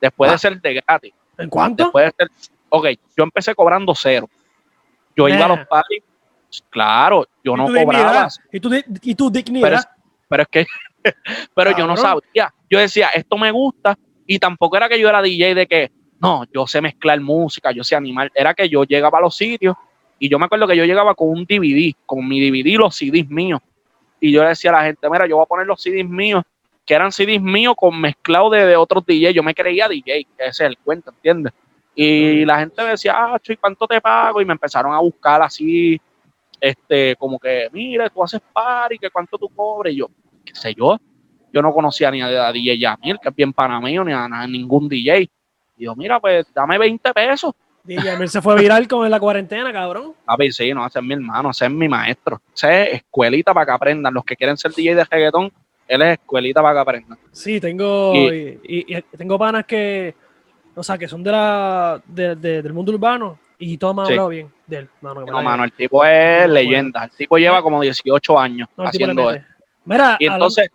Después 0.00 0.30
de 0.30 0.34
ah. 0.34 0.38
ser 0.38 0.60
de 0.60 0.74
gratis. 0.74 1.12
¿En 1.38 1.48
cuánto? 1.48 1.84
Después 1.84 2.06
de 2.06 2.14
ser, 2.16 2.50
ok, 2.68 2.86
yo 3.16 3.24
empecé 3.24 3.54
cobrando 3.54 3.94
cero. 3.94 4.28
Yo 5.16 5.28
iba 5.28 5.44
a 5.44 5.48
los 5.48 5.66
parties, 5.66 6.02
claro, 6.68 7.26
yo 7.42 7.56
no 7.56 7.66
cobraba. 7.66 8.28
¿Y 8.52 8.60
tu, 8.60 8.70
y 9.02 9.14
tu 9.14 9.30
dignidad? 9.30 9.84
Pero 10.28 10.42
es, 10.42 10.48
que, 10.48 10.66
pero 11.54 11.76
yo 11.76 11.86
no 11.86 11.96
sabía. 11.96 12.52
Yo 12.68 12.78
decía, 12.78 13.08
esto 13.08 13.38
me 13.38 13.50
gusta, 13.50 13.96
y 14.26 14.38
tampoco 14.38 14.76
era 14.76 14.88
que 14.88 14.98
yo 14.98 15.08
era 15.08 15.22
DJ 15.22 15.54
de 15.54 15.66
que, 15.66 15.92
no, 16.20 16.44
yo 16.52 16.66
sé 16.66 16.80
mezclar 16.80 17.20
música, 17.20 17.70
yo 17.72 17.84
sé 17.84 17.96
animar. 17.96 18.30
Era 18.34 18.54
que 18.54 18.68
yo 18.68 18.84
llegaba 18.84 19.18
a 19.18 19.22
los 19.22 19.36
sitios 19.36 19.76
y 20.18 20.28
yo 20.28 20.38
me 20.38 20.46
acuerdo 20.46 20.66
que 20.66 20.76
yo 20.76 20.84
llegaba 20.84 21.14
con 21.14 21.28
un 21.28 21.44
DVD, 21.44 21.94
con 22.04 22.26
mi 22.26 22.40
DVD 22.40 22.76
los 22.78 22.96
CDs 22.96 23.28
míos. 23.28 23.60
Y 24.20 24.32
yo 24.32 24.42
le 24.42 24.48
decía 24.48 24.70
a 24.70 24.74
la 24.74 24.84
gente, 24.84 25.08
mira, 25.10 25.26
yo 25.26 25.36
voy 25.36 25.44
a 25.44 25.46
poner 25.46 25.66
los 25.66 25.80
CDs 25.80 26.08
míos 26.08 26.42
que 26.86 26.94
eran 26.94 27.10
CDs 27.10 27.42
míos 27.42 27.74
con 27.76 28.00
mezclado 28.00 28.48
de, 28.48 28.76
otros 28.76 29.04
DJ. 29.04 29.34
Yo 29.34 29.42
me 29.42 29.54
creía 29.54 29.88
DJ, 29.88 30.26
ese 30.38 30.48
es 30.48 30.60
el 30.60 30.78
cuento, 30.78 31.10
¿entiendes? 31.10 31.52
Y 31.94 32.44
la 32.44 32.60
gente 32.60 32.82
me 32.82 32.90
decía, 32.90 33.14
ah, 33.16 33.40
¿y 33.44 33.56
cuánto 33.56 33.86
te 33.86 34.00
pago? 34.00 34.40
Y 34.40 34.44
me 34.44 34.52
empezaron 34.52 34.94
a 34.94 35.00
buscar 35.00 35.42
así, 35.42 36.00
este, 36.60 37.16
como 37.16 37.38
que, 37.38 37.68
mire, 37.72 38.08
tú 38.10 38.22
haces 38.22 38.40
party, 38.52 38.98
que 38.98 39.10
cuánto 39.10 39.36
tú 39.36 39.48
cobres. 39.48 39.94
Y 39.94 39.98
yo, 39.98 40.10
qué 40.44 40.54
sé 40.54 40.74
yo, 40.74 40.98
yo 41.52 41.62
no 41.62 41.72
conocía 41.72 42.10
ni 42.10 42.22
a, 42.22 42.52
DJ 42.52 42.78
Yamil, 42.78 43.18
que 43.20 43.30
es 43.30 43.34
bien 43.34 43.52
para 43.52 43.80
mí, 43.80 43.98
ni 43.98 44.12
a, 44.12 44.46
ningún 44.46 44.88
DJ. 44.88 45.22
Y 45.78 45.84
yo, 45.84 45.96
mira, 45.96 46.20
pues 46.20 46.46
dame 46.54 46.78
20 46.78 47.12
pesos. 47.12 47.54
DJ 47.82 48.04
Yamil 48.04 48.28
se 48.28 48.42
fue 48.42 48.60
viral 48.60 48.86
con 48.86 49.10
la 49.10 49.18
cuarentena, 49.18 49.72
cabrón. 49.72 50.12
A 50.26 50.36
ver, 50.36 50.52
sí, 50.52 50.72
no, 50.72 50.86
ese 50.86 50.98
es 50.98 51.04
mi 51.04 51.14
hermano, 51.14 51.50
ese 51.50 51.64
es 51.64 51.70
mi 51.70 51.88
maestro. 51.88 52.40
Ese 52.54 52.82
es 52.82 52.94
escuelita 52.96 53.54
para 53.54 53.66
que 53.66 53.72
aprendan. 53.72 54.12
Los 54.12 54.24
que 54.24 54.36
quieren 54.36 54.56
ser 54.56 54.72
DJ 54.72 54.94
de 54.94 55.04
reggaetón, 55.04 55.50
él 55.88 56.02
es 56.02 56.18
escuelita 56.18 56.62
para 56.62 56.74
que 56.74 56.80
aprenda. 56.80 57.18
Sí, 57.32 57.60
tengo, 57.60 58.14
y, 58.14 59.02
tengo 59.16 59.38
panas 59.38 59.64
que, 59.66 60.14
o 60.74 60.82
sea, 60.82 60.98
que 60.98 61.08
son 61.08 61.22
de 61.22 61.32
la, 61.32 62.02
del 62.06 62.72
mundo 62.72 62.92
urbano 62.92 63.38
y 63.58 63.78
todo 63.78 63.94
me 63.94 64.02
ha 64.02 64.04
hablado 64.06 64.28
bien 64.28 64.52
de 64.66 64.78
él. 64.78 64.88
no, 65.00 65.42
mano, 65.42 65.64
el 65.64 65.72
tipo 65.72 66.04
es 66.04 66.48
leyenda. 66.48 67.04
El 67.04 67.10
tipo 67.10 67.38
lleva 67.38 67.62
como 67.62 67.80
18 67.80 68.38
años 68.38 68.68
haciendo 68.76 69.30
eso. 69.30 69.44
Mira, 69.84 70.16
y 70.18 70.26
entonces, 70.26 70.70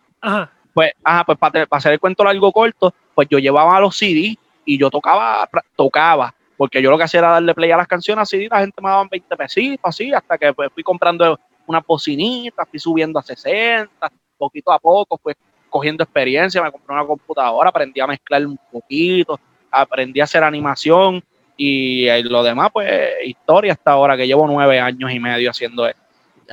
pues, 0.74 0.92
ajá, 1.04 1.26
pues 1.26 1.38
para, 1.38 1.68
hacer 1.70 1.94
el 1.94 2.00
cuento 2.00 2.24
largo 2.24 2.52
corto, 2.52 2.94
pues 3.14 3.28
yo 3.30 3.40
llevaba 3.40 3.80
los 3.80 3.96
CD 3.96 4.38
y 4.66 4.78
yo 4.80 4.90
tocaba, 4.90 5.50
tocaba, 5.76 6.34
porque 6.56 6.82
yo 6.82 6.90
lo 6.90 6.98
que 6.98 7.04
hacía 7.04 7.20
era 7.20 7.32
darle 7.32 7.54
play 7.54 7.72
a 7.72 7.78
las 7.78 7.88
canciones 7.88 8.24
así, 8.24 8.48
la 8.48 8.60
gente 8.60 8.82
me 8.82 8.90
daban 8.90 9.10
20 9.10 9.36
pesitos 9.36 9.80
así, 9.84 10.14
hasta 10.14 10.38
que 10.38 10.54
pues, 10.54 10.70
fui 10.74 10.82
comprando 10.82 11.38
una 11.68 11.84
bocinita, 11.86 12.66
fui 12.66 12.80
subiendo 12.80 13.20
a 13.20 13.24
60, 13.24 14.12
poquito 14.42 14.72
a 14.72 14.80
poco, 14.80 15.18
pues 15.18 15.38
cogiendo 15.70 16.04
experiencia, 16.04 16.62
me 16.62 16.72
compré 16.72 16.96
una 16.96 17.06
computadora, 17.06 17.70
aprendí 17.70 18.00
a 18.00 18.08
mezclar 18.08 18.46
un 18.46 18.60
poquito, 18.72 19.40
aprendí 19.70 20.20
a 20.20 20.26
hacer 20.26 20.44
animación 20.44 21.24
y, 21.56 22.08
eh, 22.08 22.24
lo 22.24 22.44
demás, 22.44 22.72
pues 22.74 22.90
historia 23.24 23.74
hasta 23.74 23.92
ahora, 23.92 24.18
que 24.18 24.26
llevo 24.26 24.48
nueve 24.48 24.80
años 24.80 25.12
y 25.12 25.20
medio 25.20 25.52
haciendo 25.52 25.88
esto. 25.88 26.02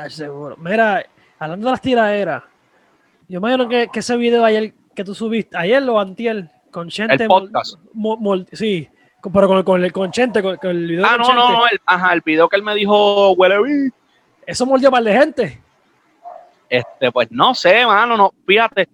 seguro. 0.09 0.57
Mira, 0.59 1.05
hablando 1.39 1.67
de 1.67 1.71
las 1.73 1.81
tiraderas, 1.81 2.45
yo 3.29 3.41
me 3.41 3.49
imagino 3.49 3.69
que, 3.69 3.89
que, 3.89 4.01
ese 4.01 4.17
video 4.17 4.45
ayer 4.45 4.75
que 4.95 5.05
tú 5.05 5.15
subiste, 5.15 5.57
ayer 5.57 5.83
lo 5.83 5.99
antiel, 5.99 6.51
con 6.71 6.89
Chente. 6.89 7.23
El 7.23 7.29
podcast. 7.29 7.79
sí, 8.53 8.89
pero 9.33 9.49
con, 9.49 9.63
con, 9.65 9.85
el, 9.85 9.93
con 9.93 10.13
Chente, 10.13 10.43
con, 10.43 10.59
el 10.63 10.87
video. 10.87 11.07
Ah, 11.07 11.17
no, 11.17 11.35
no, 11.35 11.51
no, 11.51 11.67
el, 11.67 11.81
ajá, 11.87 12.13
el 12.13 12.21
video 12.21 12.49
que 12.49 12.57
él 12.57 12.63
me 12.63 12.75
dijo, 12.75 13.33
huele 13.33 13.91
Eso 14.47 14.67
mordió 14.67 14.91
para 14.91 15.05
de 15.05 15.13
gente. 15.13 15.63
Este, 16.69 17.11
pues 17.11 17.29
no 17.31 17.55
sé, 17.55 17.87
mano, 17.87 18.17
no, 18.17 18.35
fíjate, 18.47 18.89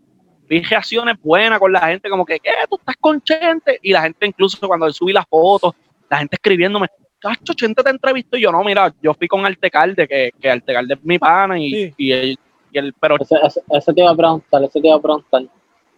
vi 0.48 0.62
reacciones 0.62 1.16
buenas 1.20 1.58
con 1.58 1.72
la 1.72 1.80
gente, 1.80 2.08
como 2.08 2.24
que, 2.24 2.38
¿qué? 2.38 2.50
¿Tú 2.68 2.76
estás 2.76 2.96
con 3.00 3.20
Chente? 3.20 3.78
Y 3.82 3.92
la 3.92 4.02
gente 4.02 4.26
incluso 4.26 4.66
cuando 4.66 4.90
subí 4.92 5.12
las 5.12 5.26
fotos, 5.26 5.74
la 6.08 6.18
gente 6.18 6.36
escribiéndome, 6.36 6.86
Cacho, 7.18 7.54
Chente 7.54 7.82
te 7.82 7.90
entrevistó 7.90 8.36
y 8.36 8.42
yo, 8.42 8.52
no, 8.52 8.62
mira, 8.62 8.94
yo 9.02 9.14
fui 9.14 9.26
con 9.26 9.44
Artecalde, 9.44 10.06
que, 10.06 10.30
que 10.38 10.50
Artecalde 10.50 10.94
es 10.94 11.04
mi 11.04 11.18
pana 11.18 11.58
y, 11.58 11.92
y, 11.96 12.12
él, 12.12 12.38
y 12.70 12.78
él, 12.78 12.94
pero... 13.00 13.16
Ese, 13.16 13.92
te 13.94 14.00
iba 14.00 14.10
a 14.10 14.16
preguntar, 14.16 14.62
ese 14.62 14.80
te 14.80 14.86
iba 14.86 14.96
a 14.96 15.02
preguntar. 15.02 15.42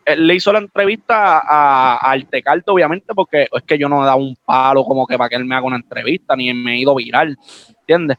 Él 0.04 0.26
le 0.26 0.34
hizo 0.36 0.52
la 0.52 0.60
entrevista 0.60 1.38
a, 1.40 1.96
a 1.96 2.12
Artecalde, 2.12 2.64
obviamente, 2.68 3.12
porque 3.12 3.48
es 3.52 3.62
que 3.64 3.76
yo 3.76 3.88
no 3.88 4.04
he 4.04 4.06
dado 4.06 4.18
un 4.18 4.36
palo 4.36 4.84
como 4.84 5.04
que 5.04 5.18
para 5.18 5.28
que 5.28 5.34
él 5.34 5.44
me 5.44 5.56
haga 5.56 5.66
una 5.66 5.76
entrevista, 5.76 6.36
ni 6.36 6.54
me 6.54 6.74
he 6.74 6.78
ido 6.78 6.94
viral, 6.94 7.36
¿entiendes? 7.80 8.18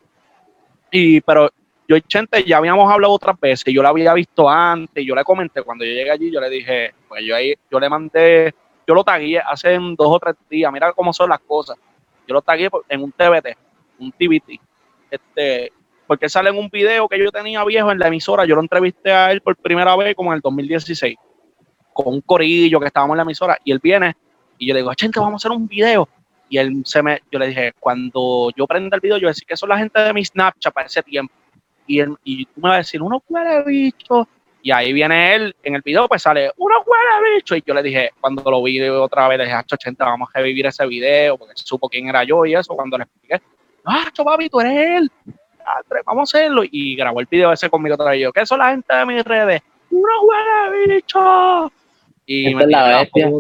Y, 0.92 1.22
pero 1.22 1.50
yo 1.88 1.98
Chente 2.00 2.44
ya 2.44 2.58
habíamos 2.58 2.92
hablado 2.92 3.14
otras 3.14 3.40
veces, 3.40 3.74
yo 3.74 3.82
la 3.82 3.90
había 3.90 4.14
visto 4.14 4.50
antes, 4.50 5.06
yo 5.06 5.16
le 5.16 5.24
comenté 5.24 5.64
cuando 5.64 5.86
yo 5.86 5.92
llegué 5.92 6.12
allí, 6.12 6.32
yo 6.32 6.42
le 6.42 6.50
dije, 6.50 6.94
pues 7.08 7.24
yo 7.26 7.36
ahí, 7.36 7.56
yo 7.72 7.80
le 7.80 7.90
mandé, 7.90 8.54
yo 8.86 8.94
lo 8.94 9.04
tagué 9.06 9.40
hace 9.40 9.78
dos 9.78 10.08
o 10.08 10.20
tres 10.20 10.36
días, 10.50 10.72
mira 10.72 10.92
cómo 10.92 11.14
son 11.14 11.30
las 11.30 11.40
cosas. 11.40 11.78
Yo 12.28 12.34
lo 12.34 12.42
tagué 12.42 12.70
en 12.90 13.02
un 13.02 13.12
TBT, 13.12 13.58
un 14.00 14.12
TBT. 14.12 14.60
Este, 15.10 15.72
porque 16.06 16.28
sale 16.28 16.50
en 16.50 16.58
un 16.58 16.68
video 16.70 17.08
que 17.08 17.18
yo 17.18 17.32
tenía 17.32 17.64
viejo 17.64 17.90
en 17.90 18.00
la 18.00 18.08
emisora, 18.08 18.44
yo 18.44 18.56
lo 18.56 18.62
entrevisté 18.62 19.14
a 19.14 19.32
él 19.32 19.40
por 19.40 19.56
primera 19.56 19.96
vez 19.96 20.14
como 20.14 20.34
en 20.34 20.38
el 20.38 20.42
2016, 20.42 21.16
con 21.94 22.16
un 22.16 22.22
corillo 22.22 22.82
que 22.82 22.88
estábamos 22.88 23.14
en 23.14 23.18
la 23.18 23.24
emisora, 23.24 23.58
y 23.64 23.72
él 23.72 23.80
viene 23.82 24.14
y 24.58 24.68
yo 24.68 24.74
le 24.74 24.82
digo, 24.82 24.94
Chente, 24.94 25.20
vamos 25.22 25.34
a 25.34 25.48
hacer 25.48 25.56
un 25.56 25.68
video. 25.68 26.10
Y 26.50 26.58
él 26.58 26.82
se 26.86 27.02
me, 27.02 27.22
yo 27.32 27.40
le 27.40 27.48
dije, 27.48 27.74
cuando 27.80 28.52
yo 28.56 28.68
prenda 28.68 28.96
el 28.96 29.02
video, 29.02 29.18
yo 29.18 29.28
decía 29.28 29.46
que 29.48 29.56
son 29.56 29.70
la 29.70 29.78
gente 29.78 30.00
de 30.02 30.14
mi 30.14 30.24
Snapchat 30.24 30.74
para 30.74 30.88
ese 30.88 31.04
tiempo 31.04 31.34
y, 31.88 32.02
y 32.24 32.46
tú 32.46 32.52
me 32.56 32.70
vas 32.70 32.74
a 32.74 32.78
decir, 32.80 33.02
uno 33.02 33.24
huele 33.28 33.64
bicho. 33.64 34.28
Y 34.62 34.72
ahí 34.72 34.92
viene 34.92 35.34
él, 35.34 35.56
en 35.64 35.76
el 35.76 35.82
video 35.82 36.08
pues 36.08 36.22
sale, 36.22 36.52
uno 36.58 36.76
huele 36.86 37.36
bicho. 37.36 37.56
Y 37.56 37.64
yo 37.66 37.74
le 37.74 37.84
dije, 37.84 38.12
cuando 38.20 38.50
lo 38.52 38.62
vi 38.62 38.82
otra 38.82 39.28
vez, 39.28 39.38
le 39.38 39.46
dije, 39.46 39.56
80, 39.58 40.04
vamos 40.04 40.30
a 40.34 40.40
revivir 40.40 40.66
ese 40.66 40.86
video, 40.86 41.38
porque 41.38 41.54
supo 41.56 41.88
quién 41.88 42.10
era 42.10 42.24
yo 42.24 42.46
y 42.46 42.56
eso, 42.56 42.76
cuando 42.76 42.98
le 42.98 43.06
expliqué, 43.06 43.42
ah, 43.86 44.12
papi, 44.16 44.50
tú 44.50 44.60
eres 44.60 45.02
él. 45.02 45.12
Vamos 46.06 46.34
a 46.34 46.38
hacerlo. 46.38 46.64
Y 46.70 46.96
grabó 46.96 47.20
el 47.20 47.28
video 47.30 47.52
ese 47.52 47.70
conmigo 47.70 47.96
otra 47.96 48.12
vez. 48.12 48.22
Yo, 48.22 48.32
¿qué 48.32 48.46
son 48.46 48.60
la 48.60 48.72
gente 48.72 48.94
de 48.94 49.06
mis 49.06 49.24
redes? 49.24 49.62
Uno 49.90 50.14
huele 50.24 50.94
bicho. 50.96 51.72
Y 52.26 52.54
me 52.54 52.68
la 52.68 53.00
bestia. 53.00 53.32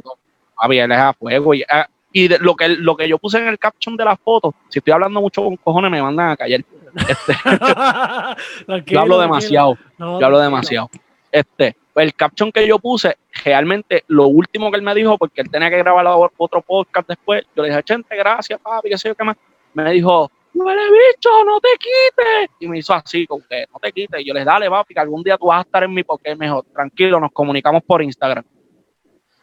Papi, 0.55 0.79
él 0.79 0.91
es 0.91 0.97
a 0.97 1.13
fuego. 1.13 1.53
Y, 1.53 1.63
ah, 1.69 1.87
y 2.11 2.29
lo, 2.39 2.55
que, 2.55 2.69
lo 2.69 2.97
que 2.97 3.07
yo 3.07 3.17
puse 3.17 3.37
en 3.37 3.47
el 3.47 3.59
caption 3.59 3.95
de 3.95 4.05
la 4.05 4.15
foto, 4.15 4.55
si 4.69 4.79
estoy 4.79 4.93
hablando 4.93 5.21
mucho 5.21 5.43
con 5.43 5.55
cojones, 5.57 5.91
me 5.91 6.01
mandan 6.01 6.31
a 6.31 6.37
callar. 6.37 6.61
Este, 7.07 7.33
yo 8.91 8.99
hablo 8.99 9.19
demasiado. 9.19 9.77
yo 9.97 10.25
hablo 10.25 10.39
demasiado. 10.39 10.89
Este, 11.31 11.75
el 11.95 12.13
caption 12.13 12.51
que 12.51 12.67
yo 12.67 12.79
puse, 12.79 13.17
realmente 13.43 14.03
lo 14.07 14.27
último 14.27 14.71
que 14.71 14.77
él 14.77 14.83
me 14.83 14.93
dijo, 14.95 15.17
porque 15.17 15.41
él 15.41 15.49
tenía 15.49 15.69
que 15.69 15.77
grabar 15.77 16.05
otro 16.37 16.61
podcast 16.61 17.07
después, 17.07 17.43
yo 17.55 17.63
le 17.63 17.69
dije, 17.69 17.83
gente, 17.85 18.15
gracias, 18.15 18.59
papi, 18.59 18.89
qué 18.89 18.97
sé 18.97 19.09
yo 19.09 19.15
qué 19.15 19.23
más. 19.23 19.35
Me 19.73 19.91
dijo, 19.91 20.31
no 20.53 20.71
eres 20.71 20.89
bicho, 20.89 21.29
no 21.45 21.59
te 21.59 21.69
quites. 21.77 22.49
Y 22.59 22.67
me 22.67 22.79
hizo 22.79 22.93
así, 22.93 23.27
como 23.27 23.43
que 23.47 23.65
no 23.71 23.79
te 23.79 23.91
quites. 23.91 24.21
Y 24.21 24.25
yo 24.25 24.33
les 24.33 24.45
dale, 24.45 24.69
papi, 24.69 24.93
que 24.93 24.99
algún 24.99 25.23
día 25.23 25.37
tú 25.37 25.47
vas 25.47 25.59
a 25.59 25.61
estar 25.61 25.83
en 25.83 25.93
mi 25.93 26.03
porque 26.03 26.31
es 26.31 26.37
mejor. 26.37 26.65
Tranquilo, 26.73 27.19
nos 27.19 27.31
comunicamos 27.31 27.83
por 27.83 28.01
Instagram. 28.01 28.43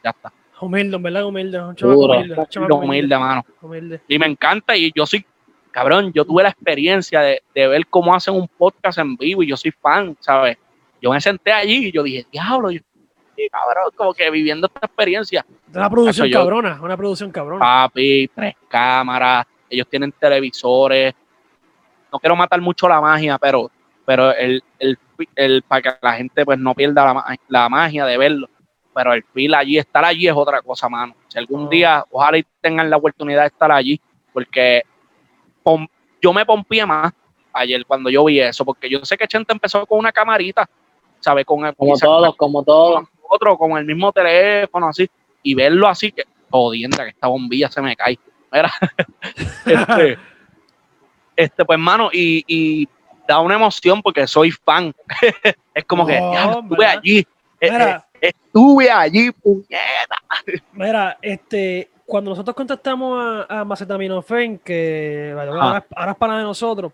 Ya 0.03 0.11
está. 0.11 0.33
Humilde, 0.61 0.97
¿verdad? 0.99 1.25
Humilde. 1.25 1.61
Humilde, 1.61 2.47
humilde, 2.71 3.19
mano. 3.19 3.45
Y 4.09 4.19
me 4.19 4.27
encanta 4.27 4.77
y 4.77 4.93
yo 4.95 5.07
soy 5.07 5.25
cabrón, 5.75 6.13
yo 6.13 6.25
tuve 6.25 6.45
la 6.45 6.51
experiencia 6.51 7.21
de, 7.21 7.43
ver 7.53 7.85
cómo 7.89 8.15
hacen 8.15 8.35
un 8.35 8.47
podcast 8.47 8.97
en 8.99 9.17
vivo 9.17 9.43
y 9.43 9.49
yo 9.49 9.57
soy 9.57 9.73
fan, 9.73 10.17
¿sabes? 10.21 10.57
Yo 11.03 11.11
me 11.11 11.21
senté 11.21 11.53
allí 11.53 11.89
y 11.89 11.93
yo 11.93 12.05
dije, 12.05 12.25
diablo, 12.31 12.71
yo, 12.71 12.81
cabrón, 13.51 13.91
como 13.97 14.15
que 14.15 14.31
viviendo 14.31 14.69
esta 14.69 14.87
experiencia. 14.87 15.45
Una 15.75 15.91
producción 15.91 16.31
cabrona, 16.31 16.79
una 16.81 16.97
producción 16.97 17.33
cabrona. 17.33 17.59
Papi, 17.59 18.31
tres 18.33 18.55
cámaras, 18.69 19.47
ellos 19.69 19.89
tienen 19.91 20.13
televisores. 20.13 21.13
No 22.13 22.21
quiero 22.21 22.37
matar 22.37 22.61
mucho 22.61 22.89
la 22.89 23.01
magia, 23.01 23.37
pero, 23.37 23.69
pero 24.07 24.33
el, 24.33 24.63
el, 24.79 25.63
para 25.63 25.83
que 25.83 25.91
la 26.01 26.13
gente 26.13 26.45
pues 26.45 26.57
no 26.57 26.73
pierda 26.75 27.05
la, 27.05 27.39
la 27.49 27.69
magia 27.69 28.07
de 28.07 28.17
verlo. 28.17 28.49
Pero 28.95 29.13
el 29.13 29.25
feel 29.25 29.55
allí, 29.55 29.79
estar 29.79 30.05
allí 30.05 30.29
es 30.29 30.35
otra 30.35 30.63
cosa, 30.63 30.89
mano. 30.89 31.17
Si 31.27 31.37
algún 31.37 31.67
oh. 31.67 31.69
día, 31.69 32.05
ojalá 32.13 32.39
tengan 32.61 32.89
la 32.89 32.97
oportunidad 32.97 33.41
de 33.41 33.49
estar 33.49 33.73
allí, 33.73 34.01
porque 34.33 34.85
yo 36.21 36.33
me 36.33 36.47
pompía 36.47 36.87
más 36.87 37.13
ayer 37.53 37.85
cuando 37.87 38.11
yo 38.11 38.25
vi 38.25 38.41
eso, 38.41 38.65
porque 38.65 38.89
yo 38.89 39.05
sé 39.05 39.17
que 39.17 39.29
Chente 39.29 39.53
empezó 39.53 39.87
con 39.87 39.99
una 39.99 40.13
camarita, 40.13 40.69
¿sabes? 41.21 41.45
Con 41.45 41.65
el, 41.65 41.75
como 41.75 41.97
todos, 41.97 42.37
como 42.37 42.63
todos. 42.63 43.09
Otro, 43.27 43.57
con 43.57 43.77
el 43.79 43.85
mismo 43.85 44.13
teléfono, 44.13 44.89
así, 44.89 45.09
y 45.43 45.55
verlo 45.55 45.89
así, 45.89 46.13
que 46.13 46.25
jodienda, 46.51 47.05
que 47.05 47.11
esta 47.11 47.27
bombilla 47.27 47.71
se 47.71 47.81
me 47.81 47.97
cae. 47.97 48.19
Mira, 48.53 48.73
este, 49.67 50.19
este, 51.35 51.65
pues, 51.65 51.77
hermano, 51.77 52.11
y, 52.13 52.45
y 52.47 52.89
da 53.27 53.41
una 53.41 53.55
emoción 53.55 54.03
porque 54.03 54.27
soy 54.27 54.51
fan. 54.51 54.95
es 55.75 55.85
como 55.85 56.07
que 56.07 56.17
estuve 56.17 56.87
allí. 56.87 57.19
Eh, 57.61 57.69
eh, 57.69 57.99
estuve 58.21 58.91
allí, 58.91 59.31
puñeta. 59.33 60.17
Mira, 60.73 61.19
este, 61.23 61.91
cuando 62.07 62.31
nosotros 62.31 62.55
contactamos 62.55 63.47
a, 63.49 63.61
a 63.61 63.65
Macetaminofen, 63.65 64.59
que 64.59 65.35
ahora, 65.37 65.85
es 66.11 66.17
para 66.17 66.39
de 66.39 66.43
nosotros, 66.43 66.93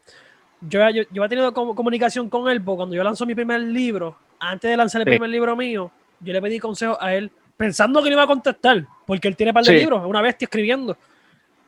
yo, 0.60 0.88
yo, 0.90 1.02
yo 1.10 1.24
he 1.24 1.28
tenido 1.28 1.52
comunicación 1.52 2.28
con 2.28 2.48
él, 2.48 2.62
porque 2.62 2.76
cuando 2.76 2.94
yo 2.94 3.02
lanzo 3.02 3.26
mi 3.26 3.34
primer 3.34 3.60
libro, 3.60 4.16
antes 4.38 4.70
de 4.70 4.76
lanzar 4.76 5.00
el 5.00 5.06
primer 5.06 5.30
libro 5.30 5.56
mío, 5.56 5.90
yo 6.20 6.32
le 6.32 6.40
pedí 6.40 6.58
consejo 6.58 6.96
a 7.00 7.14
él, 7.14 7.30
pensando 7.56 8.02
que 8.02 8.10
no 8.10 8.14
iba 8.14 8.24
a 8.24 8.26
contestar, 8.26 8.86
porque 9.06 9.28
él 9.28 9.36
tiene 9.36 9.50
un 9.50 9.54
par 9.54 9.64
de 9.64 9.72
libros, 9.72 10.02
una 10.06 10.22
bestia 10.22 10.46
escribiendo. 10.46 10.96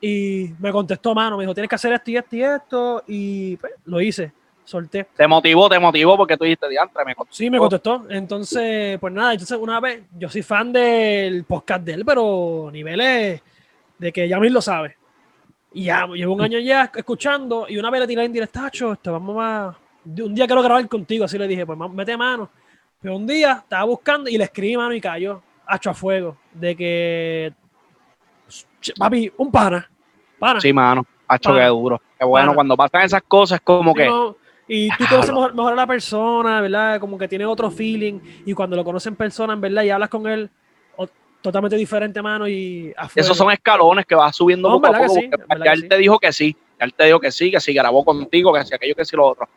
Y 0.00 0.50
me 0.58 0.72
contestó, 0.72 1.14
mano, 1.14 1.36
me 1.36 1.44
dijo, 1.44 1.54
tienes 1.54 1.68
que 1.68 1.76
hacer 1.76 1.92
esto 1.92 2.10
y 2.10 2.16
esto 2.16 2.36
y 2.36 2.42
esto, 2.42 3.04
y 3.06 3.56
pues, 3.56 3.72
lo 3.84 4.00
hice 4.00 4.32
solté. 4.72 5.06
Te 5.16 5.28
motivó, 5.28 5.68
te 5.68 5.78
motivó 5.78 6.16
porque 6.16 6.36
tú 6.36 6.44
dijiste 6.44 6.68
diantre, 6.68 7.04
me 7.04 7.14
contestó. 7.14 7.36
Sí, 7.36 7.50
me 7.50 7.58
contestó. 7.58 8.06
Entonces, 8.08 8.98
pues 8.98 9.12
nada, 9.12 9.32
entonces 9.32 9.58
una 9.60 9.78
vez, 9.80 10.02
yo 10.18 10.28
soy 10.28 10.42
fan 10.42 10.72
del 10.72 11.44
podcast 11.44 11.84
de 11.84 11.92
él, 11.92 12.04
pero 12.04 12.70
niveles 12.72 13.42
de 13.98 14.12
que 14.12 14.28
ya 14.28 14.40
mí 14.40 14.48
lo 14.48 14.60
sabe. 14.60 14.96
Y 15.74 15.84
ya 15.84 16.06
llevo 16.06 16.34
un 16.34 16.42
año 16.42 16.58
ya 16.58 16.90
escuchando 16.94 17.66
y 17.68 17.78
una 17.78 17.90
vez 17.90 18.00
le 18.00 18.06
tiré 18.06 18.24
en 18.24 18.32
directo, 18.32 18.60
esto 18.92 19.12
vamos 19.12 19.36
a... 19.40 19.76
Un 20.04 20.34
día 20.34 20.46
quiero 20.46 20.62
grabar 20.62 20.86
contigo, 20.88 21.24
así 21.24 21.38
le 21.38 21.46
dije, 21.46 21.64
pues 21.64 21.78
mete 21.92 22.16
mano. 22.16 22.50
Pero 23.00 23.16
un 23.16 23.26
día 23.26 23.60
estaba 23.62 23.84
buscando 23.84 24.28
y 24.28 24.36
le 24.36 24.44
escribí 24.44 24.76
mano 24.76 24.94
y 24.94 25.00
cayó, 25.00 25.42
hacho 25.66 25.90
a 25.90 25.94
fuego, 25.94 26.36
de 26.52 26.76
que... 26.76 27.52
Papi, 28.98 29.32
un 29.36 29.50
pana. 29.50 29.88
pana. 30.38 30.60
Sí, 30.60 30.72
mano, 30.72 31.06
hacho 31.28 31.54
que 31.54 31.64
duro. 31.64 32.02
Qué 32.18 32.24
bueno, 32.24 32.54
cuando 32.54 32.76
pasan 32.76 33.02
esas 33.02 33.22
cosas, 33.22 33.60
como 33.60 33.94
que... 33.94 34.08
Y 34.68 34.88
tú 34.96 35.04
conoces 35.08 35.32
mejor, 35.32 35.72
a 35.72 35.76
la 35.76 35.86
persona, 35.86 36.60
¿verdad? 36.60 37.00
Como 37.00 37.18
que 37.18 37.28
tiene 37.28 37.44
otro 37.44 37.70
feeling. 37.70 38.20
Y 38.46 38.54
cuando 38.54 38.76
lo 38.76 38.84
conoces 38.84 39.08
en 39.08 39.16
persona, 39.16 39.52
en 39.52 39.60
verdad, 39.60 39.82
y 39.82 39.90
hablas 39.90 40.08
con 40.08 40.26
él 40.26 40.50
totalmente 41.42 41.76
diferente, 41.76 42.22
mano. 42.22 42.48
Y 42.48 42.94
Esos 43.14 43.36
son 43.36 43.50
escalones 43.50 44.06
que 44.06 44.14
vas 44.14 44.34
subiendo 44.34 44.70
poco 44.70 44.86
a 44.86 44.92
poco. 44.92 45.20
ya 45.64 45.72
él 45.72 45.88
te 45.88 45.98
dijo 45.98 46.18
que 46.18 46.32
sí. 46.32 46.56
Ya 46.78 46.86
él 46.86 46.94
te 46.94 47.04
dijo 47.04 47.20
que 47.20 47.30
sí, 47.30 47.50
que 47.50 47.60
si 47.60 47.74
grabó 47.74 48.04
contigo, 48.04 48.54
que 48.54 48.64
si 48.64 48.74
aquello, 48.74 48.94
que 48.94 49.04
si 49.04 49.16
lo 49.16 49.26
otro. 49.26 49.48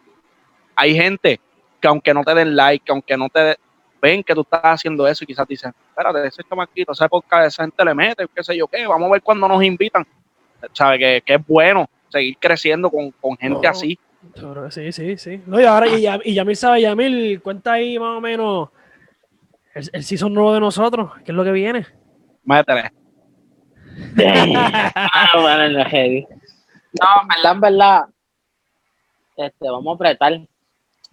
Hay 0.76 0.94
gente 0.96 1.40
que 1.80 1.88
aunque 1.88 2.14
no 2.14 2.24
te 2.24 2.34
den 2.34 2.56
like, 2.56 2.84
que 2.84 2.92
aunque 2.92 3.16
no 3.16 3.30
te 3.30 3.58
ven 4.02 4.24
que 4.24 4.34
tú 4.34 4.42
estás 4.42 4.62
haciendo 4.64 5.08
eso 5.08 5.24
y 5.24 5.28
quizás 5.28 5.48
dicen, 5.48 5.74
espérate, 5.90 6.28
ese 6.28 6.44
chamaquito, 6.44 6.92
esa 6.92 7.06
época 7.06 7.46
esa 7.46 7.64
gente 7.64 7.86
le 7.86 7.96
mete, 7.96 8.26
qué 8.36 8.44
sé 8.44 8.58
yo 8.58 8.68
qué, 8.68 8.86
vamos 8.86 9.08
a 9.08 9.14
ver 9.14 9.22
cuando 9.22 9.48
nos 9.48 9.64
invitan. 9.64 10.06
¿Sabe? 10.74 10.98
Que, 10.98 11.24
que 11.24 11.36
es 11.36 11.48
bueno 11.48 11.88
seguir 12.10 12.38
creciendo 12.40 12.90
con, 12.90 13.12
con 13.12 13.38
gente 13.38 13.68
así. 13.68 13.98
Sí, 14.70 14.92
sí, 14.92 15.18
sí. 15.18 15.42
No, 15.46 15.60
y 15.60 15.66
ahora, 15.66 15.88
y, 15.88 16.06
y 16.24 16.34
Yamil 16.34 16.56
sabe, 16.56 16.82
Yamil, 16.82 17.42
cuenta 17.42 17.74
ahí 17.74 17.98
más 18.00 18.18
o 18.18 18.22
menos 18.22 18.70
el, 19.74 19.90
el 19.94 20.04
season 20.04 20.34
nuevo 20.34 20.54
de 20.54 20.60
nosotros, 20.60 21.12
¿qué 21.24 21.32
es 21.32 21.36
lo 21.36 21.44
que 21.44 21.52
viene? 21.52 21.86
Métele. 22.44 22.92
ah, 24.96 25.30
bueno, 25.40 25.70
no, 25.70 25.86
heavy. 25.86 26.28
no, 27.00 27.08
en 27.22 27.28
verdad, 27.28 27.52
en 27.52 27.62
verdad, 27.62 28.02
este, 29.38 29.70
vamos 29.70 29.92
a 29.92 29.96
apretar. 29.96 30.40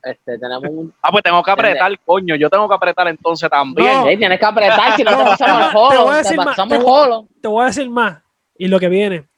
Este, 0.04 0.36
tenemos 0.36 0.64
un... 0.68 0.94
Ah, 1.00 1.10
pues 1.12 1.22
tengo 1.22 1.42
que 1.42 1.50
apretar, 1.50 1.96
coño. 2.04 2.34
Yo 2.34 2.50
tengo 2.50 2.68
que 2.68 2.74
apretar 2.74 3.06
entonces 3.06 3.48
también. 3.48 3.98
No, 3.98 4.04
tienes 4.04 4.38
que 4.38 4.44
apretar, 4.44 4.96
si 4.96 5.04
no, 5.04 5.10
te 5.10 5.16
pasamos 5.24 5.62
el 5.62 5.96
Te 5.96 6.02
voy 6.02 6.14
a 6.14 6.18
decir 6.18 6.36
más. 6.36 6.56
Te, 6.56 7.40
te 7.40 7.48
voy 7.48 7.62
a 7.62 7.66
decir 7.66 7.90
más. 7.90 8.22
Y 8.58 8.68
lo 8.68 8.80
que 8.80 8.88
viene. 8.88 9.28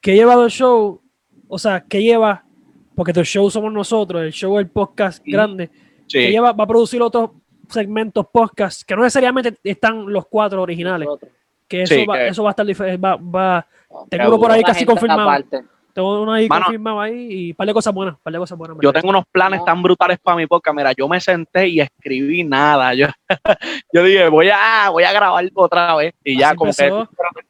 Que 0.00 0.14
lleva 0.14 0.34
el 0.34 0.50
show, 0.50 1.02
o 1.48 1.58
sea, 1.58 1.82
que 1.82 2.02
lleva, 2.02 2.44
porque 3.00 3.14
tu 3.14 3.24
show 3.24 3.50
somos 3.50 3.72
nosotros, 3.72 4.20
el 4.20 4.30
show 4.30 4.58
es 4.58 4.66
el 4.66 4.70
podcast 4.70 5.24
grande, 5.24 5.70
Sí. 6.06 6.18
que 6.18 6.30
lleva, 6.32 6.52
va 6.52 6.64
a 6.64 6.66
producir 6.66 7.00
otros 7.00 7.30
segmentos 7.66 8.26
podcast, 8.30 8.82
que 8.82 8.94
no 8.94 9.00
necesariamente 9.00 9.54
están 9.64 10.04
los 10.12 10.26
cuatro 10.26 10.60
originales. 10.60 11.08
Que 11.66 11.84
eso, 11.84 11.94
Sí, 11.94 12.04
va, 12.04 12.18
que- 12.18 12.28
eso 12.28 12.42
va 12.42 12.50
a 12.50 12.52
estar 12.52 12.66
diferente. 12.66 13.00
Va, 13.00 13.16
va, 13.16 13.66
tengo 14.10 14.28
uno 14.28 14.38
por 14.38 14.50
ahí 14.52 14.62
casi 14.62 14.84
confirmado. 14.84 15.22
aparte. 15.22 15.62
Tengo 15.94 16.22
uno 16.22 16.30
ahí 16.34 16.46
Mano. 16.46 16.66
confirmado 16.66 17.00
ahí 17.00 17.28
y 17.32 17.50
un 17.52 17.56
par 17.56 17.66
de 17.68 17.72
cosas 17.72 17.94
buenas, 17.94 18.16
un 18.16 18.20
par 18.22 18.32
de 18.34 18.38
cosas 18.38 18.58
buenas. 18.58 18.76
Yo 18.82 18.92
tengo 18.92 19.08
unos 19.08 19.24
planes 19.32 19.60
No. 19.60 19.64
tan 19.64 19.82
brutales 19.82 20.18
para 20.18 20.36
mi 20.36 20.46
podcast. 20.46 20.76
Mira, 20.76 20.92
yo 20.92 21.08
me 21.08 21.20
senté 21.22 21.68
y 21.68 21.80
escribí 21.80 22.44
nada. 22.44 22.92
Yo, 22.92 23.06
yo 23.94 24.04
dije, 24.04 24.28
voy 24.28 24.50
a, 24.52 24.90
voy 24.90 25.04
a 25.04 25.12
grabar 25.14 25.42
otra 25.54 25.94
vez. 25.96 26.12
Y 26.22 26.38
ya, 26.38 26.54
como 26.54 26.70
que. 26.70 26.76
Pero, 26.76 27.08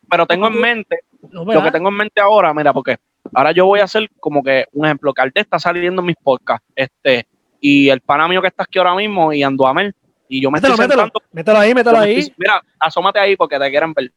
pero 0.08 0.26
tengo 0.26 0.46
en 0.46 0.60
mente, 0.60 1.00
No, 1.32 1.44
lo 1.44 1.60
que 1.60 1.72
tengo 1.72 1.88
en 1.88 1.96
mente 1.96 2.20
ahora, 2.20 2.54
mira, 2.54 2.72
porque 2.72 2.98
ahora 3.34 3.52
yo 3.52 3.66
voy 3.66 3.80
a 3.80 3.84
hacer 3.84 4.08
como 4.20 4.42
que 4.42 4.66
un 4.72 4.86
ejemplo. 4.86 5.12
que 5.12 5.22
Arte 5.22 5.40
está 5.40 5.58
saliendo 5.58 6.00
en 6.02 6.06
mis 6.06 6.16
podcasts. 6.16 6.66
Este, 6.74 7.26
y 7.60 7.88
el 7.88 8.00
pana 8.00 8.26
mío 8.28 8.40
que 8.40 8.48
está 8.48 8.62
aquí 8.64 8.78
ahora 8.78 8.94
mismo, 8.94 9.32
y 9.32 9.42
Anduamel. 9.42 9.94
Y 10.28 10.40
yo 10.40 10.50
me 10.50 10.56
Mételo, 10.58 10.74
estoy 10.74 10.86
mételo, 10.86 11.02
sentando. 11.02 11.26
mételo 11.32 11.58
ahí, 11.58 11.74
mételo 11.74 11.98
ahí. 11.98 12.18
estoy- 12.20 12.34
mira, 12.38 12.62
asómate 12.78 13.18
ahí 13.18 13.36
porque 13.36 13.58
te 13.58 13.68
quieren 13.70 13.92
ver. 13.92 14.12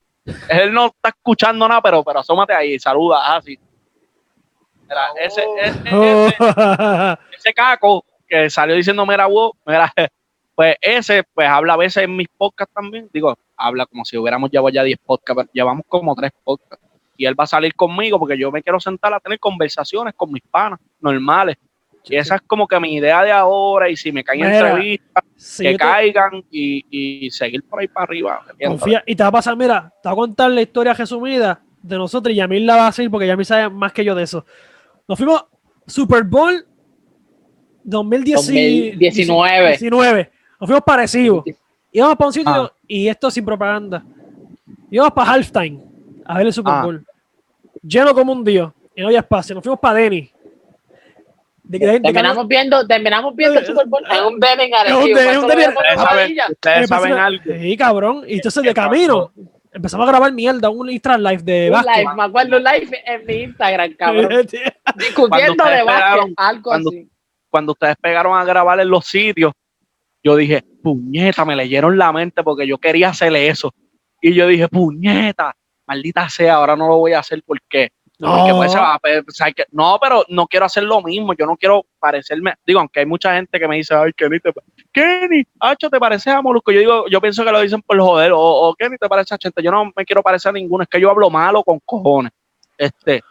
Él 0.49 0.71
no 0.73 0.85
está 0.87 1.09
escuchando 1.09 1.67
nada, 1.67 1.81
pero, 1.81 2.03
pero 2.03 2.19
asómate 2.19 2.53
ahí, 2.53 2.77
saluda, 2.79 3.35
así. 3.35 3.57
Mira, 4.87 5.07
ese, 5.19 5.43
ese, 5.61 5.95
Oh. 5.95 6.27
ese- 6.27 7.17
ese 7.37 7.53
caco 7.53 8.05
que 8.27 8.49
salió 8.49 8.75
diciendo 8.75 9.05
mira, 9.05 9.25
wow, 9.25 9.53
mira, 9.65 9.91
pues 10.55 10.75
ese, 10.81 11.23
pues 11.33 11.47
habla 11.49 11.73
a 11.73 11.77
veces 11.77 12.03
en 12.03 12.15
mis 12.15 12.27
podcasts 12.29 12.73
también. 12.73 13.09
Digo, 13.11 13.35
habla 13.57 13.85
como 13.85 14.05
si 14.05 14.17
hubiéramos 14.17 14.51
llevado 14.51 14.69
ya 14.69 14.83
10 14.83 14.99
podcasts, 15.03 15.41
pero 15.43 15.49
llevamos 15.53 15.83
como 15.87 16.13
3 16.15 16.31
podcasts. 16.43 16.85
Y 17.17 17.25
él 17.25 17.39
va 17.39 17.43
a 17.43 17.47
salir 17.47 17.75
conmigo 17.75 18.17
porque 18.19 18.37
yo 18.37 18.51
me 18.51 18.61
quiero 18.63 18.79
sentar 18.79 19.13
a 19.13 19.19
tener 19.19 19.39
conversaciones 19.39 20.13
con 20.15 20.31
mis 20.31 20.41
panas 20.49 20.79
normales. 20.99 21.57
Y 22.05 22.17
esa 22.17 22.35
es 22.35 22.41
como 22.41 22.67
que 22.67 22.77
mi 22.79 22.95
idea 22.95 23.23
de 23.23 23.31
ahora. 23.31 23.89
Y 23.89 23.95
si 23.95 24.11
me 24.11 24.23
caen 24.23 24.41
Mira, 24.41 24.57
entrevistas, 24.71 25.23
que 25.57 25.71
te- 25.71 25.77
caigan 25.77 26.43
y, 26.51 26.85
y 27.25 27.31
seguir 27.31 27.63
por 27.63 27.79
ahí 27.79 27.87
para 27.87 28.03
arriba. 28.05 28.41
confía, 28.67 29.03
y 29.05 29.15
te 29.15 29.23
va 29.23 29.29
a 29.29 29.31
pasar, 29.31 29.55
mira, 29.55 29.93
te 30.01 30.09
va 30.09 30.13
a 30.13 30.15
contar 30.15 30.51
la 30.51 30.61
historia 30.61 30.93
resumida 30.93 31.61
de 31.81 31.97
nosotros 31.97 32.33
y 32.33 32.37
Yamil 32.37 32.65
la 32.65 32.75
va 32.77 32.85
a 32.85 32.87
hacer 32.87 33.09
porque 33.09 33.27
Yamil 33.27 33.45
sabe 33.45 33.69
más 33.69 33.93
que 33.93 34.03
yo 34.03 34.15
de 34.15 34.23
eso. 34.23 34.45
Nos 35.07 35.17
fuimos 35.17 35.45
Super 35.87 36.23
Bowl 36.23 36.65
2019. 37.83 38.91
2019. 38.97 39.67
19. 39.69 40.31
Nos 40.59 40.67
fuimos 40.67 40.83
parecidos. 40.83 41.43
Íbamos 41.91 42.15
para 42.15 42.27
un 42.27 42.33
sitio 42.33 42.51
Ah. 42.53 42.73
y 42.87 43.07
esto 43.07 43.29
sin 43.29 43.45
propaganda. 43.45 44.03
Íbamos 44.89 45.13
para 45.13 45.31
halftime 45.31 45.79
a 46.25 46.37
ver 46.37 46.47
el 46.47 46.53
Super 46.53 46.73
Ah. 46.73 46.83
Bowl. 46.83 47.05
Lleno 47.81 48.13
como 48.13 48.31
un 48.33 48.43
dios. 48.43 48.71
Y 48.95 49.01
no 49.01 49.07
había 49.07 49.19
espacio. 49.19 49.55
Nos 49.55 49.63
fuimos 49.63 49.79
para 49.79 49.95
Denny. 49.99 50.29
De, 51.63 51.79
de- 51.79 51.85
de- 51.87 51.99
Terminamos 52.01 52.47
viendo, 52.47 52.85
terminamos 52.85 53.35
viendo 53.35 53.59
el 53.59 53.65
Super 53.65 53.87
Bowl 53.87 54.03
en 54.09 54.23
un 54.25 54.39
Denny 54.39 54.63
en 54.63 54.73
Es 54.73 54.93
un 54.93 55.03
Ustedes 55.03 55.27
en 55.67 56.87
saben, 56.87 57.13
algo. 57.13 57.43
Sí, 57.57 57.77
cabrón. 57.77 58.23
Y 58.27 58.33
entonces 58.35 58.63
de 58.63 58.69
¿Qué 58.69 58.75
camino 58.75 59.31
empezamos 59.71 60.05
a 60.07 60.11
grabar 60.11 60.31
mierda, 60.33 60.69
un 60.69 60.89
Instagram 60.89 61.21
live 61.21 61.41
de 61.43 61.67
Un 61.67 61.73
básquet. 61.73 61.97
live, 62.03 62.15
me 62.15 62.23
acuerdo 62.23 62.57
un 62.57 62.63
live 62.63 63.03
en 63.05 63.25
mi 63.25 63.33
Instagram, 63.43 63.93
cabrón. 63.97 64.45
Discutiendo 64.97 65.65
de 65.65 65.83
básquet, 65.83 66.33
algo 66.37 66.61
cuando- 66.63 66.89
así. 66.89 67.09
Cuando 67.49 67.71
ustedes 67.73 67.95
pegaron 68.01 68.35
a 68.37 68.43
grabar 68.43 68.79
en 68.79 68.89
los 68.89 69.05
sitios, 69.05 69.53
yo 70.23 70.35
dije, 70.35 70.63
puñeta, 70.83 71.45
me 71.45 71.55
leyeron 71.55 71.97
la 71.97 72.11
mente 72.11 72.43
porque 72.43 72.65
yo 72.67 72.77
quería 72.79 73.09
hacerle 73.09 73.47
eso. 73.47 73.73
Y 74.21 74.33
yo 74.33 74.47
dije, 74.47 74.67
puñeta, 74.67 75.55
maldita 75.87 76.29
sea, 76.29 76.55
ahora 76.55 76.75
no 76.75 76.87
lo 76.87 76.97
voy 76.97 77.13
a 77.13 77.19
hacer 77.19 77.41
porque 77.45 77.91
Porque 78.19 78.51
No. 78.51 78.57
pues 78.57 78.71
se 78.71 78.77
va 78.77 78.93
a 78.93 78.99
pensar 78.99 79.53
que. 79.53 79.65
No, 79.71 79.97
pero 79.99 80.23
no 80.29 80.45
quiero 80.47 80.65
hacer 80.67 80.83
lo 80.83 81.01
mismo. 81.01 81.33
Yo 81.33 81.45
no 81.45 81.57
quiero 81.57 81.83
parecerme. 81.99 82.53
Digo, 82.65 82.79
aunque 82.79 82.99
hay 83.01 83.05
mucha 83.05 83.33
gente 83.35 83.59
que 83.59 83.67
me 83.67 83.75
dice, 83.77 83.95
ay, 83.95 84.13
Kenny, 84.13 84.39
te, 84.39 84.53
Kenny, 84.93 85.43
Hacho, 85.59 85.89
¿te 85.89 85.99
pareces 85.99 86.27
a 86.33 86.41
Molusco? 86.41 86.71
Yo 86.71 86.79
digo, 86.79 87.05
yo 87.09 87.19
pienso 87.19 87.43
que 87.43 87.51
lo 87.51 87.59
dicen 87.59 87.81
por 87.81 87.99
joder. 87.99 88.31
O, 88.31 88.39
o 88.39 88.75
Kenny, 88.75 88.97
¿te 88.97 89.09
parece 89.09 89.33
a 89.33 89.37
Chente? 89.37 89.61
Yo 89.63 89.71
no 89.71 89.91
me 89.95 90.05
quiero 90.05 90.21
parecer 90.21 90.51
a 90.51 90.53
ninguno. 90.53 90.83
Es 90.83 90.89
que 90.89 91.01
yo 91.01 91.09
hablo 91.09 91.29
malo 91.29 91.63
con 91.63 91.79
cojones. 91.83 92.31
Este, 92.77 93.23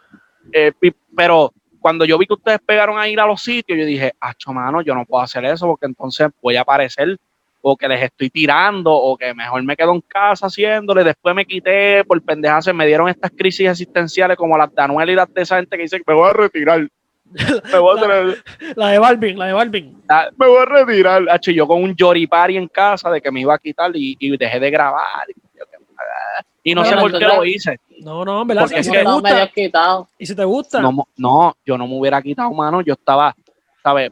eh, 0.51 0.73
pero 1.15 1.51
cuando 1.79 2.05
yo 2.05 2.17
vi 2.17 2.25
que 2.27 2.33
ustedes 2.33 2.59
pegaron 2.65 2.99
a 2.99 3.07
ir 3.07 3.19
a 3.19 3.25
los 3.25 3.41
sitios, 3.41 3.79
yo 3.79 3.85
dije, 3.85 4.13
Hacho, 4.19 4.51
mano, 4.53 4.81
yo 4.81 4.93
no 4.95 5.05
puedo 5.05 5.23
hacer 5.23 5.43
eso 5.45 5.65
porque 5.65 5.85
entonces 5.85 6.27
voy 6.41 6.57
a 6.57 6.65
parecer 6.65 7.17
o 7.65 7.77
que 7.77 7.87
les 7.87 8.01
estoy 8.03 8.29
tirando 8.29 8.91
o 8.93 9.15
que 9.17 9.33
mejor 9.33 9.63
me 9.63 9.75
quedo 9.77 9.93
en 9.93 10.01
casa 10.01 10.47
haciéndole, 10.47 11.03
después 11.03 11.33
me 11.33 11.45
quité 11.45 12.03
por 12.03 12.21
pendejas, 12.21 12.65
se 12.65 12.73
me 12.73 12.85
dieron 12.85 13.07
estas 13.07 13.31
crisis 13.31 13.69
existenciales 13.69 14.35
como 14.35 14.57
las 14.57 14.73
de 14.75 14.81
Anuel 14.81 15.09
y 15.11 15.15
las 15.15 15.33
de 15.33 15.41
esa 15.43 15.55
gente 15.55 15.77
que 15.77 15.83
dice 15.83 15.97
que 15.97 16.03
me 16.05 16.13
voy 16.13 16.29
a 16.29 16.33
retirar. 16.33 16.79
Me 17.71 17.79
voy 17.79 17.97
a, 17.97 18.01
hacer- 18.05 18.43
La 18.75 18.89
de 18.89 18.99
Balvin, 18.99 19.39
la 19.39 19.45
de 19.47 19.53
Balvin. 19.53 19.97
me 20.37 20.45
voy 20.47 20.57
a 20.61 20.65
retirar. 20.65 21.23
Hacho, 21.31 21.51
yo 21.51 21.65
con 21.65 21.81
un 21.81 21.95
yoripari 21.95 22.57
en 22.57 22.67
casa 22.67 23.09
de 23.09 23.21
que 23.21 23.31
me 23.31 23.39
iba 23.39 23.55
a 23.55 23.57
quitar 23.59 23.91
y, 23.95 24.15
y 24.19 24.35
dejé 24.37 24.59
de 24.59 24.69
grabar. 24.69 25.25
Y, 25.29 25.33
yo, 25.57 25.63
y 26.63 26.75
no 26.75 26.83
sé 26.85 26.95
por 26.97 27.17
qué 27.17 27.25
lo 27.25 27.43
hice. 27.45 27.79
No, 28.01 28.25
no, 28.25 28.41
en 28.41 28.47
verdad. 28.49 28.63
Porque 28.63 28.75
Y 28.75 28.79
es 28.79 28.85
si 28.85 28.91
que- 28.91 28.97
te 28.97 29.01
Estamos 29.03 29.21
gusta, 29.21 29.35
medio 29.35 29.51
quitados. 29.53 30.07
y 30.19 30.25
si 30.25 30.35
te 30.35 30.43
gusta, 30.43 30.81
no, 31.17 31.55
yo 31.65 31.77
no 31.77 31.87
me 31.87 31.97
hubiera 31.97 32.21
quitado 32.21 32.51
mano. 32.53 32.81
Yo 32.81 32.93
estaba, 32.93 33.33
¿sabes? 33.81 34.11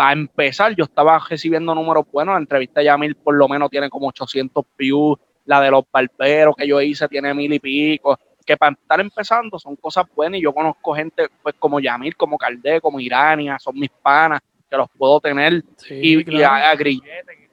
Para 0.00 0.12
empezar, 0.12 0.74
yo 0.74 0.84
estaba 0.84 1.18
recibiendo 1.28 1.74
números 1.74 2.06
buenos. 2.10 2.32
La 2.32 2.40
entrevista 2.40 2.80
de 2.80 2.86
Yamil 2.86 3.16
por 3.16 3.34
lo 3.34 3.46
menos 3.46 3.68
tiene 3.68 3.90
como 3.90 4.06
800 4.06 4.64
views. 4.78 5.18
La 5.44 5.60
de 5.60 5.70
los 5.70 5.84
barberos 5.92 6.56
que 6.56 6.66
yo 6.66 6.80
hice 6.80 7.06
tiene 7.06 7.34
mil 7.34 7.52
y 7.52 7.58
pico. 7.58 8.18
Que 8.46 8.56
para 8.56 8.72
estar 8.72 8.98
empezando 8.98 9.58
son 9.58 9.76
cosas 9.76 10.06
buenas 10.16 10.40
y 10.40 10.44
yo 10.44 10.54
conozco 10.54 10.94
gente 10.94 11.28
pues 11.42 11.54
como 11.58 11.80
Yamil, 11.80 12.16
como 12.16 12.38
Caldé, 12.38 12.80
como 12.80 12.98
Irania, 12.98 13.58
son 13.58 13.78
mis 13.78 13.90
panas 13.90 14.40
que 14.70 14.76
los 14.78 14.88
puedo 14.96 15.20
tener. 15.20 15.62
sí, 15.76 16.24
y, 16.26 16.42
a, 16.42 16.70
a 16.70 16.74
Grillete, 16.76 17.36
que 17.36 17.44
es 17.44 17.50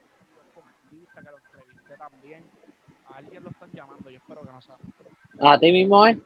como 0.54 0.68
artista, 0.68 1.20
que 1.20 1.30
lo 1.30 1.36
entrevisté 1.36 1.96
también. 1.98 2.44
A 3.12 3.18
alguien 3.18 3.44
lo 3.44 3.50
están 3.50 3.70
llamando, 3.72 4.08
yo 4.08 4.16
espero 4.16 4.40
que 4.40 4.52
no 4.52 4.62
sea. 4.62 4.76
A 5.52 5.58
ti 5.58 5.70
mismo 5.70 6.06
es. 6.06 6.16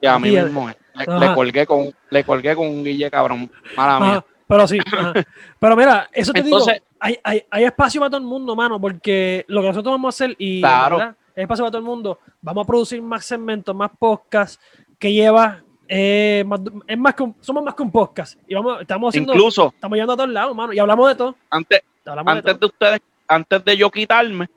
Y 0.00 0.06
a 0.08 0.18
mí 0.18 0.30
mismo, 0.30 0.70
eh. 0.70 0.76
le 0.96 1.34
colgué 1.34 1.66
con, 1.66 1.92
le 2.10 2.24
colgué 2.24 2.56
con 2.56 2.66
un 2.66 2.82
Guille 2.82 3.08
cabrón. 3.12 3.48
Mala 3.76 4.00
mía. 4.00 4.24
Pero 4.48 4.66
sí. 4.66 4.78
ajá. 4.92 5.12
Pero 5.60 5.76
mira, 5.76 6.08
eso 6.12 6.32
te 6.32 6.40
Entonces- 6.40 6.74
digo, 6.74 6.86
hay, 7.00 7.18
hay, 7.22 7.44
hay 7.50 7.64
espacio 7.64 8.00
para 8.00 8.10
todo 8.10 8.20
el 8.20 8.26
mundo, 8.26 8.56
mano, 8.56 8.80
porque 8.80 9.44
lo 9.48 9.60
que 9.60 9.68
nosotros 9.68 9.92
vamos 9.92 10.14
a 10.14 10.24
hacer 10.24 10.34
y 10.38 10.60
Claro. 10.60 10.96
¿verdad? 10.96 11.16
hay 11.36 11.42
espacio 11.44 11.62
para 11.64 11.70
todo 11.70 11.78
el 11.80 11.84
mundo, 11.86 12.18
vamos 12.42 12.64
a 12.64 12.66
producir 12.66 13.00
más 13.02 13.24
segmentos, 13.24 13.74
más 13.76 13.90
podcasts 13.96 14.58
que 14.98 15.12
lleva 15.12 15.62
eh, 15.90 16.44
más- 16.46 16.60
es 16.86 16.98
más 16.98 17.14
que 17.14 17.22
un- 17.22 17.34
somos 17.40 17.62
más 17.64 17.74
que 17.74 17.82
un 17.82 17.90
podcast 17.90 18.38
y 18.46 18.54
vamos 18.54 18.80
estamos 18.82 19.08
haciendo 19.10 19.32
Incluso 19.32 19.72
estamos 19.74 19.96
yendo 19.96 20.12
a 20.12 20.16
todos 20.16 20.28
lados, 20.30 20.54
mano, 20.56 20.72
y 20.72 20.78
hablamos 20.78 21.08
de 21.08 21.14
todo, 21.14 21.34
antes, 21.50 21.80
hablamos 22.04 22.34
de 22.34 22.38
antes 22.40 22.52
todo. 22.54 22.58
de 22.60 22.66
ustedes, 22.66 23.00
antes 23.28 23.64
de 23.64 23.76
yo 23.76 23.90
quitarme, 23.90 24.50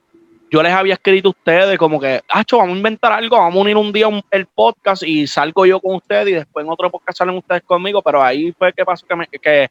yo 0.51 0.61
les 0.61 0.73
había 0.73 0.93
escrito 0.95 1.29
a 1.29 1.31
ustedes 1.31 1.77
como 1.77 1.99
que, 1.99 2.21
Acho, 2.29 2.57
vamos 2.57 2.73
a 2.75 2.77
inventar 2.77 3.11
algo, 3.13 3.37
vamos 3.37 3.55
a 3.55 3.61
unir 3.61 3.77
un 3.77 3.91
día 3.93 4.07
un- 4.09 4.21
el 4.29 4.45
podcast 4.45 5.01
y 5.03 5.25
salgo 5.25 5.65
yo 5.65 5.79
con 5.79 5.95
ustedes 5.95 6.27
y 6.27 6.33
después 6.33 6.65
en 6.65 6.71
otro 6.71 6.91
podcast 6.91 7.17
salen 7.19 7.37
ustedes 7.37 7.63
conmigo, 7.63 8.01
pero 8.01 8.21
ahí 8.21 8.51
fue 8.51 8.73
que 8.73 8.83
pasó 8.85 9.05
que, 9.07 9.15
me- 9.15 9.27
que, 9.27 9.69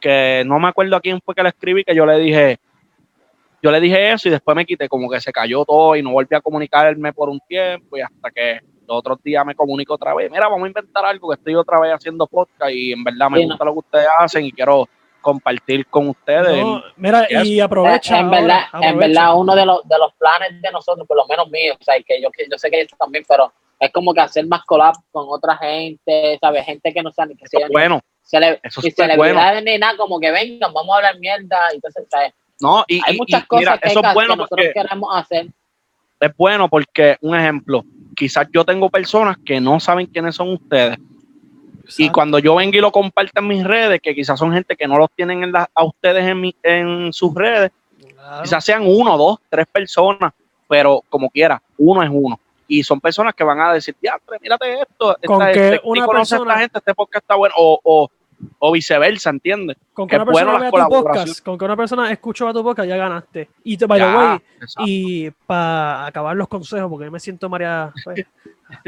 que 0.00 0.42
no 0.46 0.58
me 0.58 0.68
acuerdo 0.68 0.96
a 0.96 1.00
quién 1.00 1.20
fue 1.24 1.34
que 1.34 1.42
le 1.42 1.50
escribí, 1.50 1.84
que 1.84 1.94
yo 1.94 2.06
le 2.06 2.18
dije, 2.18 2.58
yo 3.62 3.70
le 3.70 3.78
dije 3.80 4.10
eso 4.12 4.28
y 4.28 4.30
después 4.32 4.56
me 4.56 4.64
quité, 4.66 4.88
como 4.88 5.08
que 5.10 5.20
se 5.20 5.32
cayó 5.32 5.64
todo 5.64 5.94
y 5.96 6.02
no 6.02 6.10
volví 6.12 6.34
a 6.34 6.40
comunicarme 6.40 7.12
por 7.12 7.28
un 7.28 7.38
tiempo 7.46 7.96
y 7.96 8.00
hasta 8.00 8.30
que 8.30 8.60
los 8.88 8.98
otros 8.98 9.22
días 9.22 9.44
me 9.46 9.54
comunico 9.54 9.94
otra 9.94 10.14
vez, 10.14 10.30
mira, 10.30 10.48
vamos 10.48 10.64
a 10.64 10.68
inventar 10.68 11.04
algo, 11.04 11.28
que 11.28 11.34
estoy 11.34 11.54
otra 11.54 11.78
vez 11.78 11.92
haciendo 11.92 12.26
podcast 12.26 12.72
y 12.72 12.92
en 12.92 13.04
verdad 13.04 13.30
me 13.30 13.38
Sí, 13.38 13.44
no. 13.44 13.50
gusta 13.50 13.64
lo 13.66 13.72
que 13.74 13.78
ustedes 13.78 14.08
hacen 14.18 14.44
y 14.46 14.50
quiero 14.52 14.88
compartir 15.22 15.86
con 15.86 16.08
ustedes. 16.08 16.62
No, 16.62 16.82
mira, 16.96 17.26
Yes. 17.28 17.46
y 17.46 17.60
aprovecha. 17.60 18.18
En, 18.18 18.26
ahora, 18.26 18.40
verdad, 18.40 18.62
en 18.82 18.98
verdad, 18.98 19.36
uno 19.36 19.54
de 19.54 19.64
los, 19.64 19.88
de 19.88 19.98
los 19.98 20.12
planes 20.14 20.60
de 20.60 20.70
nosotros, 20.70 21.06
por 21.06 21.16
lo 21.16 21.26
menos 21.26 21.48
míos, 21.48 21.78
o 21.80 21.84
sea, 21.84 21.94
que 22.06 22.20
yo, 22.20 22.30
que 22.30 22.46
yo 22.50 22.58
sé 22.58 22.70
que 22.70 22.80
ellos 22.80 22.98
también, 22.98 23.24
pero 23.26 23.50
es 23.80 23.90
como 23.90 24.12
que 24.12 24.20
hacer 24.20 24.46
más 24.46 24.64
collab 24.64 24.94
con 25.10 25.26
otra 25.28 25.56
gente, 25.56 26.38
¿sabes? 26.40 26.64
Gente 26.66 26.92
que 26.92 27.02
no 27.02 27.10
sabe 27.12 27.30
ni 27.30 27.36
que 27.36 27.48
sea 27.48 27.66
bueno, 27.70 28.00
cele- 28.30 28.60
Eso 28.62 28.80
y 28.84 28.90
celebridades 28.90 29.64
ni 29.64 29.78
nada, 29.78 29.96
como 29.96 30.20
que 30.20 30.30
vengan, 30.30 30.72
vamos 30.72 30.92
a 30.94 30.96
hablar 30.98 31.18
mierda, 31.18 31.58
y 31.72 31.76
entonces, 31.76 32.06
¿sabes? 32.10 32.32
No, 32.60 32.84
y, 32.86 33.00
hay 33.04 33.16
muchas 33.16 33.44
cosas 33.46 33.80
que, 33.80 33.88
eso 33.88 34.00
es 34.04 34.14
bueno 34.14 34.36
nosotros 34.36 34.68
queremos 34.72 35.08
hacer. 35.16 35.46
Es 36.20 36.36
bueno 36.36 36.68
porque, 36.68 37.16
un 37.20 37.34
ejemplo, 37.34 37.84
quizás 38.14 38.46
yo 38.52 38.64
tengo 38.64 38.88
personas 38.88 39.36
que 39.44 39.60
no 39.60 39.80
saben 39.80 40.06
quiénes 40.06 40.36
son 40.36 40.52
ustedes. 40.52 40.96
Y 41.98 42.10
cuando 42.10 42.38
yo 42.38 42.54
vengo 42.54 42.76
y 42.76 42.80
lo 42.80 42.92
comparto 42.92 43.40
en 43.40 43.48
mis 43.48 43.64
redes, 43.64 44.00
que 44.00 44.14
quizás 44.14 44.38
son 44.38 44.52
gente 44.52 44.76
que 44.76 44.86
no 44.86 44.98
los 44.98 45.10
tienen 45.10 45.42
en 45.42 45.56
a 45.56 45.84
ustedes 45.84 46.24
en, 46.24 46.54
en 46.62 47.12
sus 47.12 47.34
redes, 47.34 47.70
quizás 48.42 48.64
sean 48.64 48.82
uno, 48.84 49.16
dos, 49.16 49.38
tres 49.48 49.66
personas, 49.66 50.32
pero 50.68 51.02
como 51.08 51.30
quiera, 51.30 51.60
uno 51.78 52.02
es 52.02 52.10
uno. 52.12 52.38
Y 52.68 52.82
son 52.82 53.00
personas 53.00 53.34
que 53.34 53.44
van 53.44 53.60
a 53.60 53.72
decir, 53.72 53.94
ya, 54.00 54.16
mírate 54.40 54.80
esto, 54.80 55.16
con 55.26 55.42
esta, 55.42 55.52
que 55.52 55.80
una 55.84 56.06
persona, 56.06 56.52
esta 56.52 56.60
gente, 56.60 56.78
este 56.78 56.94
podcast 56.94 57.22
está 57.24 57.34
bueno, 57.34 57.54
o, 57.58 57.80
o 57.82 58.10
o 58.58 58.72
viceversa, 58.72 59.30
¿entiendes? 59.30 59.76
Con 59.92 60.08
que, 60.08 60.16
una 60.16 60.24
persona 60.24 60.58
vea 60.58 60.70
tu 60.70 60.88
podcast, 60.88 61.44
con 61.44 61.58
que 61.58 61.64
una 61.64 61.76
persona 61.76 62.10
escuche 62.10 62.46
a 62.46 62.52
tu 62.52 62.62
podcast, 62.62 62.88
ya 62.88 62.96
ganaste. 62.96 63.48
Y 63.64 63.76
te 63.76 63.86
vaya, 63.86 64.40
y 64.86 65.30
para 65.46 66.06
acabar 66.06 66.36
los 66.36 66.48
consejos, 66.48 66.88
porque 66.88 67.06
yo 67.06 67.10
me 67.10 67.20
siento 67.20 67.48
María. 67.48 67.92
Pues, 68.04 68.24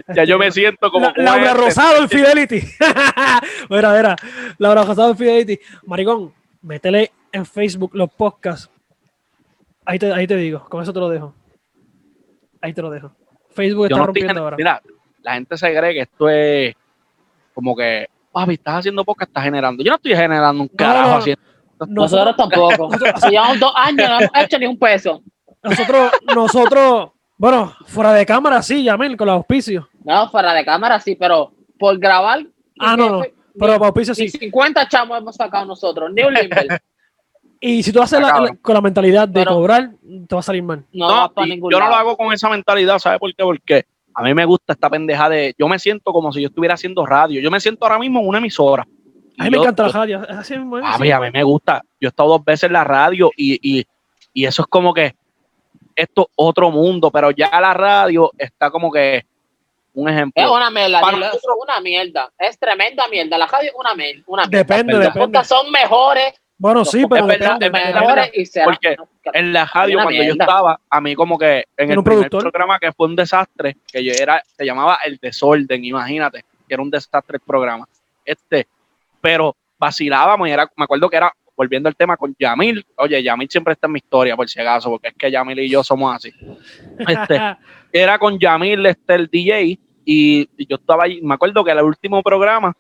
ya 0.15 0.25
yo 0.25 0.39
me 0.39 0.51
siento 0.51 0.91
como. 0.91 1.13
Laura. 1.17 1.55
Rosado 1.55 2.03
en 2.03 2.09
Fidelity. 2.09 2.61
mira, 3.71 3.93
mira, 3.93 4.17
Laura 4.59 4.85
Rosado 4.85 5.11
en 5.11 5.17
Fidelity. 5.17 5.61
Maricón, 5.87 6.33
métele 6.63 7.13
en 7.33 7.47
Facebook 7.47 7.95
los 7.95 8.11
podcasts. 8.11 8.71
Ahí 9.85 9.99
te, 9.99 10.13
ahí 10.13 10.27
te 10.27 10.37
digo, 10.37 10.65
con 10.69 10.83
eso 10.83 10.93
te 10.93 11.01
lo 11.01 11.09
dejo. 11.09 11.35
Ahí 12.61 12.73
te 12.73 12.81
lo 12.81 12.91
dejo. 12.91 13.13
Facebook 13.51 13.87
está 13.87 13.99
rompiendo 13.99 14.41
ahora. 14.41 14.57
Mira, 14.57 14.81
la 15.23 15.35
gente 15.35 15.57
se 15.57 15.77
cree 15.77 15.95
que 15.95 16.01
esto 16.01 16.29
es 16.29 16.75
como 17.53 17.77
que 17.77 18.09
papi, 18.35 18.55
estás 18.55 18.81
haciendo 18.81 19.05
podcast, 19.05 19.31
estás 19.31 19.45
generando. 19.45 19.83
Yo 19.83 19.91
no 19.91 19.97
estoy 19.97 20.15
generando 20.15 20.63
un 20.63 20.69
carajo 20.69 21.19
haciendo. 21.19 21.43
Nosotros 21.89 22.37
tampoco. 22.37 22.91
Llevamos 23.31 23.61
dos 23.61 23.73
años, 23.77 24.09
no 24.11 24.19
hemos 24.19 24.31
hecho 24.35 24.59
ni 24.59 24.67
un 24.67 24.79
peso. 24.79 25.23
Nosotros, 25.63 26.13
nosotros, 26.35 27.11
bueno, 27.39 27.73
fuera 27.87 28.13
de 28.13 28.27
cámara 28.27 28.61
sí, 28.61 28.83
Yamil, 28.85 29.17
con 29.17 29.29
los 29.29 29.37
auspicios. 29.37 29.87
No, 30.05 30.29
fuera 30.31 30.53
de 30.53 30.65
cámara 30.65 31.01
sí, 31.01 31.15
pero 31.15 31.53
por 31.79 31.99
grabar. 31.99 32.45
Ah, 32.79 32.97
no, 32.97 33.09
no. 33.09 33.23
Pero 33.59 33.79
por 33.79 33.87
auspicios 33.87 34.17
sí. 34.17 34.29
50 34.29 34.89
chamos 34.89 35.17
hemos 35.17 35.37
sacado 35.37 35.65
nosotros, 35.65 36.13
ni 36.13 36.23
un 36.23 36.35
Y 37.61 37.83
si 37.83 37.93
tú 37.93 38.03
haces 38.03 38.21
con 38.61 38.75
la 38.75 38.81
mentalidad 38.83 39.27
de 39.27 39.47
cobrar, 39.47 39.91
te 40.29 40.35
va 40.35 40.41
a 40.41 40.43
salir 40.43 40.63
mal. 40.63 40.85
No, 40.93 41.33
yo 41.71 41.81
no 41.81 41.89
lo 41.89 41.95
hago 41.95 42.17
con 42.17 42.31
esa 42.33 42.51
mentalidad, 42.51 42.99
¿sabes 42.99 43.19
por 43.19 43.35
qué? 43.35 43.43
Porque 43.43 43.87
a 44.15 44.23
mí 44.23 44.35
me 44.35 44.45
gusta 44.45 44.73
esta 44.73 44.89
pendeja 44.89 45.29
de. 45.29 45.55
Yo 45.59 45.69
me 45.69 45.79
siento 45.79 46.13
como 46.13 46.33
si 46.33 46.41
yo 46.41 46.49
estuviera 46.49 46.75
haciendo 46.75 47.05
radio. 47.05 47.41
Yo 47.41 47.51
me 47.51 47.61
siento 47.61 47.85
ahora 47.85 47.99
mismo 47.99 48.21
en 48.21 48.29
una 48.29 48.39
emisora. 48.39 48.87
A 49.39 49.45
mí 49.45 49.51
me 49.51 49.57
encanta 49.57 49.85
la 49.85 49.93
radio. 49.93 50.23
Así 50.29 50.55
a, 50.55 50.99
mí, 50.99 51.11
a 51.11 51.21
mí 51.21 51.31
me 51.33 51.43
gusta. 51.43 51.83
Yo 52.01 52.07
he 52.07 52.11
estado 52.11 52.29
dos 52.29 52.45
veces 52.45 52.65
en 52.65 52.75
la 52.75 52.85
radio 52.85 53.31
y, 53.37 53.59
y, 53.61 53.85
y 54.33 54.45
eso 54.45 54.63
es 54.63 54.69
como 54.69 54.95
que 54.95 55.17
esto 55.97 56.23
es 56.23 56.29
otro 56.37 56.71
mundo, 56.71 57.11
pero 57.11 57.33
ya 57.33 57.49
la 57.61 57.75
radio 57.75 58.31
está 58.39 58.71
como 58.71 58.93
que 58.93 59.25
un 59.95 60.09
ejemplo. 60.09 60.43
Es 60.43 60.51
una 60.51 60.71
mierda, 60.71 61.01
es 61.01 61.41
una 61.61 61.81
mierda. 61.81 62.33
Es 62.39 62.59
tremenda 62.59 63.09
mierda. 63.09 63.39
La 63.39 63.47
radio 63.47 63.71
es 63.71 63.77
una 63.77 63.95
mierda. 63.95 64.23
Una 64.27 64.47
depende, 64.47 64.99
depende. 64.99 65.45
son 65.45 65.71
mejores 65.71 66.35
bueno, 66.57 66.85
sí, 66.85 67.05
pero 67.09 67.29
es 67.29 67.39
verdad, 67.39 67.59
porque 68.65 68.97
en 69.33 69.53
la 69.53 69.65
radio 69.67 69.99
cuando 70.03 70.23
yo 70.23 70.33
estaba, 70.33 70.79
a 70.89 71.01
mí 71.01 71.15
como 71.15 71.37
que 71.39 71.65
en 71.77 71.91
el 71.91 72.03
primer 72.03 72.31
programa 72.31 72.79
que 72.79 72.93
fue 72.93 73.09
un 73.09 73.17
desastre, 73.17 73.77
que 73.93 74.05
yo 74.05 74.13
era, 74.13 74.43
se 74.57 74.65
llamaba 74.65 74.99
El 75.05 75.19
Desorden, 75.21 75.85
imagínate, 75.85 76.45
que 76.67 76.75
era 76.75 76.83
un 76.83 76.91
desastre 76.91 77.37
el 77.37 77.41
programa. 77.41 77.89
Este, 78.25 78.69
pero 79.21 79.57
vacilábamos 79.79 80.49
y 80.49 80.53
era, 80.53 80.71
me 80.77 80.85
acuerdo 80.85 81.11
que 81.11 81.17
era, 81.17 81.33
volviendo 81.57 81.89
al 81.89 81.97
tema 81.97 82.17
con 82.17 82.35
Yamil, 82.39 82.87
oye, 82.97 83.23
Yamil 83.23 83.49
siempre 83.51 83.73
está 83.73 83.87
en 83.87 83.93
mi 83.93 83.99
historia, 83.99 84.37
por 84.37 84.49
si 84.49 84.61
acaso, 84.61 84.91
porque 84.91 85.09
es 85.09 85.15
que 85.15 85.31
Yamil 85.31 85.59
y 85.59 85.69
yo 85.69 85.83
somos 85.83 86.15
así. 86.15 86.33
Este, 87.09 87.41
era 87.93 88.19
con 88.19 88.39
Yamil, 88.39 88.87
este, 88.87 89.15
el 89.15 89.27
DJ, 89.29 89.79
y, 90.05 90.49
y 90.57 90.67
yo 90.69 90.77
estaba 90.77 91.05
ahí, 91.05 91.21
me 91.21 91.35
acuerdo 91.35 91.65
que 91.65 91.73
el 91.73 91.81
último 91.81 92.23
programa 92.23 92.77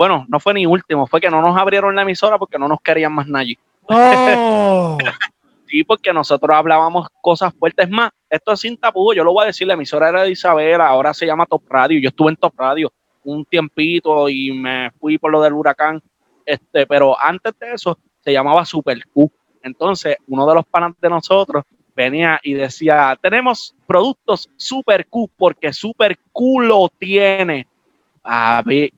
bueno, 0.00 0.24
no 0.30 0.40
fue 0.40 0.54
ni 0.54 0.64
último, 0.64 1.06
fue 1.06 1.20
que 1.20 1.28
no 1.28 1.42
nos 1.42 1.54
abrieron 1.58 1.94
la 1.94 2.00
emisora 2.00 2.38
porque 2.38 2.58
no 2.58 2.66
nos 2.66 2.80
querían 2.80 3.12
más 3.12 3.26
nadie. 3.26 3.58
Oh. 3.82 4.96
sí, 5.68 5.84
porque 5.84 6.10
nosotros 6.10 6.56
hablábamos 6.56 7.08
cosas 7.20 7.52
fuertes 7.52 7.90
más. 7.90 8.10
Esto 8.30 8.52
es 8.52 8.60
sin 8.60 8.78
tapujos, 8.78 9.14
yo 9.14 9.24
lo 9.24 9.34
voy 9.34 9.42
a 9.42 9.48
decir, 9.48 9.66
la 9.66 9.74
emisora 9.74 10.08
era 10.08 10.22
de 10.22 10.30
Isabela, 10.30 10.86
ahora 10.86 11.12
se 11.12 11.26
llama 11.26 11.44
Top 11.44 11.64
Radio. 11.68 12.00
Yo 12.00 12.08
estuve 12.08 12.30
en 12.30 12.36
Top 12.36 12.54
Radio 12.56 12.90
un 13.24 13.44
tiempito 13.44 14.26
y 14.30 14.52
me 14.52 14.90
fui 14.92 15.18
por 15.18 15.30
lo 15.32 15.42
del 15.42 15.52
huracán. 15.52 16.02
Este, 16.46 16.86
pero 16.86 17.20
antes 17.20 17.52
de 17.58 17.74
eso 17.74 17.98
se 18.20 18.32
llamaba 18.32 18.64
Super 18.64 19.06
Q. 19.06 19.30
Entonces, 19.62 20.16
uno 20.28 20.48
de 20.48 20.54
los 20.54 20.64
panas 20.64 20.94
de 20.98 21.10
nosotros 21.10 21.64
venía 21.94 22.40
y 22.42 22.54
decía, 22.54 23.18
tenemos 23.20 23.76
productos 23.86 24.48
Super 24.56 25.06
Q 25.08 25.30
porque 25.36 25.74
Super 25.74 26.18
Q 26.32 26.60
lo 26.60 26.88
tiene 26.88 27.66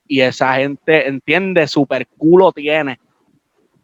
y 0.07 0.21
esa 0.21 0.55
gente 0.55 1.09
entiende, 1.09 1.67
super 1.67 2.07
culo 2.07 2.53
tiene. 2.53 2.99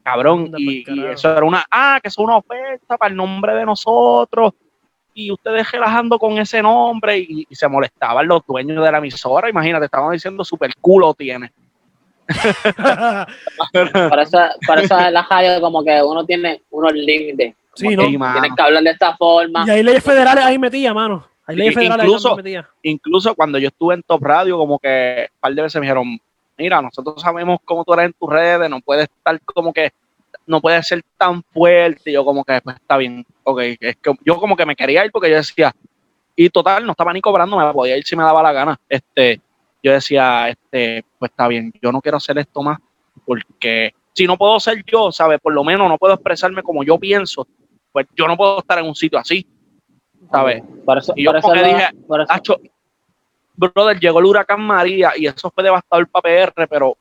Cabrón, 0.02 0.52
y, 0.56 0.84
eso 1.06 1.30
era 1.30 1.44
una, 1.44 1.64
ah, 1.70 1.98
que 2.02 2.08
es 2.08 2.18
una 2.18 2.36
oferta 2.36 2.96
para 2.96 3.10
el 3.10 3.16
nombre 3.16 3.54
de 3.54 3.66
nosotros. 3.66 4.54
Y 5.14 5.30
ustedes 5.32 5.70
relajando 5.72 6.18
con 6.18 6.38
ese 6.38 6.62
nombre 6.62 7.18
y, 7.18 7.46
se 7.50 7.68
molestaban 7.68 8.26
los 8.26 8.42
dueños 8.46 8.82
de 8.84 8.92
la 8.92 8.98
emisora. 8.98 9.50
Imagínate, 9.50 9.84
estaban 9.84 10.12
diciendo 10.12 10.44
super 10.44 10.70
culo 10.80 11.14
tiene. 11.14 11.52
para, 12.76 14.22
eso, 14.22 14.38
para 14.66 14.82
eso 14.82 14.98
es 14.98 15.12
la 15.12 15.26
radio 15.28 15.60
como 15.62 15.82
que 15.82 16.02
uno 16.02 16.24
tiene 16.24 16.62
unos 16.70 16.92
límites. 16.92 17.54
Sí, 17.74 17.96
¿no? 17.96 18.04
Tienes 18.04 18.52
que 18.54 18.62
hablar 18.62 18.82
de 18.82 18.90
esta 18.90 19.16
forma. 19.16 19.64
Y 19.66 19.70
hay 19.70 19.82
leyes 19.82 20.02
federales 20.02 20.44
ahí 20.44 20.58
metía 20.58 20.92
mano 20.92 21.26
incluso, 21.48 22.36
incluso 22.82 23.34
cuando 23.34 23.58
yo 23.58 23.68
estuve 23.68 23.94
en 23.94 24.02
Top 24.02 24.22
Radio, 24.22 24.58
como 24.58 24.78
que 24.78 25.28
un 25.34 25.40
par 25.40 25.54
de 25.54 25.62
veces 25.62 25.80
me 25.80 25.86
dijeron, 25.86 26.20
mira, 26.56 26.82
nosotros 26.82 27.20
sabemos 27.20 27.58
cómo 27.64 27.84
tú 27.84 27.92
eres 27.94 28.06
en 28.06 28.12
tus 28.12 28.28
redes, 28.28 28.68
no 28.68 28.80
puedes 28.80 29.04
estar 29.04 29.40
como 29.42 29.72
que, 29.72 29.92
no 30.46 30.60
puedes 30.60 30.86
ser 30.86 31.02
tan 31.16 31.42
fuerte. 31.42 32.10
Y 32.10 32.14
yo 32.14 32.24
como 32.24 32.44
que, 32.44 32.60
pues 32.62 32.76
está 32.76 32.96
bien, 32.96 33.24
ok. 33.44 33.60
Es 33.80 33.96
que 33.96 34.12
yo 34.24 34.36
como 34.36 34.56
que 34.56 34.66
me 34.66 34.76
quería 34.76 35.04
ir 35.04 35.10
porque 35.10 35.30
yo 35.30 35.36
decía, 35.36 35.74
y 36.36 36.50
total, 36.50 36.84
no 36.84 36.92
estaba 36.92 37.12
ni 37.12 37.20
cobrando, 37.20 37.56
me 37.56 37.72
podía 37.72 37.96
ir 37.96 38.04
si 38.04 38.16
me 38.16 38.22
daba 38.22 38.42
la 38.42 38.52
gana. 38.52 38.80
Este, 38.88 39.40
yo 39.82 39.92
decía, 39.92 40.48
este, 40.48 41.04
pues 41.18 41.30
está 41.30 41.48
bien, 41.48 41.72
yo 41.80 41.92
no 41.92 42.00
quiero 42.00 42.16
hacer 42.18 42.38
esto 42.38 42.62
más 42.62 42.78
porque 43.28 43.94
si 44.14 44.26
no 44.26 44.36
puedo 44.38 44.58
ser 44.58 44.82
yo, 44.86 45.12
¿sabes? 45.12 45.38
Por 45.40 45.52
lo 45.52 45.62
menos 45.62 45.88
no 45.88 45.98
puedo 45.98 46.14
expresarme 46.14 46.62
como 46.62 46.82
yo 46.82 46.98
pienso, 46.98 47.46
pues 47.92 48.06
yo 48.16 48.26
no 48.26 48.36
puedo 48.36 48.60
estar 48.60 48.78
en 48.78 48.86
un 48.86 48.94
sitio 48.94 49.18
así. 49.18 49.46
¿Sabes? 50.30 50.62
y 51.16 51.24
yo 51.24 51.32
como 51.40 51.54
dije, 51.54 51.88
brother, 53.56 53.98
llegó 53.98 54.20
el 54.20 54.26
huracán 54.26 54.60
María 54.60 55.12
y 55.16 55.26
eso 55.26 55.50
fue 55.50 55.64
devastador 55.64 56.08
para 56.08 56.22
PR, 56.22 56.66
pero 56.68 56.96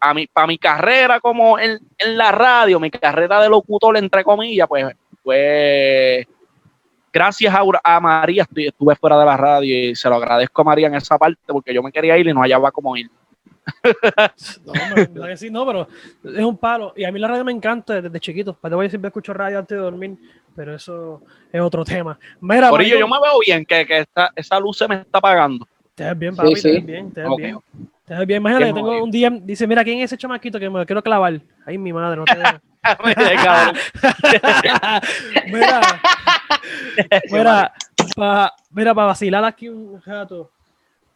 a 0.00 0.12
mí, 0.12 0.26
para 0.26 0.46
mi 0.46 0.58
carrera 0.58 1.20
como 1.20 1.58
en, 1.58 1.80
la 2.06 2.30
radio, 2.32 2.78
mi 2.78 2.90
carrera 2.90 3.40
de 3.40 3.48
locutor, 3.48 3.96
entre 3.96 4.22
comillas, 4.22 4.68
pues, 4.68 4.94
pues 5.22 6.26
gracias 7.12 7.54
a, 7.82 8.00
María 8.00 8.46
estuve 8.54 8.96
fuera 8.96 9.18
de 9.18 9.24
la 9.24 9.36
radio 9.36 9.90
y 9.90 9.94
se 9.94 10.08
lo 10.08 10.16
agradezco 10.16 10.60
a 10.60 10.64
María 10.64 10.88
en 10.88 10.96
esa 10.96 11.16
parte 11.16 11.40
porque 11.46 11.72
yo 11.72 11.82
me 11.82 11.92
quería 11.92 12.18
ir 12.18 12.26
y 12.26 12.34
no 12.34 12.40
hallaba 12.42 12.70
cómo 12.70 12.96
ir. 12.96 13.08
no, 15.14 15.26
que 15.26 15.36
sí, 15.38 15.50
no, 15.50 15.64
pero 15.64 15.88
es 16.22 16.44
un 16.44 16.58
palo. 16.58 16.92
Y 16.96 17.04
a 17.04 17.12
mí 17.12 17.18
la 17.18 17.28
radio 17.28 17.44
me 17.44 17.52
encanta 17.52 18.00
desde 18.00 18.20
chiquito. 18.20 18.52
Para 18.54 18.76
voy 18.76 18.90
siempre 18.90 19.08
escucho 19.08 19.32
radio 19.32 19.58
antes 19.58 19.76
de 19.76 19.82
dormir 19.82 20.18
pero 20.54 20.74
eso 20.74 21.22
es 21.52 21.60
otro 21.60 21.84
tema. 21.84 22.18
Mira, 22.40 22.70
Por 22.70 22.82
ello, 22.82 22.98
yo 22.98 23.08
me 23.08 23.18
veo 23.20 23.38
bien 23.44 23.64
que, 23.64 23.86
que 23.86 23.98
esta, 24.00 24.30
esa 24.34 24.58
luz 24.58 24.78
se 24.78 24.88
me 24.88 24.96
está 24.96 25.18
apagando. 25.18 25.66
Te 25.94 26.04
ves 26.04 26.18
bien, 26.18 26.36
papi, 26.36 26.54
te 26.54 26.72
ves 26.72 26.86
bien, 26.86 27.12
te 27.12 27.20
ves 27.22 27.30
bien. 27.36 27.58
Te 28.04 28.14
ves 28.14 28.26
bien. 28.26 28.40
Imagínate, 28.40 28.72
tengo 28.72 29.02
un 29.02 29.10
día, 29.10 29.30
dice, 29.30 29.66
mira, 29.66 29.84
¿quién 29.84 29.98
es 29.98 30.04
ese 30.04 30.18
chamaquito 30.18 30.58
que 30.58 30.68
me 30.68 30.84
quiero 30.84 31.02
clavar? 31.02 31.40
Ahí 31.64 31.78
mi 31.78 31.92
madre, 31.92 32.16
no 32.16 32.24
te 32.24 32.34
mira, 33.04 33.72
mira, 35.46 35.80
para 37.30 38.52
mira, 38.70 38.94
para 38.94 39.06
vacilar 39.06 39.44
aquí 39.44 39.68
un 39.68 40.02
rato. 40.02 40.50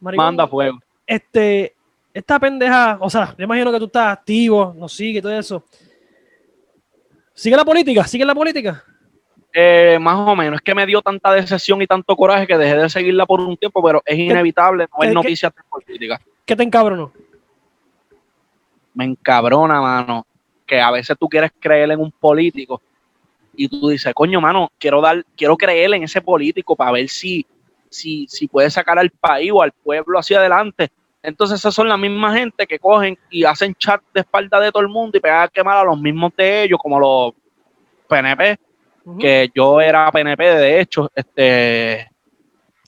Manda 0.01 0.47
fuego. 0.47 0.79
Este, 1.07 1.75
esta 2.15 2.39
pendeja, 2.39 2.99
o 3.01 3.11
sea, 3.11 3.35
yo 3.37 3.45
imagino 3.45 3.73
que 3.73 3.79
tú 3.79 3.87
estás 3.87 4.13
activo, 4.13 4.75
nos 4.77 4.93
sigue 4.93 5.19
y 5.19 5.23
todo 5.23 5.33
eso. 5.33 5.65
¿Sigue 7.35 7.57
la 7.57 7.65
política? 7.65 8.05
¿Sigue 8.05 8.25
la 8.25 8.35
política? 8.35 8.85
Eh, 9.53 9.99
más 10.01 10.17
o 10.17 10.37
menos. 10.37 10.57
Es 10.57 10.63
que 10.63 10.75
me 10.75 10.87
dio 10.87 11.01
tanta 11.01 11.33
decepción 11.33 11.81
y 11.81 11.87
tanto 11.87 12.15
coraje 12.17 12.47
que 12.47 12.59
dejé 12.59 12.77
de 12.77 12.89
seguirla 12.91 13.27
por 13.27 13.41
un 13.41 13.57
tiempo, 13.57 13.83
pero 13.83 14.03
es 14.05 14.19
inevitable 14.19 14.87
no 14.93 14.99
ver 15.01 15.13
noticias 15.13 15.55
de 15.55 15.63
política. 15.69 16.21
¿Qué 16.45 16.55
te 16.55 16.63
encabronó? 16.63 17.13
Me 18.95 19.05
encabrona, 19.05 19.81
mano, 19.81 20.27
que 20.67 20.81
a 20.81 20.91
veces 20.91 21.17
tú 21.19 21.29
quieres 21.29 21.53
creer 21.59 21.91
en 21.91 22.01
un 22.01 22.11
político 22.11 22.83
y 23.55 23.69
tú 23.69 23.89
dices, 23.89 24.13
coño, 24.15 24.41
mano, 24.41 24.71
quiero 24.79 25.01
dar, 25.01 25.25
quiero 25.37 25.57
creer 25.57 25.95
en 25.95 26.05
ese 26.05 26.21
político 26.21 26.77
para 26.77 26.93
ver 26.93 27.09
si, 27.09 27.47
si, 27.89 28.27
si 28.29 28.49
puede 28.49 28.71
sacar 28.71 28.99
al 28.99 29.11
país 29.11 29.51
o 29.53 29.63
al 29.63 29.73
pueblo 29.73 30.19
hacia 30.19 30.39
adelante. 30.39 30.91
Entonces, 31.23 31.59
esas 31.59 31.75
son 31.75 31.89
las 31.89 31.99
mismas 31.99 32.37
gente 32.37 32.67
que 32.67 32.79
cogen 32.79 33.19
y 33.31 33.45
hacen 33.45 33.75
chat 33.75 34.01
de 34.15 34.21
espalda 34.21 34.61
de 34.61 34.71
todo 34.71 34.83
el 34.83 34.89
mundo 34.89 35.19
y 35.19 35.21
pegan 35.21 35.43
a 35.43 35.49
quemar 35.49 35.79
a 35.79 35.85
los 35.85 36.01
mismos 36.01 36.33
de 36.37 36.65
ellos, 36.65 36.79
como 36.81 37.01
los 37.01 37.33
PNP 38.09 38.59
que 39.19 39.51
yo 39.55 39.81
era 39.81 40.11
PNP, 40.11 40.45
de 40.45 40.81
hecho, 40.81 41.11
este... 41.15 42.11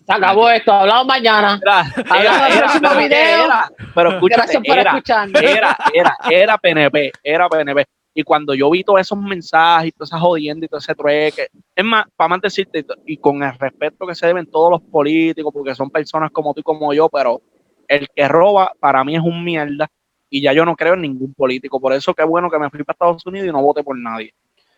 Se 0.06 0.12
acabó 0.12 0.50
esto, 0.50 0.72
hablamos 0.72 1.06
mañana. 1.06 1.60
Era, 1.62 2.48
era, 2.48 3.70
pero 3.94 4.10
escúchate, 4.10 4.58
era, 4.64 5.02
era, 5.40 5.78
era, 5.94 6.16
era 6.28 6.58
PNP, 6.58 7.12
era 7.22 7.48
PNP. 7.48 7.86
Y 8.12 8.22
cuando 8.24 8.54
yo 8.54 8.68
vi 8.70 8.82
todos 8.82 9.00
esos 9.00 9.18
mensajes 9.18 9.88
y 9.88 9.92
todas 9.92 10.10
esas 10.10 10.20
jodiendas 10.20 10.66
y 10.66 10.68
todo 10.68 10.78
ese 10.78 10.94
trueque, 10.94 11.48
es 11.76 11.84
más, 11.84 12.06
para 12.16 12.28
más 12.28 12.40
decirte, 12.40 12.84
y 13.06 13.16
con 13.18 13.42
el 13.42 13.56
respeto 13.56 14.06
que 14.06 14.16
se 14.16 14.26
deben 14.26 14.50
todos 14.50 14.70
los 14.70 14.82
políticos, 14.82 15.52
porque 15.54 15.74
son 15.76 15.90
personas 15.90 16.30
como 16.32 16.52
tú 16.52 16.60
y 16.60 16.64
como 16.64 16.92
yo, 16.92 17.08
pero 17.08 17.40
el 17.86 18.08
que 18.14 18.26
roba 18.26 18.72
para 18.80 19.04
mí 19.04 19.14
es 19.16 19.22
un 19.22 19.44
mierda 19.44 19.88
y 20.28 20.40
ya 20.42 20.52
yo 20.52 20.64
no 20.64 20.76
creo 20.76 20.94
en 20.94 21.02
ningún 21.02 21.34
político. 21.34 21.80
Por 21.80 21.92
eso 21.92 22.14
qué 22.14 22.24
bueno 22.24 22.50
que 22.50 22.58
me 22.58 22.70
fui 22.70 22.84
para 22.84 22.94
Estados 22.94 23.26
Unidos 23.26 23.48
y 23.48 23.52
no 23.52 23.62
voté 23.62 23.82
por 23.82 23.98
nadie. 23.98 24.32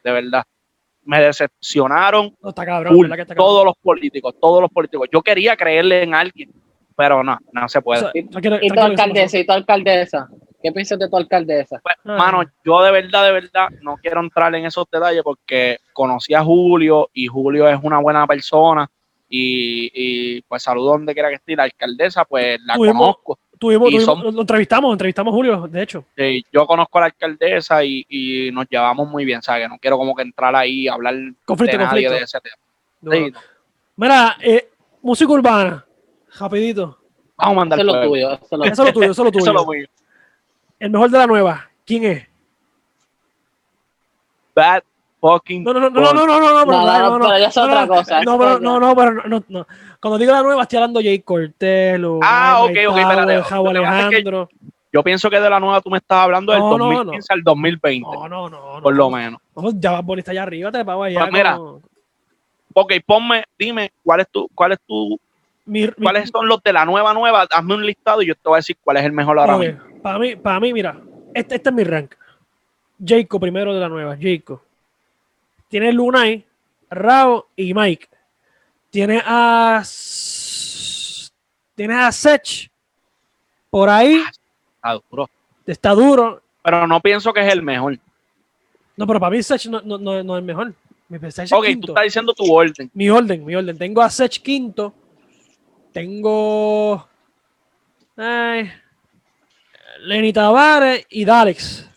De 0.05 0.13
verdad. 0.13 0.45
Me 1.05 1.21
decepcionaron 1.21 2.37
todos 3.37 3.65
los 3.65 3.75
políticos, 3.83 4.35
todos 4.41 4.63
los 4.63 4.71
políticos. 4.71 5.09
Yo 5.13 5.23
quería 5.23 5.57
creerle 5.57 6.03
en 6.03 6.15
alguien, 6.15 6.51
pero 6.97 7.25
no, 7.25 7.39
no 7.53 7.69
se 7.69 7.83
puede. 7.83 8.11
¿Y, 8.15 8.23
tu 8.25 8.81
alcaldesa? 8.81 9.39
¿Y 9.39 9.47
tu 9.47 9.53
alcaldesa? 9.53 10.29
¿Qué 10.63 10.71
piensas 10.71 10.99
de 10.99 11.09
tu 11.09 11.17
alcaldesa? 11.17 11.81
Pues, 11.83 11.97
ah. 12.05 12.17
mano, 12.17 12.43
yo 12.65 12.83
de 12.83 12.93
verdad, 12.93 13.25
de 13.25 13.33
verdad, 13.33 13.69
no 13.81 13.97
quiero 13.97 14.21
entrar 14.21 14.55
en 14.55 14.65
esos 14.65 14.87
detalles 14.91 15.23
porque 15.25 15.79
conocí 15.93 16.35
a 16.35 16.45
Julio 16.45 17.11
y 17.13 17.27
Julio 17.27 17.69
es 17.69 17.79
una 17.83 17.99
buena 17.99 18.27
persona 18.27 18.89
y, 19.29 20.43
pues 20.43 20.63
saludo 20.63 20.91
donde 20.91 21.15
quiera 21.15 21.31
que 21.31 21.37
esté. 21.37 21.57
La 21.57 21.65
alcaldesa, 21.65 22.25
pues 22.25 22.61
la 22.63 22.77
conozco. 22.77 23.39
Tuvimos, 23.63 23.93
lo 24.35 24.41
entrevistamos, 24.41 24.93
entrevistamos 24.93 25.31
a 25.31 25.37
Julio, 25.37 25.69
de 25.69 25.83
hecho. 25.85 26.05
Sí, 26.17 26.45
yo 26.53 26.67
conozco 26.67 26.99
a 26.99 27.03
la 27.03 27.07
alcaldesa 27.07 27.85
y, 27.85 28.51
nos 28.53 28.67
llevamos 28.69 29.09
muy 29.09 29.25
bien, 29.25 29.41
¿sabes? 29.41 29.69
No 29.69 29.79
quiero 29.79 29.97
como 29.97 30.17
que 30.17 30.23
entrar 30.23 30.57
ahí 30.57 30.89
a 30.89 30.95
hablar 30.95 31.15
conflicto, 31.45 31.79
de 31.79 31.85
nadie 31.85 32.11
de 32.11 32.23
ese 32.23 32.41
tema. 32.41 33.41
Mira, 33.95 34.37
eh, 34.41 34.69
música 35.01 35.33
urbana, 35.33 35.87
rapidito. 36.41 36.99
Vamos 37.37 37.53
a 37.53 37.57
mandar 37.61 37.79
eso 37.79 37.87
lo 37.87 38.03
tuyo. 38.03 38.33
Eso, 38.33 38.57
lo, 38.57 38.65
eso 38.65 38.85
lo 38.85 38.93
tuyo, 38.93 39.11
eso 39.13 39.23
lo 39.23 39.31
tuyo. 39.31 39.53
lo 39.53 39.67
El 40.81 40.91
mejor 40.91 41.11
de 41.11 41.19
la 41.19 41.27
nueva, 41.29 41.71
¿quién 41.87 42.05
es? 42.05 42.27
Bad 44.57 44.83
fucking. 45.23 45.63
No, 45.63 45.73
no, 45.73 45.81
no, 45.81 45.89
no, 45.89 46.01
no, 46.01 46.13
no, 46.13 46.27
no, 46.27 46.51
no, 46.51 46.65
no, 46.67 47.11
no, 47.11 47.19
no, 47.19 47.39
ya 47.39 47.47
es 47.47 47.57
otra 47.57 47.87
cosa. 47.87 48.23
No, 48.23 48.37
pero 48.37 48.59
no, 48.59 48.81
no, 48.81 48.97
pero 48.97 49.29
no, 49.29 49.45
no. 49.49 49.67
Cuando 50.01 50.19
digo 50.19 50.33
la 50.33 50.43
nueva, 50.43 50.63
estoy 50.63 50.79
hablando 50.79 50.99
de 50.99 51.07
Jay 51.07 51.21
Cortez, 51.21 52.01
Ah, 52.23 52.59
ok, 52.65 52.77
ok, 52.89 52.99
espérate. 52.99 53.33
Alejandro. 53.33 54.49
Yo 54.93 55.03
pienso 55.03 55.31
que 55.31 55.41
de 55.41 55.49
la 55.49 55.59
nueva 55.59 55.81
tú 55.81 55.89
me 55.89 55.99
estás 55.99 56.19
hablando 56.19 56.53
del 56.53 56.61
2015 56.61 57.33
al 57.33 57.43
2020. 57.43 58.07
No, 58.13 58.29
no, 58.29 58.51
no. 58.51 58.83
Por 58.83 58.95
lo 58.95 59.09
menos. 59.09 59.41
ya 59.77 60.01
vas 60.01 60.19
está 60.19 60.33
allá 60.33 60.43
arriba, 60.43 60.71
te 60.71 60.85
pago 60.85 61.05
allá. 61.05 61.21
Pues 61.21 61.33
mira, 61.33 61.59
ok, 62.75 62.93
ponme, 63.07 63.45
dime, 63.59 63.93
¿cuál 64.05 64.21
es 64.21 64.29
tu, 64.29 64.49
cuál 64.55 64.73
es 64.73 64.81
tu, 64.87 65.19
cuáles 66.03 66.31
son 66.31 66.47
los 66.47 66.63
de 66.63 66.73
la 66.73 66.85
nueva 66.85 67.15
nueva? 67.15 67.47
Hazme 67.51 67.75
un 67.75 67.87
listado 67.87 68.21
y 68.23 68.27
yo 68.27 68.35
te 68.35 68.41
voy 68.45 68.57
a 68.57 68.59
decir 68.59 68.77
cuál 68.83 68.99
es 68.99 69.05
el 69.05 69.13
mejor 69.13 69.39
ahora 69.39 69.57
mismo. 69.57 69.81
Para 70.03 70.19
mí, 70.19 70.37
para 70.37 70.61
mí, 70.61 70.73
mira, 70.73 70.99
este, 71.33 71.55
este 71.55 71.71
es 71.71 71.75
mi 71.75 71.85
rank. 71.85 72.15
Jacob 73.03 73.41
primero 73.41 73.73
de 73.73 73.81
la 73.81 73.89
nueva, 73.89 74.17
Jacob. 74.21 74.61
Tiene 75.73 75.91
Lunay, 75.91 76.45
Rao 76.91 77.49
y 77.57 77.73
Mike. 77.73 78.07
Tiene 78.91 79.23
a. 79.25 79.83
Tiene 81.75 81.95
a 81.95 82.13
Sech. 82.13 82.71
Por 83.71 83.89
ahí. 83.89 84.23
Está 84.77 84.93
duro. 84.93 85.31
Está 85.67 85.91
duro. 85.93 86.43
Pero 86.63 86.87
no 86.87 87.01
pienso 87.01 87.33
que 87.33 87.41
es 87.41 87.51
el 87.51 87.63
mejor. 87.63 87.99
No, 88.99 89.07
pero 89.07 89.19
para 89.19 89.35
mí 89.35 89.43
Sech 89.43 89.65
no, 89.65 89.81
no, 89.81 89.97
no, 89.97 90.37
es 90.37 90.41
el 90.41 90.45
mejor. 90.45 90.75
Mi 91.09 91.17
ok, 91.17 91.67
tú 91.81 91.87
estás 91.89 92.05
diciendo 92.05 92.35
tu 92.35 92.53
orden. 92.53 92.91
Mi 92.93 93.09
orden, 93.09 93.43
mi 93.43 93.55
orden. 93.55 93.79
Tengo 93.79 94.03
a 94.03 94.11
Sech 94.11 94.43
quinto. 94.43 94.93
Tengo. 95.91 97.09
Ay, 98.15 98.71
Lenny 100.01 100.35
Tavares 100.35 101.07
y 101.09 101.25
Dalex. 101.25 101.89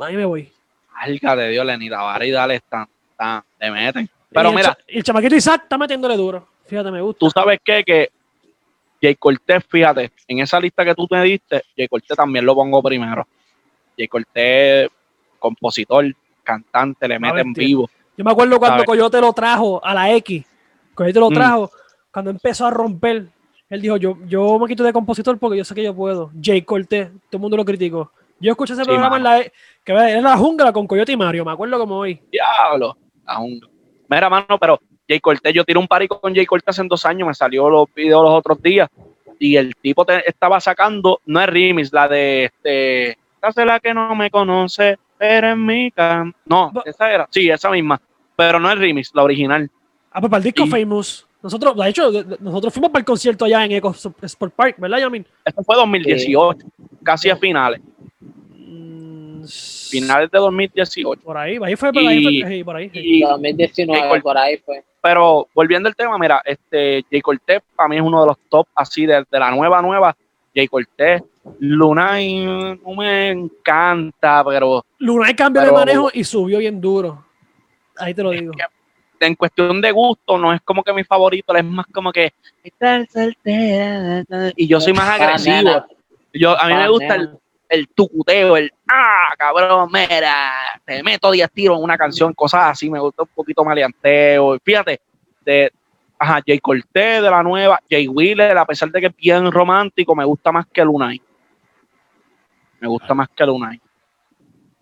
Ahí 0.00 0.16
me 0.16 0.24
voy. 0.24 0.50
Alga 0.94 1.36
de 1.36 1.50
Dios, 1.50 1.66
Lenny 1.66 1.90
Tavares 1.90 2.26
y 2.26 2.30
Dalex 2.30 2.62
están 2.64 2.88
te 3.58 3.70
meten. 3.70 4.08
Pero 4.30 4.52
mira. 4.52 4.76
el 4.86 5.02
chamaquito 5.02 5.34
Isaac 5.34 5.62
está 5.64 5.76
metiéndole 5.76 6.16
duro. 6.16 6.46
Fíjate, 6.66 6.90
me 6.90 7.00
gusta. 7.00 7.18
Tú 7.18 7.30
sabes 7.30 7.58
qué? 7.64 7.82
que 7.84 8.10
Jay 9.02 9.14
Cortés, 9.16 9.64
fíjate, 9.68 10.12
en 10.28 10.40
esa 10.40 10.60
lista 10.60 10.84
que 10.84 10.94
tú 10.94 11.06
me 11.10 11.22
diste, 11.22 11.62
Jay 11.76 11.88
Cortés 11.88 12.16
también 12.16 12.44
lo 12.44 12.54
pongo 12.54 12.82
primero. 12.82 13.26
Jay 13.96 14.08
Cortés, 14.08 14.88
compositor, 15.38 16.04
cantante, 16.42 17.08
le 17.08 17.18
mete 17.18 17.40
en 17.40 17.52
vivo. 17.52 17.90
Yo 18.16 18.24
me 18.24 18.30
acuerdo 18.30 18.58
cuando 18.58 18.84
Coyote 18.84 19.20
lo 19.20 19.32
trajo 19.32 19.84
a 19.84 19.94
la 19.94 20.12
X. 20.16 20.44
Coyote 20.94 21.18
lo 21.18 21.30
mm. 21.30 21.34
trajo, 21.34 21.70
cuando 22.12 22.30
empezó 22.30 22.66
a 22.66 22.70
romper, 22.70 23.26
él 23.70 23.80
dijo, 23.80 23.96
yo, 23.96 24.18
yo 24.26 24.58
me 24.58 24.68
quito 24.68 24.84
de 24.84 24.92
compositor 24.92 25.38
porque 25.38 25.56
yo 25.56 25.64
sé 25.64 25.74
que 25.74 25.82
yo 25.82 25.94
puedo. 25.94 26.30
Jay 26.40 26.62
Cortés, 26.62 27.08
todo 27.08 27.38
el 27.38 27.40
mundo 27.40 27.56
lo 27.56 27.64
criticó. 27.64 28.12
Yo 28.38 28.52
escuché 28.52 28.74
ese 28.74 28.84
programa 28.84 29.16
en 29.16 29.22
la, 29.22 29.42
que 29.84 29.92
en 29.92 30.22
la 30.22 30.36
jungla 30.36 30.72
con 30.72 30.86
Coyote 30.86 31.12
y 31.12 31.16
Mario, 31.16 31.44
me 31.44 31.52
acuerdo 31.52 31.78
como 31.78 31.96
hoy. 31.96 32.20
Diablo 32.30 32.96
aún. 33.30 33.60
Mira, 34.08 34.28
mano, 34.28 34.58
pero 34.58 34.80
Jay 35.08 35.20
Cortez, 35.20 35.52
yo 35.52 35.64
tiré 35.64 35.78
un 35.78 35.88
parico 35.88 36.20
con 36.20 36.34
Jay 36.34 36.46
Cortez 36.46 36.78
hace 36.78 36.88
dos 36.88 37.04
años, 37.04 37.28
me 37.28 37.34
salió 37.34 37.70
los 37.70 37.86
videos 37.94 38.22
los 38.22 38.32
otros 38.32 38.60
días 38.60 38.88
y 39.38 39.56
el 39.56 39.74
tipo 39.76 40.04
estaba 40.26 40.60
sacando, 40.60 41.20
no 41.24 41.40
es 41.40 41.46
remix, 41.48 41.92
la 41.92 42.06
de 42.06 42.44
este, 42.44 43.18
esa 43.42 43.64
la 43.64 43.80
que 43.80 43.94
no 43.94 44.14
me 44.14 44.30
conoce, 44.30 44.98
pero 45.16 45.50
en 45.50 45.64
mi 45.64 45.90
cam. 45.90 46.32
No, 46.44 46.70
esa 46.84 47.10
era, 47.10 47.28
sí, 47.30 47.48
esa 47.48 47.70
misma, 47.70 48.00
pero 48.36 48.60
no 48.60 48.70
es 48.70 48.78
remix, 48.78 49.10
la 49.14 49.22
original. 49.22 49.70
Ah, 50.12 50.20
pues 50.20 50.30
para 50.30 50.38
el 50.38 50.44
disco 50.44 50.66
Famous. 50.66 51.26
Nosotros, 51.42 51.74
de 51.74 51.88
hecho, 51.88 52.10
nosotros 52.40 52.72
fuimos 52.72 52.90
para 52.90 53.00
el 53.00 53.06
concierto 53.06 53.46
allá 53.46 53.64
en 53.64 53.72
Eco 53.72 53.94
Sport 54.22 54.52
Park, 54.54 54.74
¿verdad, 54.76 54.98
Yamin? 54.98 55.26
Esto 55.42 55.62
fue 55.64 55.74
2018, 55.74 56.66
casi 57.02 57.30
a 57.30 57.36
finales. 57.36 57.80
Finales 59.46 60.30
de 60.30 60.38
2018. 60.38 61.22
Por 61.22 61.36
ahí, 61.36 61.58
ahí 61.62 61.76
fue, 61.76 61.92
por 61.92 62.06
ahí, 62.06 62.42
fue, 62.42 62.64
por 62.64 62.76
ahí. 62.76 62.90
Y, 62.92 63.20
2019, 63.20 64.20
por 64.20 64.38
ahí 64.38 64.56
fue. 64.58 64.84
Pero 65.02 65.48
volviendo 65.54 65.88
al 65.88 65.96
tema, 65.96 66.18
mira, 66.18 66.42
este 66.44 67.04
Jay 67.10 67.20
Cortez 67.20 67.62
para 67.74 67.88
mí 67.88 67.96
es 67.96 68.02
uno 68.02 68.20
de 68.20 68.26
los 68.28 68.38
top 68.48 68.66
así 68.74 69.06
de, 69.06 69.24
la 69.30 69.50
nueva 69.50 69.80
nueva. 69.80 70.16
Jay 70.54 70.68
Cortez, 70.68 71.22
Lunay 71.58 72.44
no 72.44 72.94
me 72.96 73.30
encanta, 73.30 74.44
pero. 74.44 74.84
Lunay 74.98 75.34
cambió 75.34 75.62
de 75.62 75.72
manejo 75.72 76.10
y 76.12 76.24
subió 76.24 76.58
bien 76.58 76.80
duro. 76.80 77.24
Ahí 77.96 78.14
te 78.14 78.22
lo 78.22 78.30
digo. 78.30 78.52
en 79.20 79.34
cuestión 79.34 79.80
de 79.80 79.92
gusto, 79.92 80.38
no 80.38 80.52
es 80.52 80.60
como 80.62 80.82
que 80.82 80.92
mi 80.92 81.04
favorito, 81.04 81.54
es 81.54 81.64
más 81.64 81.86
como 81.92 82.12
que. 82.12 82.32
Y 84.56 84.66
yo 84.66 84.80
soy 84.80 84.92
más 84.92 85.20
agresivo. 85.20 85.86
Yo, 86.32 86.60
a 86.60 86.68
mí 86.68 86.74
me 86.74 86.88
gusta 86.88 87.14
el, 87.16 87.30
el 87.70 87.88
tucuteo, 87.88 88.56
el 88.56 88.72
ah, 88.88 89.32
cabrón, 89.38 89.88
mira, 89.92 90.52
te 90.84 91.02
meto 91.04 91.30
10 91.30 91.50
tiros 91.52 91.78
en 91.78 91.84
una 91.84 91.96
canción, 91.96 92.34
cosas 92.34 92.62
así, 92.64 92.90
me 92.90 92.98
gusta 92.98 93.22
un 93.22 93.28
poquito 93.28 93.64
maleanteo. 93.64 94.58
Fíjate, 94.64 95.00
de 95.42 95.72
ajá, 96.18 96.40
Jay 96.44 96.58
Cortez 96.58 97.22
de 97.22 97.30
la 97.30 97.42
nueva, 97.44 97.80
Jay 97.88 98.08
Wheeler, 98.08 98.58
a 98.58 98.66
pesar 98.66 98.90
de 98.90 99.00
que 99.00 99.06
es 99.06 99.16
bien 99.16 99.50
romántico, 99.52 100.16
me 100.16 100.24
gusta 100.24 100.50
más 100.50 100.66
que 100.66 100.84
Lunay. 100.84 101.22
Me 102.80 102.88
gusta 102.88 103.14
más 103.14 103.28
que 103.28 103.46
Lunay. 103.46 103.80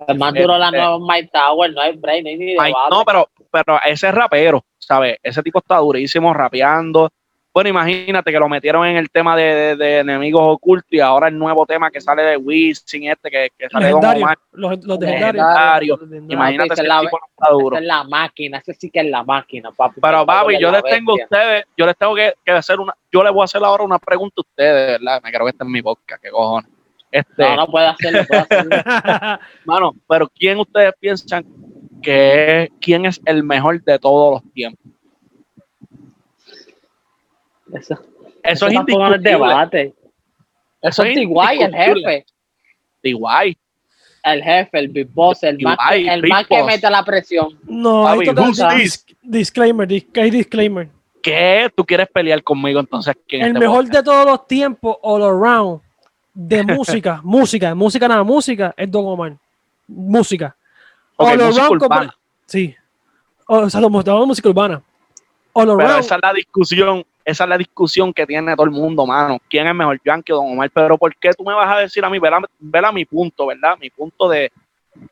Es 0.06 0.16
más 0.16 0.32
duro 0.32 0.56
la 0.56 0.66
este, 0.66 0.78
nueva 0.78 0.98
Mike 0.98 1.30
Tower, 1.30 1.72
no 1.72 1.80
hay 1.82 1.96
break, 1.96 2.22
no 2.22 2.30
hay 2.30 2.38
ni 2.38 2.54
No, 2.54 3.04
pero, 3.04 3.28
pero 3.50 3.80
ese 3.84 4.08
es 4.08 4.14
rapero, 4.14 4.64
¿sabes? 4.78 5.18
Ese 5.22 5.42
tipo 5.42 5.58
está 5.58 5.76
durísimo 5.76 6.32
rapeando 6.32 7.10
bueno, 7.58 7.70
imagínate 7.70 8.30
que 8.30 8.38
lo 8.38 8.48
metieron 8.48 8.86
en 8.86 8.96
el 8.96 9.10
tema 9.10 9.34
de, 9.34 9.98
enemigos 9.98 10.42
ocultos 10.44 10.92
y 10.92 11.00
ahora 11.00 11.26
el 11.26 11.36
nuevo 11.36 11.66
tema 11.66 11.90
que 11.90 12.00
sale 12.00 12.22
de 12.22 12.36
Wisin, 12.36 13.10
este 13.10 13.28
que, 13.28 13.48
que 13.58 13.68
sale 13.68 13.90
como 13.90 14.12
los, 14.52 14.84
los 14.84 15.00
legendarios. 15.00 15.98
Imagínate 16.28 16.74
ese 16.74 16.84
la, 16.84 17.00
tipo 17.00 17.18
está 17.36 17.50
duro. 17.50 17.76
es 17.76 17.82
la 17.82 18.04
máquina, 18.04 18.58
ese 18.58 18.74
sí 18.74 18.90
que 18.90 19.00
es 19.00 19.06
la 19.06 19.24
máquina, 19.24 19.72
papi. 19.72 20.00
Pero 20.00 20.24
papi, 20.24 20.56
yo 20.60 20.70
les 20.70 20.84
tengo 20.84 21.10
a 21.10 21.14
ustedes, 21.16 21.64
yo 21.76 21.84
les 21.84 21.96
tengo 21.96 22.14
que, 22.14 22.32
hacer 22.46 22.78
una, 22.78 22.94
yo 23.10 23.24
les 23.24 23.32
voy 23.32 23.42
a 23.42 23.44
hacer 23.46 23.64
ahora 23.64 23.82
una 23.82 23.98
pregunta 23.98 24.34
a 24.36 24.42
ustedes, 24.42 25.00
¿verdad? 25.00 25.20
Me 25.24 25.32
creo 25.32 25.44
que 25.44 25.50
esta 25.50 25.64
es 25.64 25.70
mi 25.70 25.80
boca, 25.80 26.16
qué 26.22 26.30
cojones. 26.30 26.70
Este, 27.10 27.42
no, 27.42 27.56
no 27.56 27.66
puede 27.66 27.88
hacerlo, 27.88 28.20
puede 28.28 28.42
hacerlo. 28.42 28.76
Mano, 29.64 29.96
pero 30.08 30.28
¿quién 30.28 30.60
ustedes 30.60 30.92
piensan 31.00 31.44
que 32.04 32.62
es, 32.62 32.70
quién 32.80 33.04
es 33.04 33.20
el 33.24 33.42
mejor 33.42 33.82
de 33.82 33.98
todos 33.98 34.34
los 34.34 34.52
tiempos? 34.52 34.92
Eso, 37.72 37.98
eso, 38.42 38.66
es 38.66 38.74
indiscutible. 38.74 39.16
El 39.16 39.22
debate. 39.22 39.94
Eso, 40.80 41.02
es 41.02 41.14
Tiguay, 41.14 41.62
el 41.62 41.74
jefe. 41.74 42.26
Tiguay. 43.02 43.56
El 44.24 44.42
jefe, 44.42 44.78
el 44.78 44.88
big 44.88 45.08
boss, 45.12 45.42
el 45.42 45.58
más, 45.60 45.76
que, 45.90 46.08
el 46.08 46.26
más 46.26 46.46
que 46.46 46.62
mete 46.62 46.90
la 46.90 47.04
presión. 47.04 47.58
No, 47.64 48.06
hay 48.06 48.20
disclaimer, 49.22 49.88
hay 49.88 50.30
disclaimer. 50.30 50.88
¿Qué? 51.22 51.70
¿Tú 51.74 51.84
quieres 51.84 52.08
pelear 52.08 52.42
conmigo 52.42 52.80
entonces? 52.80 53.14
el 53.28 53.54
mejor 53.54 53.86
de 53.86 54.02
todos 54.02 54.26
los 54.26 54.46
tiempos, 54.46 54.96
all 55.02 55.22
around, 55.22 55.80
de 56.34 56.62
música, 56.64 57.20
música, 57.22 57.74
música 57.74 58.08
nada, 58.08 58.22
música, 58.22 58.74
es 58.76 58.90
Don 58.90 59.06
Omar. 59.06 59.36
Música. 59.86 60.54
all 61.16 61.40
around, 61.40 62.10
sí. 62.46 62.74
o 63.46 63.70
sea, 63.70 63.80
de 63.80 63.88
música 63.88 64.48
urbana. 64.48 64.82
All 65.52 65.70
around. 65.70 65.80
Pero 65.80 65.98
esa 65.98 66.14
es 66.16 66.20
la 66.22 66.32
discusión, 66.32 67.04
esa 67.28 67.44
es 67.44 67.50
la 67.50 67.58
discusión 67.58 68.10
que 68.14 68.24
tiene 68.24 68.56
todo 68.56 68.64
el 68.64 68.72
mundo, 68.72 69.04
mano. 69.04 69.38
¿Quién 69.50 69.66
es 69.66 69.74
mejor, 69.74 70.00
Yankee 70.02 70.32
o 70.32 70.36
Don 70.36 70.52
Omar? 70.52 70.70
Pero 70.70 70.96
¿por 70.96 71.14
qué 71.14 71.28
tú 71.36 71.44
me 71.44 71.52
vas 71.52 71.76
a 71.76 71.80
decir 71.80 72.02
a 72.02 72.08
mí, 72.08 72.18
vela, 72.18 72.90
mi 72.90 73.04
punto, 73.04 73.48
¿verdad? 73.48 73.76
Mi 73.78 73.90
punto 73.90 74.30
de, 74.30 74.50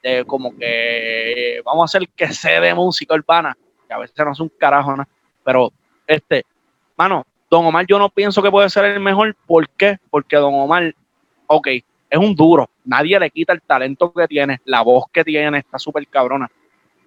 de 0.03 0.25
como 0.25 0.57
que 0.57 1.61
vamos 1.63 1.83
a 1.83 1.85
hacer 1.85 2.09
que 2.09 2.33
sé 2.33 2.59
de 2.59 2.75
música 2.75 3.15
urbana, 3.15 3.55
que 3.87 3.93
a 3.93 3.99
veces 3.99 4.17
no 4.17 4.33
es 4.33 4.41
un 4.41 4.49
carajo, 4.49 4.97
¿no? 4.97 5.07
Pero, 5.45 5.71
este, 6.07 6.47
mano, 6.97 7.27
Don 7.51 7.67
Omar 7.67 7.85
yo 7.87 7.99
no 7.99 8.09
pienso 8.09 8.43
que 8.43 8.51
puede 8.51 8.71
ser 8.71 8.87
el 8.87 9.01
mejor. 9.01 9.37
¿Por 9.47 9.69
qué? 9.69 9.99
Porque 10.09 10.37
Don 10.37 10.55
Omar, 10.55 10.95
ok, 11.49 11.69
es 11.69 12.19
un 12.19 12.35
duro. 12.35 12.71
Nadie 12.87 13.21
le 13.21 13.29
quita 13.29 13.53
el 13.53 13.61
talento 13.61 14.11
que 14.11 14.27
tiene, 14.27 14.63
la 14.65 14.81
voz 14.81 15.05
que 15.13 15.23
tiene, 15.23 15.59
está 15.59 15.79
súper 15.79 16.07
cabrona. 16.09 16.51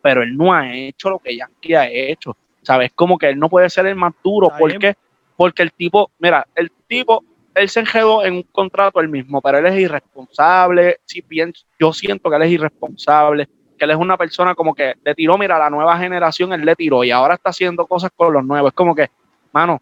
Pero 0.04 0.22
él 0.22 0.38
no 0.38 0.54
ha 0.54 0.72
hecho 0.72 1.10
lo 1.10 1.18
que 1.18 1.36
Yankee 1.36 1.74
ha 1.74 1.90
hecho. 1.90 2.38
¿Sabes? 2.62 2.92
Como 2.94 3.18
que 3.18 3.30
él 3.30 3.40
no 3.40 3.50
puede 3.50 3.70
ser 3.70 3.86
el 3.86 3.96
más 3.96 4.14
duro. 4.24 4.50
¿Por 4.58 4.78
qué? 4.78 4.96
Porque 5.36 5.64
el 5.64 5.72
tipo, 5.72 6.12
mira, 6.20 6.46
el 6.56 6.72
tipo, 6.88 7.24
él 7.56 7.70
se 7.70 7.80
enjedó 7.80 8.26
en 8.26 8.36
un 8.36 8.44
contrato 8.44 9.00
él 9.00 9.10
mismo, 9.10 9.42
pero 9.42 9.58
él 9.58 9.66
es 9.66 9.80
irresponsable. 9.80 11.00
Si 11.06 11.22
pienso, 11.22 11.66
yo 11.80 11.94
siento 11.94 12.30
que 12.30 12.36
él 12.36 12.42
es 12.44 12.52
irresponsable, 12.52 13.48
que 13.78 13.86
él 13.86 13.92
es 13.92 13.98
una 13.98 14.18
persona 14.18 14.56
como 14.56 14.74
que 14.74 14.96
le 15.04 15.16
tiró, 15.16 15.38
mira, 15.38 15.56
a 15.56 15.60
la 15.60 15.70
nueva 15.70 15.98
generación 15.98 16.54
él 16.54 16.66
le 16.66 16.76
tiró 16.76 17.04
y 17.04 17.12
ahora 17.12 17.36
está 17.36 17.52
haciendo 17.52 17.88
cosas 17.88 18.12
con 18.16 18.34
los 18.34 18.44
nuevos. 18.44 18.70
Es 18.70 18.76
como 18.76 18.94
que, 18.94 19.10
mano, 19.52 19.82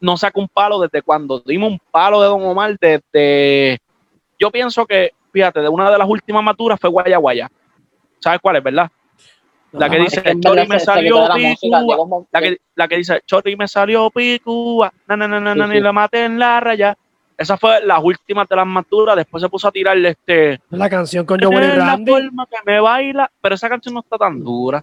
no 0.00 0.16
saca 0.16 0.38
un 0.38 0.48
palo 0.48 0.80
desde 0.80 1.02
cuando 1.02 1.40
dimos 1.40 1.70
un 1.70 1.80
palo 1.90 2.20
de 2.20 2.28
Don 2.28 2.44
Omar 2.44 2.76
desde 2.78 3.80
yo 4.38 4.50
pienso 4.50 4.86
que, 4.86 5.12
fíjate, 5.32 5.60
de 5.60 5.68
una 5.68 5.90
de 5.90 5.98
las 5.98 6.08
últimas 6.08 6.42
maturas 6.42 6.78
fue 6.78 6.90
Guaya 6.90 7.16
Guaya. 7.16 7.50
¿Sabes 8.18 8.40
cuál 8.40 8.56
es, 8.56 8.62
verdad? 8.62 8.90
La 9.72 9.90
que 9.90 9.98
dice, 9.98 10.22
Chori 10.40 10.66
me 10.66 10.80
salió 10.80 11.28
picúa. 11.34 12.26
La 12.30 12.40
que, 12.40 12.58
la 12.74 12.88
que 12.88 12.96
dice, 12.96 13.22
Chori 13.26 13.56
me 13.56 13.68
salió 13.68 14.10
picúa. 14.10 14.92
Na, 15.06 15.16
na, 15.16 15.28
na, 15.28 15.40
na, 15.40 15.54
na, 15.54 15.76
y 15.76 15.80
la 15.80 15.92
maté 15.92 16.24
en 16.24 16.38
la 16.38 16.60
raya. 16.60 16.96
Esa 17.36 17.58
fue 17.58 17.84
las 17.84 18.02
últimas 18.02 18.48
de 18.48 18.56
las 18.56 18.66
maturas. 18.66 19.16
Después 19.16 19.42
se 19.42 19.48
puso 19.48 19.68
a 19.68 19.72
tirarle 19.72 20.10
este. 20.10 20.60
La 20.70 20.88
canción 20.88 21.26
con 21.26 21.40
Joey 21.40 21.76
Randy. 21.76 22.12
La 22.12 22.46
que 22.46 22.56
me 22.64 22.80
baila, 22.80 23.30
pero 23.40 23.54
esa 23.54 23.68
canción 23.68 23.94
no 23.94 24.00
está 24.00 24.16
tan 24.16 24.42
dura. 24.42 24.82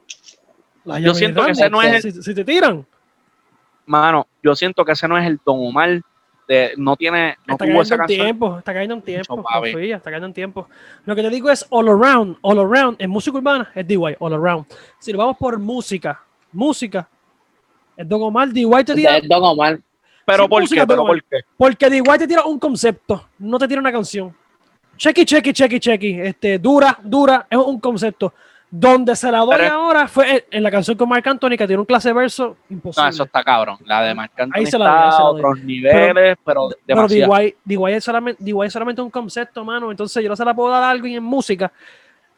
yo 0.86 1.14
siento 1.16 1.44
que 1.46 1.52
ese 1.52 1.70
no 1.70 1.82
es. 1.82 2.06
El, 2.06 2.24
si, 2.24 2.36
te 2.36 2.46
tiran. 2.46 2.86
Mano, 3.86 4.28
yo 4.42 4.56
siento 4.56 4.86
que 4.86 4.92
ese 4.92 5.08
no 5.08 5.18
es 5.18 5.26
el 5.26 5.40
Don 5.44 5.60
Omar 5.60 6.02
no 6.78 6.96
tiene. 6.96 7.38
No 7.48 7.54
está 7.54 7.66
cayendo 7.66 7.96
en 7.96 8.06
tiempo, 8.08 8.58
está 8.58 8.74
cayendo 8.74 8.96
en 8.96 9.02
tiempo. 9.02 9.44
Confía, 9.44 9.98
está 9.98 10.10
cayendo 10.10 10.28
en 10.28 10.34
tiempo. 10.34 10.68
Lo 11.06 11.16
que 11.16 11.22
te 11.22 11.30
digo 11.30 11.50
es 11.50 11.66
all 11.70 11.88
around, 11.88 12.38
all 12.42 12.60
around. 12.60 13.02
En 13.02 13.10
música 13.10 13.38
urbana 13.38 13.72
es 13.76 13.88
DY, 13.88 14.16
all 14.20 14.34
around. 14.34 14.66
Si 15.00 15.12
lo 15.12 15.20
vamos 15.20 15.38
por 15.38 15.58
música, 15.60 16.22
música, 16.52 17.08
es 17.96 18.08
Don 18.08 18.22
Omar, 18.22 18.50
DY 18.50 18.84
te 18.86 18.96
tira. 18.96 19.18
Es 19.18 19.28
Don 19.28 19.44
Omar. 19.44 19.80
Pero, 20.26 20.48
¿por, 20.48 20.68
qué? 20.68 20.88
¿Pero 20.88 21.06
por 21.06 21.24
qué? 21.24 21.42
Porque 21.58 21.90
DY 21.90 22.18
te 22.18 22.28
tira 22.28 22.44
un 22.46 22.58
concepto, 22.58 23.30
no 23.40 23.60
te 23.60 23.68
tira 23.68 23.80
una 23.82 23.92
canción. 23.92 24.34
Checky, 24.96 25.26
checky, 25.26 25.54
checky, 25.54 25.80
checky. 25.80 26.22
Este, 26.22 26.60
dura, 26.60 26.98
dura, 27.04 27.48
es 27.50 27.58
un 27.58 27.80
concepto. 27.80 28.34
Donde 28.76 29.16
se 29.16 29.32
la 29.32 29.38
doy 29.42 29.66
ahora 29.66 30.08
fue 30.08 30.48
en 30.50 30.64
la 30.64 30.72
canción 30.72 30.98
con 30.98 31.08
Marc 31.08 31.28
Anthony, 31.28 31.52
que 31.52 31.68
tiene 31.68 31.78
un 31.78 31.86
clase 31.86 32.12
verso 32.12 32.58
imposible. 32.72 33.04
No, 33.04 33.10
eso 33.12 33.24
está 33.26 33.44
cabrón. 33.44 33.78
La 33.86 34.02
de 34.02 34.16
Marc 34.16 34.32
Anthony 34.36 34.58
Ahí 34.58 34.66
se 34.66 34.80
la 34.80 34.86
doy, 34.86 35.10
está 35.10 35.18
a 35.18 35.26
otros 35.26 35.60
niveles, 35.60 36.38
pero, 36.44 36.70
pero 36.84 37.08
DY, 37.08 37.94
es 37.94 38.04
solamente, 38.04 38.44
DY 38.44 38.66
es 38.66 38.74
solamente 38.74 39.00
un 39.04 39.12
concepto, 39.12 39.64
mano. 39.64 39.92
Entonces 39.92 40.24
yo 40.24 40.28
no 40.28 40.36
se 40.36 40.44
la 40.44 40.56
puedo 40.56 40.72
dar 40.72 40.82
a 40.82 40.90
alguien 40.90 41.18
en 41.18 41.24
música 41.24 41.72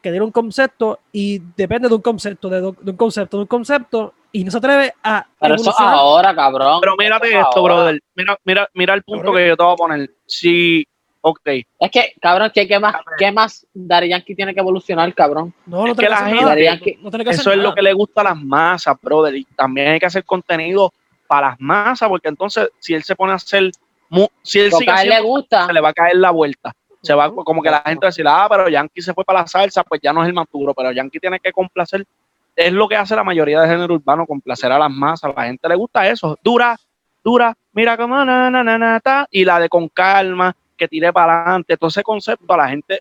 que 0.02 0.10
tiene 0.10 0.26
un 0.26 0.30
concepto 0.30 0.98
y 1.10 1.40
depende 1.56 1.88
de 1.88 1.94
un 1.94 2.02
concepto, 2.02 2.50
de, 2.50 2.66
un 2.66 2.96
concepto, 2.98 3.38
de 3.38 3.40
un 3.40 3.48
concepto, 3.48 4.12
y 4.30 4.44
no 4.44 4.50
se 4.50 4.58
atreve 4.58 4.92
a. 5.02 5.26
Pero 5.40 5.54
eso 5.54 5.72
ahora, 5.80 6.34
cabrón. 6.34 6.80
Pero 6.82 6.96
mírate 6.98 7.40
esto, 7.40 7.62
brother. 7.62 7.98
Mira, 8.14 8.36
mira, 8.44 8.68
mira 8.74 8.92
el 8.92 9.02
punto 9.04 9.32
que 9.32 9.48
yo 9.48 9.56
te 9.56 9.62
voy 9.62 9.72
a 9.72 9.76
poner. 9.76 10.10
Si 10.26 10.86
Ok. 11.28 11.40
Es 11.44 11.90
que, 11.90 12.14
cabrón, 12.20 12.52
¿qué, 12.54 12.78
más, 12.78 12.94
¿qué 13.18 13.32
más 13.32 13.66
Dari 13.74 14.10
Yankee 14.10 14.36
tiene 14.36 14.54
que 14.54 14.60
evolucionar, 14.60 15.12
cabrón? 15.12 15.52
No, 15.66 15.84
no 15.84 15.96
tiene 15.96 15.96
que, 15.96 16.08
la 16.08 16.24
gente, 16.24 16.98
no 17.02 17.10
tiene 17.10 17.24
que 17.24 17.30
Eso 17.32 17.50
es 17.50 17.58
lo 17.58 17.74
que 17.74 17.82
le 17.82 17.92
gusta 17.94 18.20
a 18.20 18.24
las 18.24 18.40
masas, 18.40 18.96
brother. 19.02 19.34
Y 19.34 19.44
también 19.56 19.88
hay 19.88 19.98
que 19.98 20.06
hacer 20.06 20.24
contenido 20.24 20.92
para 21.26 21.48
las 21.48 21.56
masas, 21.60 22.08
porque 22.08 22.28
entonces, 22.28 22.68
si 22.78 22.94
él 22.94 23.02
se 23.02 23.16
pone 23.16 23.32
a 23.32 23.36
hacer. 23.36 23.72
Si 24.42 24.60
él 24.60 24.70
sigue 24.70 25.04
le 25.04 25.20
gusta. 25.20 25.66
se 25.66 25.72
le 25.72 25.80
va 25.80 25.88
a 25.88 25.92
caer 25.92 26.14
la 26.14 26.30
vuelta. 26.30 26.72
Se 27.02 27.12
va 27.12 27.34
como 27.34 27.60
que 27.60 27.72
la 27.72 27.82
gente 27.84 28.06
va 28.06 28.08
a 28.08 28.12
decir, 28.12 28.26
ah, 28.28 28.46
pero 28.48 28.68
Yankee 28.68 29.02
se 29.02 29.12
fue 29.12 29.24
para 29.24 29.40
la 29.40 29.48
salsa, 29.48 29.82
pues 29.82 30.00
ya 30.00 30.12
no 30.12 30.22
es 30.22 30.28
el 30.28 30.34
más 30.34 30.46
duro, 30.52 30.74
pero 30.74 30.92
Yankee 30.92 31.18
tiene 31.18 31.40
que 31.40 31.50
complacer. 31.50 32.06
Es 32.54 32.72
lo 32.72 32.86
que 32.86 32.94
hace 32.94 33.16
la 33.16 33.24
mayoría 33.24 33.62
de 33.62 33.68
género 33.68 33.94
urbano, 33.94 34.26
complacer 34.26 34.70
a 34.70 34.78
las 34.78 34.92
masas. 34.92 35.32
A 35.34 35.40
la 35.40 35.46
gente 35.48 35.68
le 35.68 35.74
gusta 35.74 36.06
eso. 36.06 36.38
Dura, 36.40 36.78
dura, 37.24 37.52
mira 37.72 37.96
cómo 37.96 38.24
na, 38.24 38.48
na, 38.48 38.62
na, 38.62 38.78
na, 38.78 39.00
ta, 39.00 39.26
y 39.28 39.44
la 39.44 39.58
de 39.58 39.68
con 39.68 39.88
calma 39.88 40.54
que 40.76 40.88
tire 40.88 41.12
para 41.12 41.42
adelante, 41.42 41.76
todo 41.76 41.88
ese 41.88 42.02
concepto 42.02 42.52
a 42.52 42.56
la 42.56 42.68
gente 42.68 43.00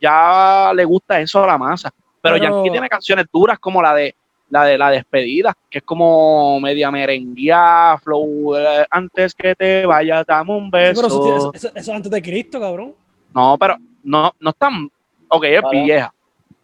ya 0.00 0.72
le 0.74 0.84
gusta 0.84 1.20
eso 1.20 1.42
a 1.42 1.46
la 1.46 1.58
masa. 1.58 1.92
Pero, 2.20 2.36
ya 2.36 2.44
Yankee 2.44 2.70
tiene 2.70 2.88
canciones 2.88 3.26
duras 3.32 3.58
como 3.58 3.82
la 3.82 3.94
de 3.94 4.14
la 4.50 4.64
de 4.64 4.78
la 4.78 4.90
despedida, 4.90 5.54
que 5.68 5.78
es 5.78 5.84
como 5.84 6.60
media 6.60 6.90
merenguía, 6.90 7.98
flow, 8.02 8.56
eh, 8.56 8.86
antes 8.90 9.34
que 9.34 9.54
te 9.54 9.84
vayas, 9.84 10.24
dame 10.26 10.52
un 10.52 10.70
beso. 10.70 11.52
eso, 11.52 11.72
es 11.74 11.88
antes 11.88 12.10
de 12.10 12.22
Cristo, 12.22 12.60
cabrón. 12.60 12.94
No, 13.34 13.56
pero 13.58 13.76
no, 14.04 14.32
no 14.38 14.50
es 14.50 14.56
tan, 14.56 14.88
ok, 15.28 15.44
es 15.44 15.62
vieja, 15.70 16.14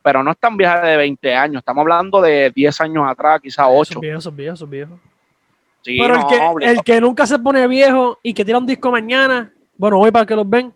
pero 0.03 0.23
no 0.23 0.31
es 0.31 0.39
tan 0.39 0.57
vieja 0.57 0.81
de 0.83 0.97
20 0.97 1.35
años, 1.35 1.61
estamos 1.61 1.83
hablando 1.83 2.21
de 2.21 2.53
10 2.55 2.81
años 2.83 3.05
atrás, 3.09 3.41
quizás 3.41 3.67
8. 3.69 3.95
Son 3.95 4.01
viejos, 4.01 4.25
son 4.25 4.37
viejos, 4.37 4.59
son 4.59 4.71
viejos. 4.71 4.99
pero 5.85 6.15
el, 6.15 6.27
que, 6.27 6.67
el 6.67 6.83
que 6.83 7.01
nunca 7.01 7.27
se 7.27 7.39
pone 7.39 7.67
viejo 7.67 8.19
y 8.23 8.33
que 8.33 8.45
tira 8.45 8.59
un 8.59 8.67
disco 8.67 8.91
mañana, 8.93 9.53
bueno, 9.81 9.99
hoy 9.99 10.11
para 10.11 10.27
que 10.27 10.37
los 10.37 10.47
ven, 10.47 10.75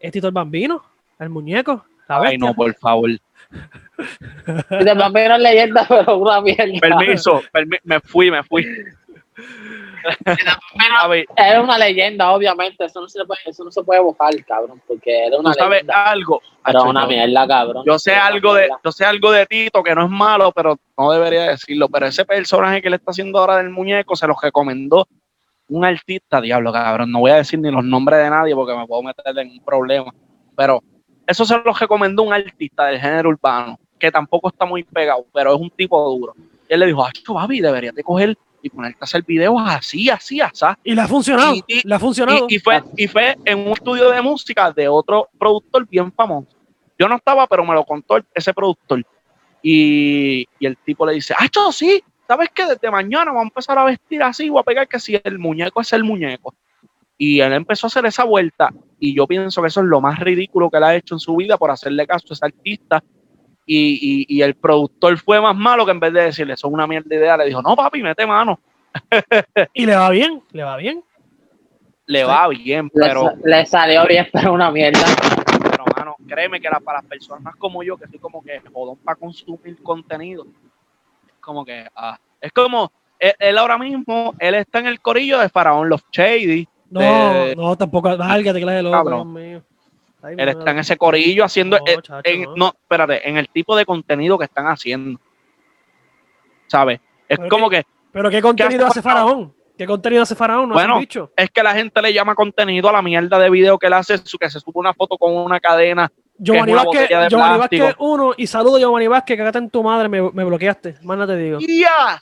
es 0.00 0.10
Tito 0.10 0.26
el 0.26 0.32
Bambino, 0.32 0.82
el 1.20 1.30
muñeco. 1.30 1.84
Ay, 2.08 2.36
no, 2.36 2.52
por 2.54 2.74
favor. 2.74 3.08
el 4.70 4.98
Bambino 4.98 5.36
es 5.36 5.40
leyenda, 5.40 5.86
pero 5.88 6.16
una 6.16 6.40
mierda. 6.40 6.80
Permiso, 6.80 7.40
me 7.84 8.00
fui, 8.00 8.32
me 8.32 8.42
fui. 8.42 8.66
es 11.36 11.58
una 11.58 11.78
leyenda, 11.78 12.32
obviamente. 12.32 12.86
Eso 12.86 13.00
no 13.00 13.08
se 13.08 13.24
puede, 13.24 13.40
eso 13.46 13.62
no 13.62 13.70
se 13.70 13.84
puede 13.84 14.00
buscar, 14.00 14.32
cabrón, 14.44 14.82
porque 14.88 15.26
era 15.26 15.38
una 15.38 15.52
¿Tú 15.52 15.58
sabes 15.60 15.84
algo? 15.88 16.42
Pero 16.64 16.82
una 16.82 17.06
mierda, 17.06 17.46
cabrón. 17.46 17.84
Yo 17.86 17.96
sé 17.96 18.12
algo 18.12 18.54
de, 18.54 18.68
yo 18.84 18.90
sé 18.90 19.04
algo 19.04 19.30
de 19.30 19.46
Tito 19.46 19.84
que 19.84 19.94
no 19.94 20.04
es 20.04 20.10
malo, 20.10 20.50
pero 20.50 20.76
no 20.98 21.12
debería 21.12 21.50
decirlo. 21.50 21.88
Pero 21.88 22.06
ese 22.06 22.24
personaje 22.24 22.82
que 22.82 22.90
le 22.90 22.96
está 22.96 23.12
haciendo 23.12 23.38
ahora 23.38 23.58
del 23.58 23.70
muñeco 23.70 24.16
se 24.16 24.26
lo 24.26 24.34
recomendó 24.42 25.06
un 25.68 25.84
artista, 25.84 26.40
diablo, 26.40 26.72
cabrón, 26.72 27.10
no 27.10 27.20
voy 27.20 27.30
a 27.30 27.36
decir 27.36 27.58
ni 27.58 27.70
los 27.70 27.84
nombres 27.84 28.20
de 28.20 28.30
nadie 28.30 28.54
porque 28.54 28.76
me 28.76 28.86
puedo 28.86 29.02
meter 29.02 29.38
en 29.38 29.50
un 29.50 29.60
problema, 29.64 30.14
pero 30.56 30.82
eso 31.26 31.44
se 31.44 31.56
lo 31.58 31.72
recomendó 31.72 32.22
un 32.22 32.32
artista 32.32 32.86
del 32.86 33.00
género 33.00 33.30
urbano, 33.30 33.78
que 33.98 34.10
tampoco 34.12 34.48
está 34.48 34.64
muy 34.64 34.84
pegado, 34.84 35.26
pero 35.32 35.54
es 35.54 35.60
un 35.60 35.70
tipo 35.70 36.02
duro. 36.08 36.34
Y 36.68 36.74
él 36.74 36.80
le 36.80 36.86
dijo, 36.86 37.04
Acho, 37.04 37.34
Babi, 37.34 37.60
deberías 37.60 37.94
de 37.94 38.04
coger 38.04 38.36
y 38.62 38.70
ponerte 38.70 38.98
a 39.00 39.04
hacer 39.04 39.22
videos 39.24 39.60
así, 39.64 40.08
así, 40.08 40.40
así. 40.40 40.64
Y 40.84 40.94
le 40.94 41.00
ha 41.00 41.08
funcionado, 41.08 41.54
y, 41.66 41.86
le 41.86 41.94
ha 41.94 41.98
funcionado. 41.98 42.46
Y, 42.48 42.58
fue, 42.58 42.82
y 42.96 43.06
fue 43.06 43.36
en 43.44 43.58
un 43.58 43.72
estudio 43.72 44.10
de 44.10 44.22
música 44.22 44.70
de 44.72 44.88
otro 44.88 45.28
productor 45.38 45.86
bien 45.88 46.12
famoso. 46.12 46.48
Yo 46.98 47.08
no 47.08 47.16
estaba, 47.16 47.46
pero 47.46 47.64
me 47.64 47.74
lo 47.74 47.84
contó 47.84 48.18
ese 48.34 48.54
productor. 48.54 49.04
Y, 49.62 50.46
y 50.58 50.66
el 50.66 50.76
tipo 50.78 51.04
le 51.06 51.14
dice, 51.14 51.34
Acho, 51.36 51.72
sí, 51.72 52.02
¿sabes 52.26 52.50
qué? 52.54 52.66
Desde 52.66 52.90
mañana 52.90 53.26
vamos 53.26 53.44
a 53.44 53.48
empezar 53.48 53.78
a 53.78 53.84
vestir 53.84 54.22
así, 54.22 54.48
voy 54.48 54.60
a 54.60 54.64
pegar 54.64 54.88
que 54.88 54.98
si 54.98 55.20
el 55.22 55.38
muñeco 55.38 55.80
es 55.80 55.92
el 55.92 56.04
muñeco. 56.04 56.54
Y 57.18 57.40
él 57.40 57.52
empezó 57.52 57.86
a 57.86 57.88
hacer 57.88 58.04
esa 58.06 58.24
vuelta 58.24 58.70
y 58.98 59.14
yo 59.14 59.26
pienso 59.26 59.62
que 59.62 59.68
eso 59.68 59.80
es 59.80 59.86
lo 59.86 60.00
más 60.00 60.18
ridículo 60.18 60.70
que 60.70 60.76
él 60.76 60.84
ha 60.84 60.94
hecho 60.94 61.14
en 61.14 61.20
su 61.20 61.36
vida 61.36 61.56
por 61.56 61.70
hacerle 61.70 62.06
caso 62.06 62.26
a 62.30 62.34
ese 62.34 62.44
artista. 62.44 63.02
Y, 63.68 64.40
el 64.42 64.54
productor 64.54 65.18
fue 65.18 65.40
más 65.40 65.56
malo 65.56 65.84
que 65.84 65.90
en 65.90 65.98
vez 65.98 66.12
de 66.12 66.22
decirle, 66.22 66.54
eso 66.54 66.68
es 66.68 66.72
una 66.72 66.86
mierda 66.86 67.08
de 67.08 67.16
idea, 67.16 67.36
le 67.36 67.46
dijo, 67.46 67.60
no 67.62 67.74
papi, 67.74 68.02
mete 68.02 68.24
mano. 68.24 68.60
y 69.74 69.86
le 69.86 69.96
va 69.96 70.10
bien, 70.10 70.42
le 70.52 70.62
va 70.62 70.76
bien. 70.76 71.02
Le 72.06 72.22
va 72.22 72.46
bien, 72.46 72.88
pero... 72.90 73.32
Le, 73.42 73.66
salió 73.66 74.06
bien, 74.06 74.28
pero 74.32 74.52
una 74.52 74.70
mierda. 74.70 75.04
Pero, 75.60 75.84
mano, 75.96 76.14
créeme 76.28 76.60
que 76.60 76.68
para 76.84 76.98
las 76.98 77.06
personas 77.06 77.56
como 77.56 77.82
yo, 77.82 77.96
que 77.96 78.06
soy 78.06 78.20
como 78.20 78.40
que 78.44 78.62
jodón 78.72 78.98
para 78.98 79.16
consumir 79.16 79.82
contenido, 79.82 80.46
como 81.46 81.64
que, 81.64 81.86
ah, 81.94 82.18
es 82.40 82.50
como, 82.50 82.92
él, 83.20 83.56
ahora 83.56 83.78
mismo, 83.78 84.34
él 84.40 84.56
está 84.56 84.80
en 84.80 84.88
el 84.88 85.00
corillo 85.00 85.38
de 85.38 85.48
Faraón 85.48 85.88
Love 85.88 86.02
Shady. 86.10 86.68
No, 86.90 87.54
no, 87.54 87.76
tampoco, 87.76 88.16
válgate 88.16 88.58
de 88.58 88.82
loco, 88.82 89.24
mío. 89.24 89.62
él 90.24 90.48
está 90.48 90.72
en 90.72 90.80
ese 90.80 90.96
corillo 90.96 91.44
haciendo, 91.44 91.78
no, 92.56 92.68
espérate, 92.68 93.28
en 93.28 93.36
el 93.36 93.48
tipo 93.48 93.76
de 93.76 93.86
contenido 93.86 94.36
que 94.36 94.46
están 94.46 94.66
haciendo. 94.66 95.20
¿Sabes? 96.66 97.00
Es 97.28 97.38
como 97.48 97.70
que. 97.70 97.84
¿Pero 98.10 98.28
qué 98.28 98.42
contenido 98.42 98.86
hace 98.86 99.00
Faraón? 99.00 99.54
¿Qué 99.78 99.86
contenido 99.86 100.24
hace 100.24 100.34
Faraón? 100.34 100.68
¿No 100.68 100.74
bueno, 100.74 101.00
es 101.36 101.50
que 101.50 101.62
la 101.62 101.74
gente 101.74 102.02
le 102.02 102.12
llama 102.12 102.34
contenido 102.34 102.88
a 102.88 102.92
la 102.92 103.02
mierda 103.02 103.38
de 103.38 103.50
video 103.50 103.78
que 103.78 103.86
él 103.86 103.92
hace, 103.92 104.18
que 104.18 104.50
se 104.50 104.58
sube 104.58 104.72
una 104.74 104.94
foto 104.94 105.16
con 105.16 105.32
una 105.36 105.60
cadena 105.60 106.10
Giovanni 106.38 106.72
Vázquez, 106.72 107.08
Giovanni 107.30 107.58
Vázquez 107.58 107.94
uno 107.98 108.34
y 108.36 108.46
saludo 108.46 108.78
Giovanni 108.78 109.06
Vázquez, 109.08 109.38
cagate 109.38 109.58
en 109.58 109.70
tu 109.70 109.82
madre, 109.82 110.08
me, 110.08 110.20
me 110.30 110.44
bloqueaste, 110.44 110.96
más 111.02 111.16
no 111.16 111.26
te 111.26 111.36
digo. 111.36 111.58
¡Ya! 111.60 112.20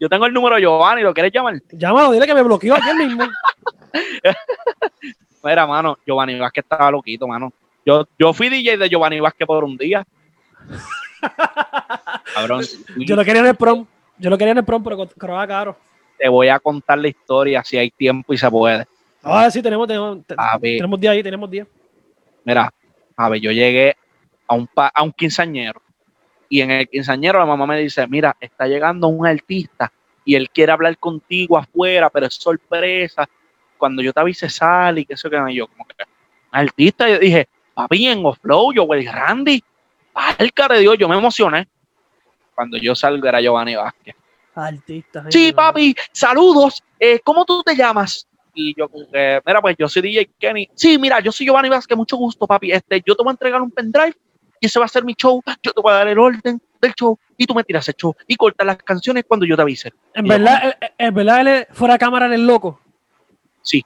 Yo 0.00 0.08
tengo 0.08 0.26
el 0.26 0.32
número 0.32 0.56
de 0.56 0.62
Giovanni, 0.62 1.02
¿lo 1.02 1.12
quieres 1.12 1.32
llamar? 1.32 1.60
Llámalo, 1.70 2.12
dile 2.12 2.26
que 2.26 2.34
me 2.34 2.42
bloqueó 2.42 2.74
ayer 2.74 2.94
mismo. 2.94 3.24
Mira, 5.44 5.66
mano, 5.66 5.98
Giovanni 6.06 6.38
Vázquez 6.38 6.64
estaba 6.64 6.90
loquito, 6.90 7.26
mano. 7.26 7.52
Yo, 7.84 8.06
yo 8.18 8.32
fui 8.32 8.48
DJ 8.48 8.76
de 8.76 8.88
Giovanni 8.88 9.20
Vázquez 9.20 9.46
por 9.46 9.62
un 9.62 9.76
día. 9.76 10.04
Cabrón. 12.34 12.64
Yo 12.96 13.16
lo 13.16 13.24
quería 13.24 13.42
en 13.42 13.48
el 13.48 13.56
prom. 13.56 13.86
Yo 14.18 14.30
lo 14.30 14.38
quería 14.38 14.52
en 14.52 14.58
el 14.58 14.64
prom, 14.64 14.82
pero 14.82 15.08
cobraba 15.18 15.46
caro. 15.46 15.76
Te 16.18 16.28
voy 16.28 16.48
a 16.48 16.58
contar 16.58 16.98
la 16.98 17.08
historia 17.08 17.64
si 17.64 17.78
hay 17.78 17.90
tiempo 17.90 18.32
y 18.32 18.38
se 18.38 18.50
puede. 18.50 18.86
Ah, 19.22 19.50
sí, 19.50 19.62
tenemos, 19.62 19.86
tenemos, 19.86 20.18
tenemos 20.60 21.00
día 21.00 21.10
ahí, 21.10 21.22
tenemos 21.22 21.50
día. 21.50 21.66
Mira, 22.44 22.72
a 23.20 23.28
ver, 23.28 23.40
yo 23.40 23.52
llegué 23.52 23.96
a 24.46 24.54
un, 24.54 24.68
a 24.74 25.02
un 25.02 25.12
quinceañero 25.12 25.82
y 26.48 26.62
en 26.62 26.70
el 26.70 26.88
quinceañero 26.88 27.38
la 27.38 27.44
mamá 27.44 27.66
me 27.66 27.78
dice, 27.78 28.06
mira, 28.06 28.34
está 28.40 28.66
llegando 28.66 29.08
un 29.08 29.26
artista 29.26 29.92
y 30.24 30.34
él 30.34 30.48
quiere 30.50 30.72
hablar 30.72 30.96
contigo 30.96 31.58
afuera, 31.58 32.08
pero 32.08 32.26
es 32.26 32.34
sorpresa. 32.34 33.28
Cuando 33.76 34.02
yo 34.02 34.12
te 34.12 34.20
avise, 34.20 34.48
sale 34.48 35.02
y 35.02 35.04
que 35.04 35.14
eso 35.14 35.28
que 35.28 35.54
yo 35.54 35.66
como 35.66 35.84
que 35.84 35.94
artista, 36.50 37.08
yo 37.08 37.18
dije, 37.18 37.48
papi, 37.74 38.08
en 38.08 38.22
Flow, 38.34 38.72
yo, 38.72 38.84
güey, 38.84 39.06
Randy, 39.06 39.62
alca 40.14 40.68
de 40.68 40.80
Dios, 40.80 40.96
yo 40.98 41.08
me 41.08 41.16
emocioné. 41.16 41.68
Cuando 42.54 42.78
yo 42.78 42.94
salgo 42.94 43.28
era 43.28 43.40
Giovanni 43.40 43.76
Vázquez. 43.76 44.16
Artista. 44.54 45.24
Sí, 45.28 45.52
papi, 45.52 45.94
saludos. 46.12 46.82
Eh, 46.98 47.20
¿Cómo 47.22 47.44
tú 47.44 47.62
te 47.62 47.76
llamas? 47.76 48.26
Y 48.54 48.74
yo, 48.76 48.90
eh, 49.12 49.40
mira, 49.44 49.60
pues 49.60 49.76
yo 49.78 49.88
soy 49.88 50.02
DJ 50.02 50.30
Kenny. 50.38 50.68
Sí, 50.74 50.98
mira, 50.98 51.20
yo 51.20 51.32
soy 51.32 51.46
Giovanni 51.46 51.68
Vázquez, 51.68 51.96
mucho 51.96 52.16
gusto, 52.16 52.46
papi. 52.46 52.72
Este, 52.72 53.02
yo 53.04 53.14
te 53.14 53.22
voy 53.22 53.30
a 53.30 53.32
entregar 53.32 53.60
un 53.60 53.70
pendrive 53.70 54.14
y 54.60 54.66
ese 54.66 54.78
va 54.78 54.84
a 54.84 54.88
ser 54.88 55.04
mi 55.04 55.14
show. 55.14 55.42
Yo 55.62 55.72
te 55.72 55.80
voy 55.80 55.92
a 55.92 55.96
dar 55.96 56.08
el 56.08 56.18
orden 56.18 56.60
del 56.80 56.94
show 56.94 57.18
y 57.36 57.46
tú 57.46 57.54
me 57.54 57.64
tiras 57.64 57.88
el 57.88 57.94
show 57.94 58.14
y 58.26 58.36
cortas 58.36 58.66
las 58.66 58.76
canciones 58.78 59.24
cuando 59.26 59.46
yo 59.46 59.56
te 59.56 59.62
avise. 59.62 59.92
En 60.14 60.26
verdad, 60.26 60.76
eh, 60.80 60.92
en 60.98 61.14
verdad, 61.14 61.40
él 61.40 61.66
fuera 61.72 61.98
cámara 61.98 62.26
en 62.26 62.32
el 62.32 62.46
loco. 62.46 62.80
Sí. 63.62 63.84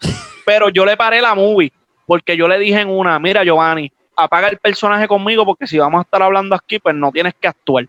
Pero 0.46 0.68
yo 0.68 0.84
le 0.84 0.96
paré 0.96 1.20
la 1.20 1.34
movie 1.34 1.72
porque 2.06 2.36
yo 2.36 2.48
le 2.48 2.58
dije 2.58 2.80
en 2.80 2.88
una, 2.88 3.18
mira, 3.18 3.44
Giovanni, 3.44 3.90
apaga 4.16 4.48
el 4.48 4.58
personaje 4.58 5.08
conmigo 5.08 5.44
porque 5.44 5.66
si 5.66 5.78
vamos 5.78 6.00
a 6.00 6.02
estar 6.02 6.22
hablando 6.22 6.54
aquí, 6.54 6.78
pues 6.78 6.94
no 6.94 7.10
tienes 7.10 7.34
que 7.40 7.48
actuar. 7.48 7.88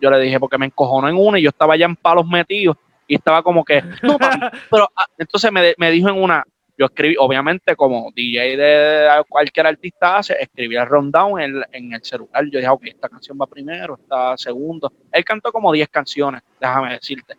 Yo 0.00 0.10
le 0.10 0.20
dije, 0.20 0.38
porque 0.38 0.58
me 0.58 0.66
encojonó 0.66 1.08
en 1.08 1.16
una 1.16 1.38
y 1.38 1.42
yo 1.42 1.48
estaba 1.48 1.76
ya 1.76 1.86
en 1.86 1.96
palos 1.96 2.26
metidos 2.26 2.76
y 3.06 3.16
estaba 3.16 3.42
como 3.42 3.64
que, 3.64 3.82
no, 4.02 4.18
pero 4.70 4.88
ah, 4.96 5.06
entonces 5.18 5.50
me, 5.52 5.74
me, 5.76 5.90
dijo 5.90 6.08
en 6.08 6.22
una, 6.22 6.44
yo 6.76 6.86
escribí, 6.86 7.16
obviamente 7.18 7.76
como 7.76 8.10
DJ 8.14 8.56
de 8.56 9.24
cualquier 9.28 9.66
artista 9.66 10.18
hace, 10.18 10.36
escribí 10.40 10.76
el 10.76 10.86
rundown 10.86 11.40
en, 11.40 11.62
en 11.72 11.92
el 11.92 12.02
celular. 12.02 12.44
Yo 12.50 12.58
dije, 12.58 12.68
ok, 12.68 12.86
esta 12.86 13.08
canción 13.08 13.38
va 13.40 13.46
primero, 13.46 13.98
esta 14.00 14.36
segundo. 14.36 14.92
Él 15.12 15.24
cantó 15.24 15.52
como 15.52 15.72
10 15.72 15.88
canciones, 15.88 16.42
déjame 16.60 16.94
decirte. 16.94 17.34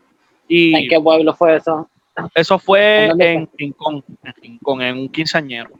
Y 0.47 0.75
¿En 0.75 0.89
qué 0.89 0.99
pueblo 0.99 1.33
fue 1.33 1.55
eso? 1.57 1.89
Eso 2.33 2.59
fue 2.59 3.07
en 3.07 3.49
Rincón, 3.57 4.03
en 4.23 4.33
Rincón, 4.41 4.81
en 4.81 4.97
un 4.97 5.09
quinceañero. 5.09 5.71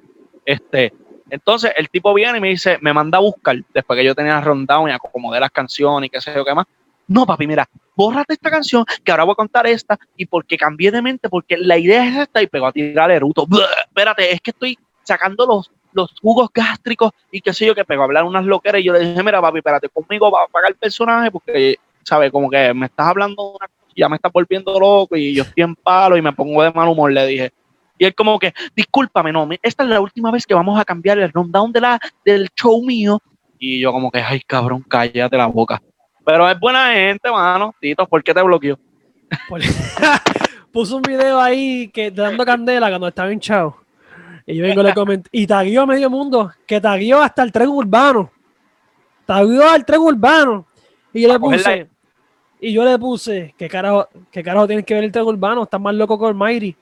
Este, 0.43 0.93
entonces 1.29 1.71
el 1.77 1.89
tipo 1.89 2.13
viene 2.13 2.37
y 2.37 2.41
me 2.41 2.49
dice, 2.49 2.77
me 2.81 2.93
manda 2.93 3.17
a 3.17 3.21
buscar, 3.21 3.57
después 3.73 3.97
que 3.97 4.05
yo 4.05 4.13
tenía 4.13 4.37
el 4.37 4.43
rundown 4.43 4.89
y 4.89 4.91
acomodé 4.91 5.39
las 5.39 5.51
canciones 5.51 6.07
y 6.07 6.09
qué 6.09 6.19
sé 6.19 6.33
yo 6.35 6.43
qué 6.43 6.53
más. 6.53 6.65
No, 7.07 7.25
papi, 7.25 7.45
mira, 7.45 7.69
bórrate 7.95 8.33
esta 8.33 8.49
canción, 8.49 8.83
que 9.03 9.11
ahora 9.11 9.23
voy 9.23 9.33
a 9.33 9.35
contar 9.35 9.67
esta, 9.67 9.97
y 10.17 10.25
porque 10.25 10.57
cambié 10.57 10.91
de 10.91 11.01
mente, 11.01 11.29
porque 11.29 11.57
la 11.57 11.77
idea 11.77 12.07
es 12.07 12.17
esta, 12.17 12.41
y 12.41 12.47
pegó 12.47 12.67
a 12.67 12.71
tirar 12.71 13.11
el 13.11 13.21
ruto. 13.21 13.47
Espérate, 13.87 14.31
es 14.33 14.41
que 14.41 14.51
estoy 14.51 14.77
sacando 15.03 15.45
los, 15.45 15.71
los 15.93 16.11
jugos 16.19 16.49
gástricos 16.53 17.11
y 17.31 17.41
qué 17.41 17.53
sé 17.53 17.65
yo, 17.67 17.75
que 17.75 17.85
pegó 17.85 18.01
a 18.01 18.05
hablar 18.05 18.23
unas 18.23 18.45
loqueras, 18.45 18.81
y 18.81 18.85
yo 18.85 18.93
le 18.93 18.99
dije, 18.99 19.23
mira, 19.23 19.41
papi, 19.41 19.59
espérate, 19.59 19.89
conmigo 19.89 20.31
va 20.31 20.43
a 20.43 20.47
pagar 20.47 20.71
el 20.71 20.77
personaje, 20.77 21.31
porque, 21.31 21.75
¿sabes? 22.03 22.31
Como 22.31 22.49
que 22.49 22.73
me 22.73 22.87
estás 22.87 23.07
hablando 23.07 23.43
de 23.43 23.49
una 23.49 23.67
cosa, 23.67 23.93
ya 23.95 24.09
me 24.09 24.15
estás 24.15 24.31
volviendo 24.31 24.79
loco, 24.79 25.15
y 25.15 25.35
yo 25.35 25.43
estoy 25.43 25.63
en 25.63 25.75
palo, 25.75 26.17
y 26.17 26.21
me 26.21 26.33
pongo 26.33 26.63
de 26.63 26.71
mal 26.71 26.87
humor, 26.87 27.11
le 27.11 27.25
dije. 27.27 27.53
Y 27.97 28.05
él 28.05 28.13
como 28.13 28.37
que, 28.39 28.53
discúlpame, 28.75 29.31
no, 29.31 29.47
esta 29.61 29.83
es 29.83 29.89
la 29.89 30.01
última 30.01 30.31
vez 30.31 30.45
que 30.45 30.53
vamos 30.53 30.77
a 30.79 30.83
cambiar 30.83 31.17
el 31.19 31.31
rundown 31.31 31.71
de 31.71 31.81
la, 31.81 31.99
del 32.25 32.49
show 32.55 32.83
mío. 32.83 33.21
Y 33.57 33.79
yo 33.79 33.93
como 33.93 34.11
que, 34.11 34.19
ay, 34.19 34.41
cabrón, 34.41 34.83
cállate 34.87 35.37
la 35.37 35.47
boca. 35.47 35.81
Pero 36.25 36.49
es 36.49 36.59
buena 36.59 36.93
gente, 36.93 37.29
mano. 37.29 37.73
Tito, 37.79 38.07
¿por 38.07 38.23
qué 38.23 38.33
te 38.33 38.41
bloqueó? 38.41 38.79
Puso 40.71 40.97
un 40.97 41.03
video 41.03 41.39
ahí 41.39 41.87
que 41.89 42.11
dando 42.11 42.43
candela 42.43 42.89
cuando 42.89 43.07
estaba 43.07 43.31
hinchado. 43.31 43.77
Y 44.45 44.55
yo 44.55 44.63
vengo 44.63 44.83
le 44.83 44.93
comenté. 44.93 45.29
Y 45.31 45.47
taguió 45.47 45.83
a 45.83 45.85
medio 45.85 46.09
mundo, 46.09 46.51
que 46.65 46.81
taguió 46.81 47.21
hasta 47.21 47.43
el 47.43 47.51
tren 47.51 47.69
urbano. 47.69 48.31
Taguió 49.25 49.69
al 49.69 49.85
tren 49.85 49.99
urbano. 50.01 50.65
Y 51.13 51.21
yo 51.21 51.29
le 51.29 51.39
puse. 51.39 51.89
Y 52.59 52.73
yo 52.73 52.83
le 52.83 52.97
puse, 52.97 53.53
¿qué 53.57 53.67
carajo, 53.67 54.07
qué 54.31 54.41
carajo 54.41 54.67
tienes 54.67 54.85
que 54.85 54.95
ver 54.95 55.03
el 55.03 55.11
tren 55.11 55.25
urbano? 55.25 55.63
Estás 55.63 55.79
más 55.79 55.93
loco 55.93 56.17
con 56.17 56.35
Mayri. 56.35 56.75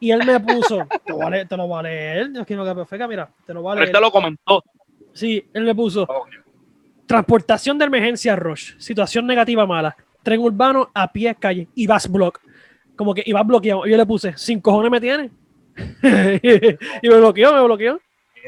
Y 0.00 0.10
él 0.10 0.24
me 0.24 0.38
puso, 0.38 0.86
te, 1.04 1.12
vale, 1.12 1.46
te 1.46 1.56
lo 1.56 1.68
va 1.68 1.80
a 1.80 1.82
leer. 1.82 2.32
Yo 2.32 2.44
quiero 2.44 2.64
que 2.64 3.08
mira, 3.08 3.30
te 3.46 3.54
lo 3.54 3.62
va 3.62 3.72
a 3.72 3.74
leer. 3.76 3.88
Él 3.88 3.94
te 3.94 4.00
lo 4.00 4.10
comentó. 4.10 4.62
Sí, 5.12 5.48
él 5.52 5.64
me 5.64 5.74
puso. 5.74 6.06
Transportación 7.06 7.78
de 7.78 7.84
emergencia 7.84 8.36
Rush. 8.36 8.74
Situación 8.78 9.26
negativa 9.26 9.66
mala. 9.66 9.96
Tren 10.22 10.40
urbano 10.40 10.90
a 10.94 11.12
pie 11.12 11.34
calle. 11.34 11.68
Y 11.74 11.86
vas 11.86 12.10
block. 12.10 12.40
Como 12.96 13.14
que 13.14 13.22
iba 13.26 13.42
bloqueado. 13.42 13.86
Yo 13.86 13.96
le 13.96 14.06
puse, 14.06 14.36
sin 14.36 14.60
cojones 14.60 14.90
me 14.90 15.00
tiene. 15.00 15.30
y 17.02 17.08
me 17.08 17.16
bloqueó, 17.16 17.52
me 17.52 17.62
bloqueó. 17.64 18.00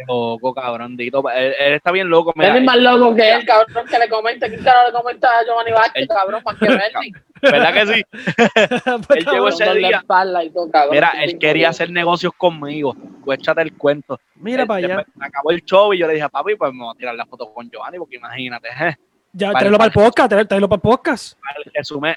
Loco, 0.07 0.55
cabrón. 0.55 0.97
Él, 0.99 1.13
él, 1.59 1.73
está 1.75 1.91
bien 1.93 2.09
loco. 2.09 2.33
él 2.37 2.57
es 2.57 2.65
más 2.65 2.77
loco 2.79 3.15
que 3.15 3.33
él, 3.33 3.47
cabrón, 3.47 3.87
que 3.87 3.99
le 3.99 4.09
comenta. 4.09 4.49
¿Quién 4.49 4.63
carajo 4.63 4.91
le 4.91 4.99
comenta 4.99 5.29
a 5.39 5.45
Giovanni 5.45 5.73
Vázquez, 5.73 6.09
cabrón, 6.09 6.43
para 6.43 6.59
que 6.59 6.69
verme? 6.69 7.13
¿Verdad 7.43 7.75
que 7.75 7.87
sí? 7.87 8.05
él 9.17 9.27
llegó 9.27 9.49
ese 9.49 9.75
día. 9.75 10.05
Mira, 10.91 11.13
él 11.23 11.39
quería 11.39 11.71
hacer 11.71 11.91
negocios 11.91 12.33
conmigo. 12.37 12.95
Pues 13.25 13.39
échate 13.39 13.63
el 13.63 13.77
cuento. 13.77 14.19
Mira 14.37 14.67
para 14.67 14.79
allá. 14.79 15.07
Acabó 15.21 15.51
el 15.51 15.63
show 15.65 15.93
y 15.93 15.99
yo 15.99 16.07
le 16.07 16.15
dije, 16.15 16.29
papi, 16.29 16.57
pues 16.57 16.73
me 16.73 16.85
voy 16.85 16.95
a 16.95 16.99
tirar 16.99 17.15
la 17.15 17.27
foto 17.27 17.53
con 17.53 17.71
Giovanni, 17.71 17.99
porque 17.99 18.17
imagínate. 18.17 18.69
Ya, 19.39 19.53
tráelo 19.53 19.77
para 19.77 19.89
el 19.89 19.93
podcast, 19.93 20.31
tráelo 20.31 20.67
para 20.67 20.77
el 20.77 20.81
podcast. 20.81 21.39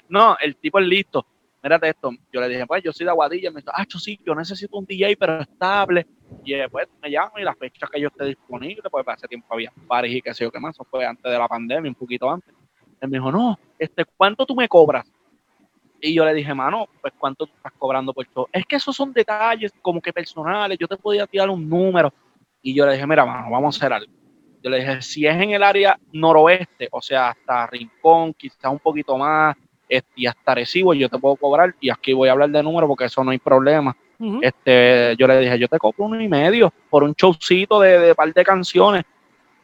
No, 0.08 0.38
el 0.40 0.56
tipo 0.56 0.78
es 0.78 0.86
listo. 0.86 1.26
Mírate 1.62 1.90
esto. 1.90 2.10
Yo 2.32 2.40
le 2.40 2.48
dije, 2.48 2.66
pues 2.66 2.82
yo 2.82 2.92
soy 2.92 3.04
de 3.04 3.10
Aguadilla. 3.10 3.50
Me 3.50 3.60
dijo, 3.60 3.72
ah, 3.74 3.84
yo 3.88 3.98
sí, 3.98 4.18
yo 4.24 4.34
necesito 4.34 4.78
un 4.78 4.86
DJ, 4.86 5.16
pero 5.16 5.40
estable. 5.40 6.06
Y 6.44 6.54
después 6.54 6.88
me 7.02 7.10
llamo 7.10 7.38
y 7.38 7.42
las 7.42 7.56
fechas 7.58 7.90
que 7.90 8.00
yo 8.00 8.08
esté 8.08 8.24
disponible, 8.24 8.88
pues 8.90 9.04
para 9.04 9.16
ese 9.16 9.28
tiempo 9.28 9.46
había 9.50 9.72
pares 9.86 10.12
y 10.12 10.22
qué 10.22 10.32
sé 10.32 10.44
yo 10.44 10.50
qué 10.50 10.58
más. 10.58 10.74
Eso 10.74 10.84
fue 10.84 11.04
antes 11.04 11.30
de 11.30 11.38
la 11.38 11.48
pandemia, 11.48 11.90
un 11.90 11.94
poquito 11.94 12.30
antes. 12.30 12.54
Él 13.00 13.08
me 13.08 13.18
dijo, 13.18 13.30
no, 13.30 13.58
este, 13.78 14.04
¿cuánto 14.04 14.46
tú 14.46 14.54
me 14.54 14.68
cobras? 14.68 15.10
Y 16.00 16.14
yo 16.14 16.24
le 16.24 16.32
dije, 16.32 16.54
mano, 16.54 16.88
pues 17.00 17.12
¿cuánto 17.18 17.44
estás 17.44 17.72
cobrando 17.78 18.14
por 18.14 18.26
todo? 18.26 18.48
Es 18.52 18.64
que 18.64 18.76
esos 18.76 18.96
son 18.96 19.12
detalles 19.12 19.72
como 19.82 20.00
que 20.00 20.12
personales, 20.12 20.78
yo 20.78 20.88
te 20.88 20.96
podía 20.96 21.26
tirar 21.26 21.50
un 21.50 21.68
número. 21.68 22.12
Y 22.62 22.74
yo 22.74 22.86
le 22.86 22.92
dije, 22.92 23.06
mira, 23.06 23.24
mano, 23.24 23.50
vamos 23.50 23.76
a 23.76 23.78
hacer 23.78 23.92
algo. 23.92 24.12
Yo 24.62 24.70
le 24.70 24.78
dije, 24.78 25.02
si 25.02 25.26
es 25.26 25.34
en 25.34 25.50
el 25.50 25.62
área 25.62 25.98
noroeste, 26.12 26.88
o 26.90 27.00
sea, 27.00 27.30
hasta 27.30 27.66
Rincón, 27.66 28.34
quizás 28.34 28.70
un 28.70 28.78
poquito 28.78 29.16
más, 29.16 29.56
y 30.14 30.26
hasta 30.26 30.54
Recibo, 30.54 30.94
yo 30.94 31.08
te 31.08 31.18
puedo 31.18 31.36
cobrar, 31.36 31.74
y 31.80 31.90
aquí 31.90 32.12
voy 32.12 32.28
a 32.28 32.32
hablar 32.32 32.50
de 32.50 32.62
número 32.62 32.86
porque 32.86 33.04
eso 33.04 33.24
no 33.24 33.30
hay 33.30 33.38
problema. 33.38 33.96
este, 34.42 35.16
yo 35.16 35.26
le 35.26 35.38
dije, 35.38 35.58
yo 35.58 35.66
te 35.66 35.78
cobro 35.78 36.04
uno 36.04 36.20
y 36.20 36.28
medio 36.28 36.72
por 36.90 37.02
un 37.02 37.14
showcito 37.14 37.80
de, 37.80 37.98
de 37.98 38.14
par 38.14 38.32
de 38.32 38.44
canciones. 38.44 39.04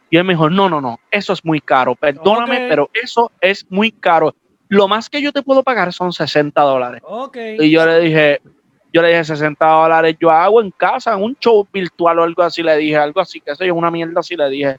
Y 0.08 0.16
él 0.16 0.24
me 0.24 0.34
dijo, 0.34 0.48
no, 0.48 0.68
no, 0.68 0.80
no, 0.80 1.00
eso 1.10 1.32
es 1.32 1.44
muy 1.44 1.60
caro, 1.60 1.94
perdóname, 1.94 2.66
pero 2.68 2.90
eso 2.92 3.30
es 3.40 3.66
muy 3.70 3.90
caro. 3.90 4.34
Lo 4.68 4.88
más 4.88 5.08
que 5.08 5.20
yo 5.20 5.32
te 5.32 5.42
puedo 5.42 5.62
pagar 5.62 5.92
son 5.92 6.12
60 6.12 6.60
dólares. 6.62 7.02
Y 7.58 7.70
yo 7.70 7.84
le 7.84 8.00
dije, 8.00 8.40
yo 8.92 9.02
le 9.02 9.08
dije 9.08 9.24
60 9.24 9.66
dólares, 9.66 10.16
yo 10.18 10.30
hago 10.30 10.60
en 10.60 10.70
casa, 10.70 11.14
en 11.14 11.22
un 11.22 11.36
show 11.36 11.66
virtual 11.72 12.18
o 12.18 12.22
algo 12.22 12.42
así, 12.42 12.62
le 12.62 12.76
dije, 12.76 12.96
algo 12.96 13.20
así, 13.20 13.40
que 13.40 13.54
sé 13.54 13.66
yo, 13.66 13.74
una 13.74 13.90
mierda 13.90 14.20
así, 14.20 14.36
le 14.36 14.48
dije, 14.48 14.78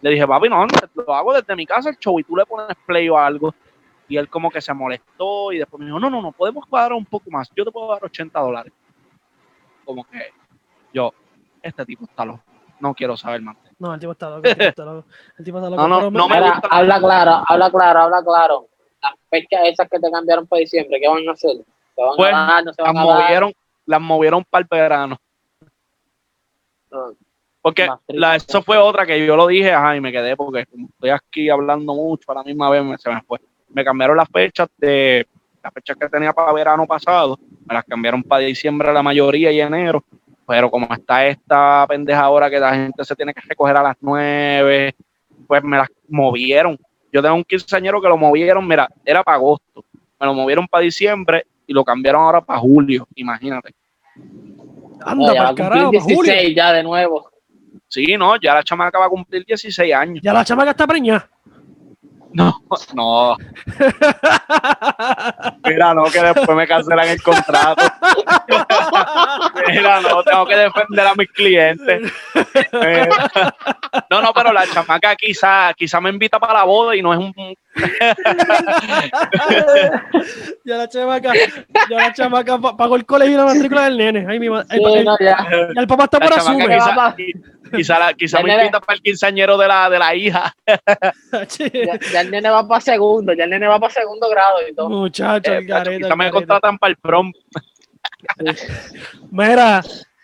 le 0.00 0.10
dije, 0.10 0.26
papi, 0.26 0.48
no, 0.48 0.66
lo 0.94 1.14
hago 1.14 1.34
desde 1.34 1.56
mi 1.56 1.66
casa 1.66 1.90
el 1.90 1.98
show 1.98 2.18
y 2.18 2.24
tú 2.24 2.36
le 2.36 2.46
pones 2.46 2.76
play 2.86 3.08
o 3.08 3.18
algo. 3.18 3.54
Y 4.08 4.16
él 4.16 4.28
como 4.28 4.50
que 4.50 4.60
se 4.60 4.72
molestó 4.72 5.52
y 5.52 5.58
después 5.58 5.78
me 5.78 5.86
dijo, 5.86 6.00
no, 6.00 6.08
no, 6.08 6.22
no, 6.22 6.32
podemos 6.32 6.66
pagar 6.68 6.94
un 6.94 7.04
poco 7.04 7.30
más, 7.30 7.50
yo 7.54 7.64
te 7.64 7.70
puedo 7.70 7.88
dar 7.88 8.02
80 8.02 8.40
dólares. 8.40 8.72
Como 9.84 10.04
que 10.04 10.32
yo, 10.92 11.12
este 11.62 11.84
tipo 11.84 12.04
está 12.04 12.24
loco, 12.24 12.42
no 12.80 12.94
quiero 12.94 13.16
saber 13.16 13.42
más. 13.42 13.56
No, 13.78 13.94
el 13.94 14.00
tipo 14.00 14.12
está 14.12 14.30
loco. 14.30 14.48
El 14.48 14.54
tipo 14.54 14.68
está 14.68 14.84
loco. 14.84 15.08
El 15.38 15.44
tipo 15.44 15.58
está 15.58 15.70
loco. 15.70 15.82
No, 15.88 16.00
no, 16.00 16.10
no 16.10 16.28
me 16.28 16.36
Habla 16.36 16.98
claro, 16.98 17.44
habla 17.46 17.70
claro, 17.70 18.00
habla 18.00 18.22
claro. 18.24 18.68
Las 19.00 19.14
fechas 19.30 19.60
esas 19.64 19.88
que 19.88 20.00
te 20.00 20.10
cambiaron 20.10 20.46
para 20.46 20.60
diciembre, 20.60 20.98
¿qué 21.00 21.08
van 21.08 21.28
a 21.28 21.32
hacer? 21.32 21.56
¿Se 21.94 22.02
van 22.02 22.16
pues, 22.16 22.32
a 22.34 22.38
dar, 22.38 22.64
no 22.64 22.72
se 22.72 22.82
van 22.82 22.94
las 22.94 23.02
a 23.02 23.06
movieron, 23.06 23.52
Las 23.86 24.00
movieron 24.00 24.44
para 24.44 24.62
el 24.62 24.68
verano. 24.68 25.16
porque 27.60 27.88
la, 28.08 28.36
eso 28.36 28.62
fue 28.62 28.78
otra 28.78 29.06
que 29.06 29.24
yo 29.24 29.36
lo 29.36 29.46
dije, 29.46 29.72
ajá, 29.72 29.94
y 29.94 30.00
me 30.00 30.10
quedé 30.10 30.36
porque 30.36 30.60
estoy 30.60 31.10
aquí 31.10 31.48
hablando 31.48 31.94
mucho, 31.94 32.32
a 32.32 32.36
la 32.36 32.42
misma 32.42 32.70
vez 32.70 32.82
me, 32.82 32.98
se 32.98 33.10
me 33.10 33.22
fue. 33.22 33.38
Me 33.70 33.84
cambiaron 33.84 34.16
las 34.16 34.28
fechas 34.28 34.68
de 34.78 35.26
las 35.62 35.72
fechas 35.72 35.96
que 35.96 36.08
tenía 36.08 36.32
para 36.32 36.52
verano 36.52 36.86
pasado, 36.86 37.38
me 37.66 37.74
las 37.74 37.84
cambiaron 37.84 38.22
para 38.22 38.44
diciembre 38.44 38.92
la 38.92 39.02
mayoría 39.02 39.50
y 39.52 39.60
enero 39.60 40.04
pero 40.48 40.70
como 40.70 40.88
está 40.94 41.26
esta 41.26 41.86
pendeja 41.86 42.20
ahora 42.20 42.48
que 42.48 42.58
la 42.58 42.74
gente 42.74 43.04
se 43.04 43.14
tiene 43.14 43.34
que 43.34 43.42
recoger 43.42 43.76
a 43.76 43.82
las 43.82 43.96
nueve, 44.00 44.94
pues 45.46 45.62
me 45.62 45.76
las 45.76 45.88
movieron. 46.08 46.78
Yo 47.12 47.20
tengo 47.20 47.34
un 47.34 47.44
quinceañero 47.44 48.00
que 48.00 48.08
lo 48.08 48.16
movieron, 48.16 48.66
mira, 48.66 48.88
era 49.04 49.22
para 49.22 49.36
agosto, 49.36 49.84
me 50.18 50.26
lo 50.26 50.32
movieron 50.32 50.66
para 50.66 50.84
diciembre 50.84 51.44
y 51.66 51.74
lo 51.74 51.84
cambiaron 51.84 52.22
ahora 52.22 52.40
para 52.40 52.58
julio, 52.60 53.06
imagínate. 53.14 53.74
Anda, 55.04 55.34
para 55.34 55.54
carajo, 55.54 55.90
16 55.90 56.56
ya 56.56 56.72
de 56.72 56.82
nuevo. 56.82 57.30
Sí, 57.86 58.16
no, 58.16 58.40
ya 58.40 58.54
la 58.54 58.62
chamaca 58.62 58.98
va 58.98 59.04
a 59.04 59.10
cumplir 59.10 59.44
16 59.44 59.94
años. 59.94 60.20
Ya 60.22 60.32
la 60.32 60.46
chamaca 60.46 60.70
está 60.70 60.86
preñada. 60.86 61.28
No, 62.38 62.62
no. 62.94 63.36
Mira, 65.64 65.92
no, 65.92 66.04
que 66.04 66.22
después 66.22 66.56
me 66.56 66.68
cancelan 66.68 67.08
el 67.08 67.20
contrato. 67.20 67.82
Mira, 69.66 70.00
no, 70.00 70.22
tengo 70.22 70.46
que 70.46 70.56
defender 70.56 71.06
a 71.06 71.14
mis 71.16 71.30
clientes. 71.32 72.12
No, 74.10 74.22
no, 74.22 74.32
pero 74.32 74.52
la 74.52 74.64
chamaca 74.66 75.16
quizá, 75.16 75.74
quizá 75.74 76.00
me 76.00 76.10
invita 76.10 76.38
para 76.38 76.54
la 76.54 76.62
boda 76.64 76.94
y 76.94 77.02
no 77.02 77.12
es 77.12 77.18
un. 77.18 77.34
ya 80.64 80.76
la 80.76 80.88
chamaca, 80.88 81.32
ya 81.34 81.96
la 81.96 82.12
chamaca 82.12 82.58
pagó 82.58 82.94
el 82.96 83.04
colegio 83.04 83.34
y 83.34 83.38
la 83.38 83.44
matrícula 83.44 83.84
del 83.84 83.98
nene. 83.98 84.26
Ay, 84.28 84.40
mi 84.40 84.50
madre. 84.50 84.80
ya. 85.20 85.46
el 85.74 85.86
papá 85.86 86.04
está 86.04 86.20
por 86.20 86.32
asumir. 86.32 86.70
Quizá, 87.74 88.14
quizá, 88.14 88.42
me 88.42 88.54
invita 88.54 88.80
para 88.80 88.96
el 88.96 89.02
quinceañero 89.02 89.56
de 89.56 89.68
la, 89.68 89.90
de 89.90 89.98
la 89.98 90.14
hija. 90.14 90.54
ya, 92.12 92.20
el 92.20 92.30
nene 92.30 92.50
va 92.50 92.66
para 92.66 92.80
segundo, 92.80 93.32
ya 93.32 93.44
el 93.44 93.50
nene 93.50 93.66
va 93.66 93.78
para 93.78 93.92
segundo 93.92 94.28
grado 94.28 94.58
y 94.68 94.74
todo. 94.74 94.88
Muchachos, 94.88 95.54
eh, 95.54 95.98
quizá 96.00 96.16
me 96.16 96.30
contratan 96.30 96.78
para 96.78 96.90
el 96.90 96.96
prom. 96.96 97.32
Mira, 99.30 99.82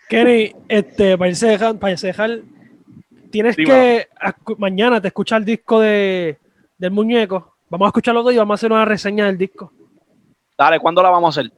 Kenny, 0.09 0.53
este, 0.67 1.17
para 1.17 1.29
irse 1.29 1.47
dejar, 1.47 1.77
para 1.77 1.95
dejar, 1.95 2.39
tienes 3.31 3.55
que 3.55 4.07
mañana 4.57 5.01
te 5.01 5.07
escucha 5.07 5.37
el 5.37 5.45
disco 5.45 5.79
de, 5.79 6.37
del 6.77 6.91
muñeco. 6.91 7.55
Vamos 7.69 7.87
a 7.87 7.89
escucharlo 7.89 8.21
todo 8.21 8.31
y 8.31 8.37
vamos 8.37 8.53
a 8.53 8.59
hacer 8.59 8.71
una 8.71 8.85
reseña 8.85 9.25
del 9.25 9.37
disco. 9.37 9.71
Dale, 10.57 10.79
¿cuándo 10.79 11.01
la 11.01 11.09
vamos 11.09 11.35
a 11.35 11.41
hacer? 11.41 11.51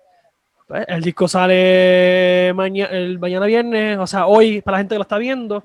Pues, 0.68 0.86
el 0.88 1.02
disco 1.02 1.28
sale 1.28 2.52
mañana, 2.54 2.90
el 2.92 3.20
mañana 3.20 3.46
viernes, 3.46 3.98
o 3.98 4.08
sea, 4.08 4.28
hoy 4.28 4.62
para 4.62 4.78
la 4.78 4.80
gente 4.80 4.96
que 4.96 5.00
lo 5.00 5.04
está 5.04 5.18
viendo. 5.18 5.64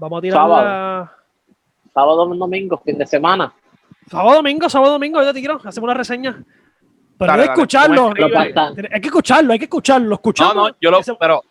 Vamos 0.00 0.18
a 0.18 0.22
tirar 0.22 0.38
sábado. 0.38 1.10
Sábado, 1.92 2.26
domingo, 2.26 2.80
fin 2.82 2.96
de 2.96 3.06
semana. 3.06 3.52
Sábado, 4.10 4.36
domingo, 4.36 4.68
sábado, 4.70 4.92
domingo, 4.92 5.22
yo 5.22 5.34
te 5.34 5.40
quiero, 5.40 5.60
hacemos 5.62 5.88
una 5.88 5.94
reseña. 5.94 6.42
Pero 7.18 7.32
hay 7.32 7.40
que 7.40 7.44
escucharlo. 7.44 8.06
Hay 8.08 9.00
que 9.00 9.08
escucharlo, 9.08 9.52
hay 9.52 9.58
que 9.58 9.64
escucharlo. 9.66 10.14
Escucharlo. 10.14 10.54
No, 10.54 10.68
no, 10.68 10.76
yo 10.80 10.90
lo, 10.90 11.00
pero 11.18 11.42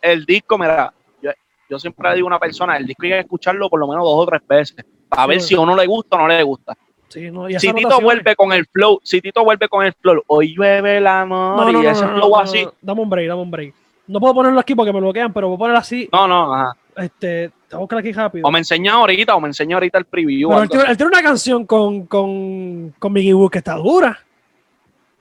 el 0.00 0.24
disco, 0.24 0.56
mira, 0.56 0.92
yo, 1.20 1.32
yo, 1.68 1.78
siempre 1.80 2.08
le 2.10 2.14
digo 2.16 2.28
a 2.28 2.30
una 2.30 2.38
persona, 2.38 2.76
el 2.76 2.86
disco 2.86 3.02
hay 3.02 3.10
que 3.10 3.18
escucharlo 3.20 3.68
por 3.68 3.80
lo 3.80 3.88
menos 3.88 4.04
dos 4.04 4.14
o 4.14 4.26
tres 4.26 4.46
veces, 4.46 4.86
para 5.08 5.26
ver 5.26 5.40
si 5.40 5.56
a 5.56 5.60
uno 5.60 5.74
le 5.74 5.86
gusta 5.86 6.16
o 6.16 6.20
no 6.20 6.28
le 6.28 6.42
gusta. 6.44 6.76
Sí, 7.08 7.32
no, 7.32 7.48
si 7.48 7.72
Tito 7.72 8.00
vuelve 8.00 8.36
con 8.36 8.52
el 8.52 8.66
flow, 8.66 9.00
si 9.02 9.20
Tito 9.20 9.42
vuelve 9.42 9.68
con 9.68 9.84
el 9.84 9.92
flow, 9.94 10.22
hoy 10.28 10.54
llueve 10.54 11.00
la 11.00 11.22
amor 11.22 11.74
y 11.82 11.86
ese 11.86 12.06
flow 12.06 12.36
así. 12.38 12.68
Dame 12.80 13.00
un 13.00 13.10
break, 13.10 13.28
dame 13.28 13.42
un 13.42 13.50
break. 13.50 13.74
No 14.06 14.20
puedo 14.20 14.34
ponerlo 14.34 14.60
aquí 14.60 14.74
porque 14.76 14.92
me 14.92 15.00
bloquean, 15.00 15.32
pero 15.32 15.48
voy 15.48 15.56
a 15.56 15.58
poner 15.58 15.76
así. 15.76 16.08
No, 16.12 16.28
no, 16.28 16.54
ajá. 16.54 16.76
Este, 16.96 17.50
te 17.68 17.76
voy 17.76 17.80
a 17.80 17.84
buscar 17.84 17.98
aquí 17.98 18.12
rápido. 18.12 18.48
O 18.48 18.50
me 18.50 18.58
enseña 18.58 18.94
ahorita, 18.94 19.34
o 19.34 19.40
me 19.40 19.48
enseña 19.48 19.76
ahorita 19.76 19.98
el 19.98 20.06
preview. 20.06 20.48
Pero 20.48 20.84
él, 20.86 20.96
tiene 20.96 21.12
una 21.12 21.22
canción 21.22 21.66
con, 21.66 22.06
con, 22.06 22.94
con 22.98 23.12
Mickey 23.12 23.34
Wood 23.34 23.50
que 23.50 23.58
está 23.58 23.74
dura. 23.74 24.18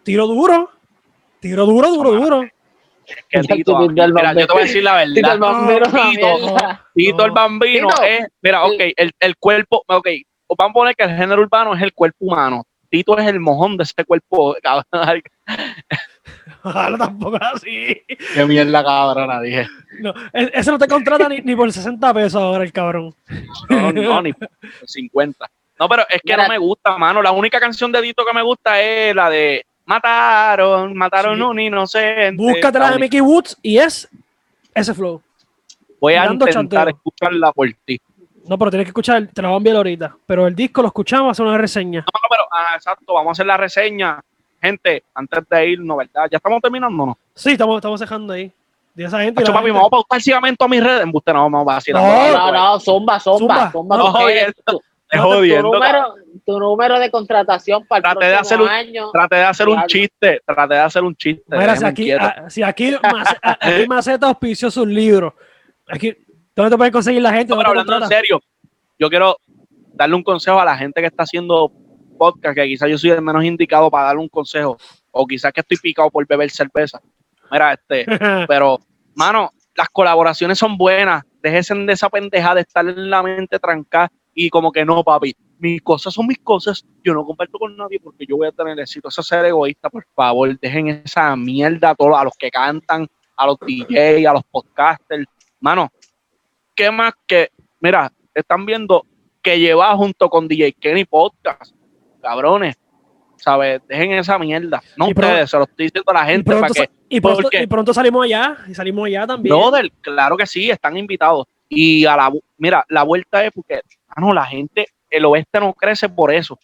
Tiro 0.04 0.26
duro. 0.28 0.72
Tiro 1.42 1.66
duro, 1.66 1.92
duro, 1.92 2.12
duro. 2.14 2.48
Que 3.30 3.42
Tito, 3.42 3.80
mira, 3.90 4.34
yo 4.34 4.48
te 4.48 4.54
voy 4.54 4.64
a 4.64 4.66
decir 4.66 4.84
la 4.84 4.96
verdad. 4.96 5.14
Tito 5.14 5.32
el 5.32 5.40
bambino, 5.40 5.88
Tito, 6.94 7.26
el 7.26 7.32
bambino 7.32 7.88
es, 8.06 8.28
mira, 8.42 8.66
ok, 8.66 8.82
el, 8.98 9.12
el 9.20 9.38
cuerpo, 9.38 9.84
ok, 9.88 10.08
vamos 10.58 10.72
a 10.72 10.74
poner 10.74 10.96
que 10.96 11.04
el 11.04 11.16
género 11.16 11.42
urbano 11.42 11.74
es 11.74 11.82
el 11.82 11.94
cuerpo 11.94 12.18
humano. 12.20 12.66
Tito 12.90 13.18
es 13.18 13.28
el 13.28 13.40
mojón 13.40 13.78
de 13.78 13.84
ese 13.84 14.06
cuerpo. 14.06 14.56
Ojalá 16.64 16.98
tampoco 16.98 17.38
así. 17.42 18.02
Qué 18.34 18.46
mierda, 18.46 18.84
cabrona, 18.84 19.42
dije. 19.42 19.68
No, 20.00 20.14
e, 20.34 20.52
ese 20.54 20.72
no 20.72 20.78
te 20.78 20.88
contrata 20.88 21.30
ni, 21.30 21.42
ni, 21.42 21.56
por 21.56 21.72
60 21.72 22.14
pesos 22.14 22.42
ahora 22.42 22.64
el 22.64 22.72
cabrón. 22.72 23.14
No, 23.70 23.92
no, 23.92 24.22
ni 24.22 24.34
por 24.34 24.50
50. 24.86 25.50
No, 25.80 25.88
pero 25.88 26.04
es 26.10 26.22
que 26.24 26.36
no 26.36 26.48
me 26.48 26.58
gusta, 26.58 26.98
mano. 26.98 27.22
La 27.22 27.32
única 27.32 27.60
canción 27.60 27.92
de 27.92 28.02
Tito 28.02 28.26
que 28.26 28.34
me 28.34 28.42
gusta 28.42 28.82
es 28.82 29.16
la 29.16 29.30
de 29.30 29.66
Mataron, 29.88 30.94
mataron 30.96 31.42
un 31.42 31.60
inocente. 31.62 32.36
Búscate 32.36 32.78
la 32.78 32.92
de 32.92 33.00
Mickey 33.00 33.22
Woods 33.22 33.58
y 33.62 33.78
es 33.78 34.10
ese 34.76 34.94
flow. 34.94 35.22
Voy 36.02 36.16
a 36.16 36.26
intentar 36.26 36.90
escucharla 36.90 37.54
por 37.54 37.70
ti. 37.86 38.00
No, 38.48 38.58
pero 38.58 38.70
tienes 38.70 38.86
que 38.86 38.90
escuchar, 38.90 39.28
te 39.28 39.42
la 39.42 39.48
voy 39.48 39.56
a 39.56 39.58
enviar 39.58 39.78
ahorita. 39.78 40.18
Pero 40.26 40.46
el 40.46 40.56
disco 40.56 40.82
lo 40.82 40.90
escuchamos, 40.90 41.32
hacer 41.32 41.46
una 41.46 41.58
reseña. 41.58 42.02
No, 42.02 42.20
no, 42.22 42.28
pero 42.30 42.44
ah, 42.52 42.74
exacto, 42.76 43.14
vamos 43.14 43.30
a 43.30 43.32
hacer 43.32 43.46
la 43.46 43.56
reseña. 43.56 44.22
Gente, 44.62 45.04
antes 45.14 45.48
de 45.50 45.70
irnos, 45.70 45.98
¿verdad? 45.98 46.28
¿Ya 46.32 46.38
estamos 46.38 46.62
terminando 46.62 47.06
no? 47.06 47.18
Sí, 47.34 47.52
estamos, 47.52 47.78
estamos 47.78 48.00
dejando 48.00 48.34
ahí. 48.34 48.52
De 48.94 49.04
esa 49.06 49.20
gente. 49.22 49.42
Pacho, 49.42 49.54
papi, 49.54 49.70
vamos 49.70 49.88
a 49.88 49.90
pautar 49.92 50.22
ciegamente 50.22 50.64
a 50.64 50.68
mis 50.68 50.84
redes. 50.84 51.04
Embuste, 51.04 51.32
no, 51.32 51.44
vamos 51.44 51.62
a 51.62 51.76
vacilar. 51.76 52.04
No, 52.04 52.38
no, 52.38 52.52
no, 52.52 52.80
zumba, 52.80 53.20
zumba, 53.20 53.72
zumba. 53.72 53.98
No, 53.98 54.28
es 55.10 55.22
jodiendo. 55.22 55.72
Tu 55.72 55.78
número, 55.78 56.16
tu 56.46 56.60
número 56.60 57.00
de 57.00 57.12
contratación 57.12 57.86
para 57.86 57.98
el 58.00 58.04
trate 58.04 58.26
de 58.26 58.36
hacer 58.36 58.62
un, 58.62 58.68
año. 58.68 59.12
Trate 59.12 59.36
de 59.36 59.44
hacer 59.44 59.70
un 59.70 59.86
chiste. 59.86 60.42
Trate 60.46 60.74
de 60.74 60.80
hacer 60.80 61.04
un 61.04 61.16
chiste. 61.16 61.44
Mira, 61.48 61.76
si 61.76 61.86
aquí, 61.86 62.12
si 62.50 62.64
aquí, 62.64 62.96
aquí 63.42 63.88
Maceta 63.88 64.28
auspició 64.28 64.72
sus 64.72 64.88
libros. 64.88 65.34
Aquí, 65.88 66.16
¿Dónde 66.56 66.72
te 66.72 66.78
pueden 66.78 66.92
conseguir 66.92 67.22
la 67.22 67.32
gente? 67.32 67.54
No, 67.54 67.58
pero 67.58 67.70
hablando 67.70 67.98
en 67.98 68.08
serio, 68.08 68.42
yo 68.98 69.10
quiero 69.10 69.38
darle 69.94 70.16
un 70.16 70.24
consejo 70.24 70.60
a 70.60 70.66
la 70.66 70.76
gente 70.76 71.02
que 71.02 71.08
está 71.08 71.22
haciendo 71.22 71.72
podcast, 72.18 72.56
que 72.56 72.66
quizás 72.66 72.90
yo 72.90 72.98
soy 72.98 73.12
el 73.12 73.22
menos 73.22 73.44
indicado 73.44 73.90
para 73.90 74.06
darle 74.06 74.22
un 74.22 74.30
consejo. 74.30 74.78
O 75.12 75.26
quizás 75.26 75.54
que 75.54 75.62
estoy 75.62 75.78
picado 75.78 76.10
por 76.10 76.26
beber 76.28 76.50
cerveza. 76.50 77.00
Mira, 77.52 77.74
este, 77.74 78.06
pero, 78.48 78.80
mano, 79.16 79.52
las 79.76 79.90
colaboraciones 79.90 80.58
son 80.58 80.78
buenas. 80.78 81.24
Déjense 81.42 81.76
de 81.76 81.94
esa 81.94 82.10
pendeja 82.10 82.56
de 82.56 82.62
estar 82.62 82.88
en 82.88 83.10
la 83.10 83.24
mente 83.24 83.60
trancada 83.60 84.12
y 84.34 84.50
como 84.50 84.72
que 84.72 84.86
no, 84.86 85.04
papi, 85.04 85.36
mis 85.60 85.82
cosas 85.82 86.14
son 86.14 86.28
mis 86.28 86.38
cosas, 86.40 86.86
yo 87.04 87.14
no 87.14 87.26
comparto 87.26 87.58
con 87.58 87.76
nadie 87.76 88.00
porque 88.00 88.26
yo 88.26 88.38
voy 88.38 88.48
a 88.48 88.52
tener 88.52 88.80
éxito. 88.80 89.08
Eso 89.08 89.22
es 89.22 89.28
ser 89.28 89.46
egoísta, 89.46 89.90
por 89.90 90.06
favor, 90.16 90.60
dejen 90.60 90.90
esa 91.04 91.36
mierda 91.36 91.92
a 91.92 91.96
todos, 91.96 92.18
a 92.18 92.24
los 92.24 92.36
que 92.38 92.52
cantan, 92.52 93.08
a 93.36 93.46
los 93.48 93.58
DJs, 93.60 94.28
a 94.28 94.34
los 94.34 94.44
podcasters. 94.44 95.26
Mano, 95.60 95.92
¿qué 96.76 96.92
más 96.92 97.14
que, 97.26 97.50
mira, 97.80 98.12
están 98.34 98.66
viendo 98.66 99.06
que 99.42 99.60
lleva 99.60 99.96
junto 99.96 100.30
con 100.30 100.48
DJ 100.48 100.74
Kenny 100.74 101.06
Podcast, 101.06 101.74
cabrones, 102.22 102.78
¿sabes? 103.38 103.82
Dejen 103.88 104.14
esa 104.14 104.38
mierda. 104.38 104.82
No 104.96 105.08
ustedes, 105.08 105.50
se 105.50 105.58
lo 105.58 105.64
estoy 105.64 105.86
diciendo 105.86 106.12
a 106.12 106.14
la 106.14 106.26
gente. 106.26 106.42
Y 106.42 106.54
pronto, 106.54 106.74
para 106.74 106.88
que, 106.88 106.94
y 107.10 107.22
pronto, 107.22 107.50
y 107.52 107.68
pronto 107.68 107.94
salimos 107.94 108.26
allá, 108.26 108.58
y 108.68 108.74
salimos 108.74 109.06
allá 109.06 109.28
también. 109.28 109.56
Brother, 109.56 109.92
claro 110.02 110.38
que 110.38 110.46
sí, 110.46 110.70
están 110.70 110.98
invitados. 110.98 111.46
Y 111.70 112.06
a 112.06 112.16
la, 112.16 112.32
mira, 112.58 112.86
la 112.90 113.04
vuelta 113.04 113.46
es 113.46 113.52
porque, 113.52 113.82
ah, 114.10 114.22
no, 114.22 114.34
la 114.34 114.46
gente, 114.46 114.88
el 115.10 115.26
oeste 115.26 115.60
no 115.60 115.74
crece 115.74 116.10
por 116.10 116.34
eso. 116.34 116.58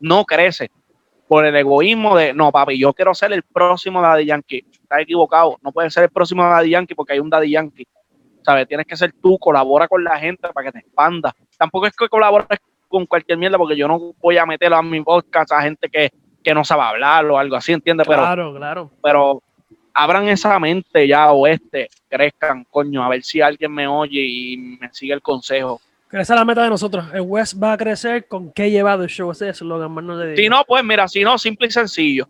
No 0.00 0.24
crece. 0.24 0.70
Por 1.28 1.44
el 1.44 1.54
egoísmo 1.54 2.16
de, 2.16 2.34
no, 2.34 2.50
papi, 2.50 2.78
yo 2.78 2.92
quiero 2.92 3.14
ser 3.14 3.32
el 3.32 3.42
próximo 3.42 4.02
Daddy 4.02 4.26
Yankee. 4.26 4.64
Estás 4.72 5.02
equivocado. 5.02 5.58
No 5.62 5.70
puedes 5.70 5.92
ser 5.94 6.04
el 6.04 6.10
próximo 6.10 6.42
Daddy 6.42 6.70
Yankee 6.70 6.94
porque 6.94 7.12
hay 7.12 7.20
un 7.20 7.30
Daddy 7.30 7.50
Yankee. 7.50 7.86
¿Sabes? 8.42 8.66
Tienes 8.66 8.86
que 8.86 8.96
ser 8.96 9.12
tú, 9.12 9.38
colabora 9.38 9.86
con 9.86 10.02
la 10.02 10.18
gente 10.18 10.48
para 10.48 10.66
que 10.66 10.72
te 10.72 10.78
expanda. 10.80 11.32
Tampoco 11.56 11.86
es 11.86 11.94
que 11.94 12.08
colabores 12.08 12.48
con 12.90 13.06
cualquier 13.06 13.38
mierda 13.38 13.56
porque 13.56 13.76
yo 13.76 13.88
no 13.88 14.12
voy 14.20 14.36
a 14.36 14.44
meterlo 14.44 14.76
a 14.76 14.82
mi 14.82 15.00
podcast 15.02 15.52
a 15.52 15.62
gente 15.62 15.88
que, 15.88 16.10
que 16.42 16.52
no 16.52 16.64
sabe 16.64 16.82
hablar 16.82 17.24
o 17.26 17.38
algo 17.38 17.56
así, 17.56 17.72
¿entiendes? 17.72 18.06
Claro, 18.06 18.54
claro. 18.54 18.90
Pero 19.02 19.42
abran 19.94 20.28
esa 20.28 20.58
mente 20.58 21.06
ya 21.06 21.32
oeste, 21.32 21.88
crezcan, 22.08 22.64
coño, 22.64 23.02
a 23.02 23.08
ver 23.08 23.22
si 23.22 23.40
alguien 23.40 23.72
me 23.72 23.86
oye 23.86 24.20
y 24.20 24.56
me 24.56 24.92
sigue 24.92 25.14
el 25.14 25.22
consejo. 25.22 25.80
Esa 26.10 26.34
es 26.34 26.38
la 26.40 26.44
meta 26.44 26.64
de 26.64 26.70
nosotros. 26.70 27.04
El 27.14 27.20
West 27.20 27.62
va 27.62 27.72
a 27.72 27.76
crecer 27.76 28.26
con 28.26 28.52
qué 28.52 28.68
llevado 28.68 29.04
el 29.04 29.08
show. 29.08 29.30
Ese 29.30 29.48
es 29.50 29.60
lo 29.60 29.88
más 29.88 30.02
no 30.02 30.16
de 30.16 30.36
Si 30.36 30.48
no, 30.48 30.64
pues 30.66 30.82
mira, 30.82 31.06
si 31.06 31.22
no, 31.22 31.38
simple 31.38 31.68
y 31.68 31.70
sencillo. 31.70 32.26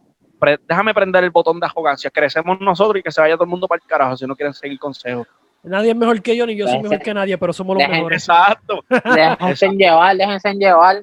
déjame 0.69 0.93
prender 0.93 1.25
el 1.25 1.31
botón 1.31 1.59
de 1.59 1.67
arrogancia. 1.67 2.11
Crecemos 2.11 2.61
nosotros 2.61 3.01
y 3.01 3.03
que 3.03 3.11
se 3.11 3.23
vaya 3.23 3.35
todo 3.35 3.45
el 3.45 3.51
mundo 3.51 3.67
para 3.67 3.81
el 3.83 3.89
carajo 3.89 4.19
si 4.19 4.27
no 4.27 4.37
quieren 4.37 4.53
seguir 4.53 4.79
consejo. 4.79 5.27
Nadie 5.63 5.91
es 5.91 5.97
mejor 5.97 6.23
que 6.23 6.37
yo, 6.37 6.47
ni 6.47 6.57
yo 6.57 6.67
soy 6.67 6.81
mejor 6.81 7.01
que 7.01 7.15
nadie, 7.15 7.37
pero 7.37 7.53
somos 7.53 7.77
los 7.77 7.89
mejores. 7.89 8.23
Exacto. 8.23 8.85
Déjense 8.89 9.69
llevar, 9.71 10.17
déjense 10.17 10.55
llevar. 10.55 11.03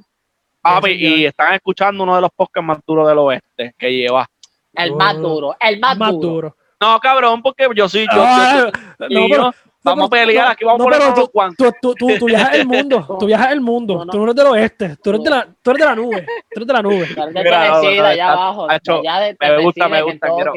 y 0.90 1.26
están 1.26 1.54
escuchando 1.54 2.04
uno 2.04 2.16
de 2.16 2.22
los 2.22 2.32
podcasts 2.32 2.66
más 2.66 2.80
duros 2.86 3.08
del 3.08 3.18
oeste 3.20 3.74
que 3.78 3.92
lleva. 3.92 4.28
El 4.74 4.96
más 4.96 5.18
duro, 5.18 5.56
el 5.60 5.80
más, 5.80 5.98
duro. 6.20 6.56
No, 6.80 7.00
cabrón, 7.00 7.42
porque 7.42 7.68
yo 7.76 7.90
soy 7.90 8.06
yo. 8.14 8.24
Ah, 8.24 8.70
no, 9.10 9.52
vamos 9.84 10.08
a 10.08 10.10
pelear, 10.10 10.52
aquí 10.52 10.66
vamos 10.66 10.82
a 10.82 10.84
poner 10.84 11.14
tú, 11.14 11.72
tú, 11.82 11.96
tú, 11.96 12.08
tú, 12.20 12.26
viajas 12.26 12.56
el 12.56 12.68
mundo, 12.68 13.18
tú 13.20 13.26
viajas 13.26 13.52
el 13.52 13.62
mundo, 13.62 14.06
tú 14.12 14.18
no 14.18 14.24
eres 14.24 14.36
del 14.36 14.48
oeste, 14.48 14.96
tú 15.02 15.10
eres 15.12 15.24
de 15.24 15.30
la, 15.30 15.48
tú 15.62 15.72
eres 15.72 15.80
de 15.80 15.86
la 15.86 15.96
nube, 15.96 16.26
tú 16.52 16.60
eres 16.60 16.68
de 16.68 16.74
la 16.74 16.82
nube. 16.82 17.08
Mira, 17.34 17.78
allá 18.10 18.32
abajo, 18.32 18.68
allá 18.70 19.20
de 19.20 19.38
me 19.40 19.64
gusta, 19.64 19.88
me 19.88 20.02
gusta, 20.02 20.28
quiero, 20.36 20.54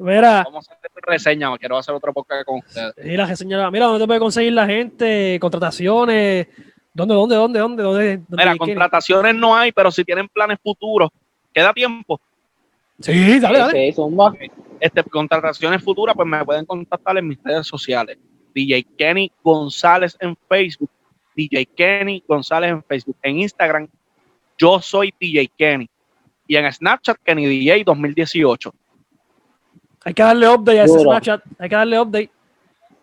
Mira. 0.00 0.44
Vamos 0.44 0.68
a 0.70 0.74
hacer 0.74 0.90
reseña, 1.02 1.56
quiero 1.58 1.76
hacer 1.76 1.94
otro 1.94 2.12
podcast 2.12 2.46
con 2.46 2.58
ustedes. 2.58 2.94
Y 3.04 3.16
la 3.16 3.26
reseña, 3.26 3.70
mira, 3.70 3.84
¿dónde 3.84 4.00
te 4.00 4.06
puede 4.06 4.20
conseguir 4.20 4.54
la 4.54 4.66
gente? 4.66 5.38
Contrataciones. 5.40 6.48
¿Dónde, 6.94 7.14
dónde, 7.14 7.36
dónde, 7.36 7.58
dónde? 7.58 7.82
dónde, 7.82 8.22
mira, 8.30 8.56
contrataciones 8.56 9.34
no 9.34 9.54
hay, 9.54 9.72
pero 9.72 9.90
si 9.90 10.04
tienen 10.04 10.28
planes 10.28 10.58
futuros, 10.62 11.10
queda 11.52 11.72
tiempo. 11.72 12.20
Sí, 12.98 13.38
dale, 13.38 13.58
dale. 13.58 13.94
este, 14.80 15.04
contrataciones 15.04 15.82
futuras, 15.82 16.16
pues 16.16 16.26
me 16.26 16.44
pueden 16.44 16.64
contactar 16.64 17.16
en 17.18 17.28
mis 17.28 17.42
redes 17.42 17.66
sociales. 17.66 18.18
DJ 18.54 18.84
Kenny 18.96 19.30
González 19.42 20.16
en 20.18 20.36
Facebook. 20.48 20.90
DJ 21.36 21.66
Kenny 21.66 22.24
González 22.26 22.70
en 22.70 22.82
Facebook. 22.82 23.16
En 23.22 23.38
Instagram, 23.38 23.88
yo 24.58 24.80
soy 24.80 25.14
DJ 25.20 25.50
Kenny. 25.56 25.88
Y 26.46 26.56
en 26.56 26.70
Snapchat, 26.72 27.18
Kenny 27.22 27.46
DJ 27.46 27.84
2018. 27.84 28.74
Hay 30.04 30.14
que 30.14 30.22
darle 30.22 30.48
update 30.48 30.80
a 30.80 30.84
ese 30.84 30.98
Snapchat. 30.98 31.42
Hay 31.58 31.68
que 31.68 31.76
darle 31.76 31.98
update. 31.98 32.30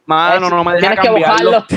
Mano, 0.06 0.50
no 0.50 0.64
me 0.64 0.76
deja 0.76 0.96
cambiarlo. 0.96 1.66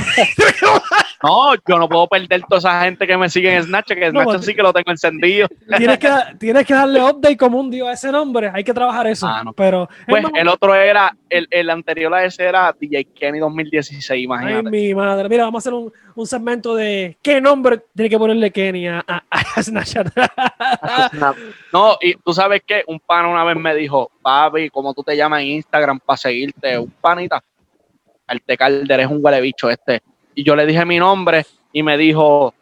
no, 1.23 1.55
yo 1.55 1.79
no 1.79 1.89
puedo 1.89 2.07
perder 2.07 2.43
toda 2.49 2.59
esa 2.59 2.83
gente 2.83 3.07
que 3.07 3.17
me 3.17 3.29
sigue 3.29 3.55
en 3.55 3.65
Snapchat, 3.65 3.99
que 3.99 4.11
Snapchat 4.11 4.33
pues, 4.35 4.47
sí 4.47 4.55
que 4.55 4.63
lo 4.63 4.73
tengo 4.73 4.91
encendido. 4.91 5.49
Tienes 5.77 5.99
que, 5.99 6.09
tienes 6.39 6.67
que 6.67 6.75
darle 6.75 7.03
update 7.03 7.37
como 7.37 7.61
un 7.61 7.71
dios 7.71 7.89
a 7.89 7.93
ese 7.93 8.11
nombre. 8.11 8.51
Hay 8.53 8.65
que 8.65 8.73
trabajar 8.73 9.07
eso. 9.07 9.29
Pero, 9.57 9.89
pues 10.09 10.25
el 10.35 10.49
otro 10.49 10.75
era, 10.75 11.15
el, 11.29 11.47
el, 11.51 11.71
anterior 11.71 12.13
a 12.15 12.25
ese 12.25 12.45
era 12.45 12.75
DJ 12.79 13.05
Kenny 13.15 13.39
2016, 13.39 14.25
imagínate. 14.25 14.57
Ay, 14.57 14.63
mi 14.65 14.95
madre. 14.95 15.29
Mira, 15.29 15.45
vamos 15.45 15.59
a 15.59 15.63
hacer 15.69 15.75
un, 15.75 15.93
un 16.15 16.27
segmento 16.27 16.75
de 16.75 17.17
qué 17.23 17.41
nombre 17.41 17.83
tiene 17.95 18.09
que 18.09 18.19
ponerle 18.19 18.51
Kenny 18.51 18.89
a, 18.89 19.05
a, 19.07 19.23
Snapchat. 19.63 20.09
no, 21.73 21.97
y 22.01 22.15
tú 22.15 22.33
sabes 22.33 22.63
que 22.67 22.85
un 22.87 22.99
pan 23.01 23.27
una 23.27 23.45
vez 23.45 23.57
me 23.57 23.75
dijo, 23.75 24.11
papi, 24.23 24.71
¿cómo 24.71 24.95
tú 24.95 25.03
te 25.03 25.17
llamas 25.17 25.43
en 25.43 25.49
Instagram 25.49 26.01
para 26.01 26.17
seguirte? 26.17 26.79
Un 26.79 26.91
panita 27.01 27.43
el 28.31 28.57
Calder 28.57 29.01
es 29.01 29.07
un 29.07 29.19
huele 29.23 29.41
bicho 29.41 29.69
este. 29.69 30.03
Y 30.35 30.45
yo 30.45 30.57
le 30.57 30.67
dije 30.67 30.85
mi 30.85 30.99
nombre 30.99 31.45
y 31.73 31.83
me 31.83 31.97
dijo, 31.97 32.55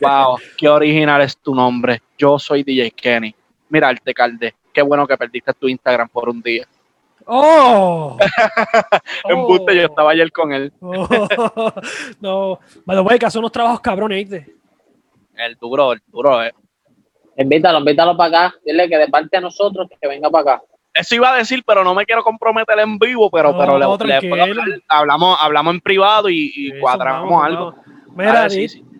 wow, 0.00 0.36
qué 0.56 0.68
original 0.68 1.22
es 1.22 1.36
tu 1.36 1.54
nombre. 1.54 2.02
Yo 2.18 2.38
soy 2.38 2.62
DJ 2.62 2.90
Kenny. 2.90 3.34
Mira, 3.68 3.90
el 3.90 4.14
Calder, 4.14 4.54
qué 4.72 4.82
bueno 4.82 5.06
que 5.06 5.16
perdiste 5.16 5.52
tu 5.54 5.68
Instagram 5.68 6.08
por 6.08 6.28
un 6.28 6.42
día. 6.42 6.66
¡Oh! 7.26 8.18
en 9.24 9.38
oh. 9.38 9.46
buste, 9.46 9.76
yo 9.76 9.82
estaba 9.82 10.10
ayer 10.10 10.30
con 10.32 10.52
él. 10.52 10.72
oh. 10.80 11.72
No, 12.20 12.58
bueno, 12.84 13.06
que 13.06 13.26
hace 13.26 13.38
unos 13.38 13.52
trabajos 13.52 13.80
cabrones, 13.80 14.28
¿viste? 14.28 14.54
El 15.36 15.56
duro, 15.56 15.92
el 15.92 16.02
duro, 16.08 16.42
eh. 16.42 16.52
Invítalo, 17.36 17.78
invítalo 17.78 18.16
para 18.16 18.46
acá. 18.46 18.56
Dile 18.64 18.88
que 18.88 18.98
de 18.98 19.08
parte 19.08 19.36
de 19.36 19.40
nosotros 19.40 19.88
que 20.00 20.08
venga 20.08 20.28
para 20.30 20.54
acá. 20.56 20.64
Eso 20.94 21.14
iba 21.14 21.32
a 21.32 21.38
decir, 21.38 21.62
pero 21.66 21.82
no 21.82 21.94
me 21.94 22.04
quiero 22.04 22.22
comprometer 22.22 22.78
en 22.78 22.98
vivo, 22.98 23.30
pero, 23.30 23.56
pero 23.56 23.78
le, 23.78 24.82
hablamos, 24.88 25.38
hablamos 25.40 25.74
en 25.74 25.80
privado 25.80 26.28
y, 26.28 26.72
cuadramos 26.80 27.44
algo. 27.44 27.74
Mira, 28.14 28.46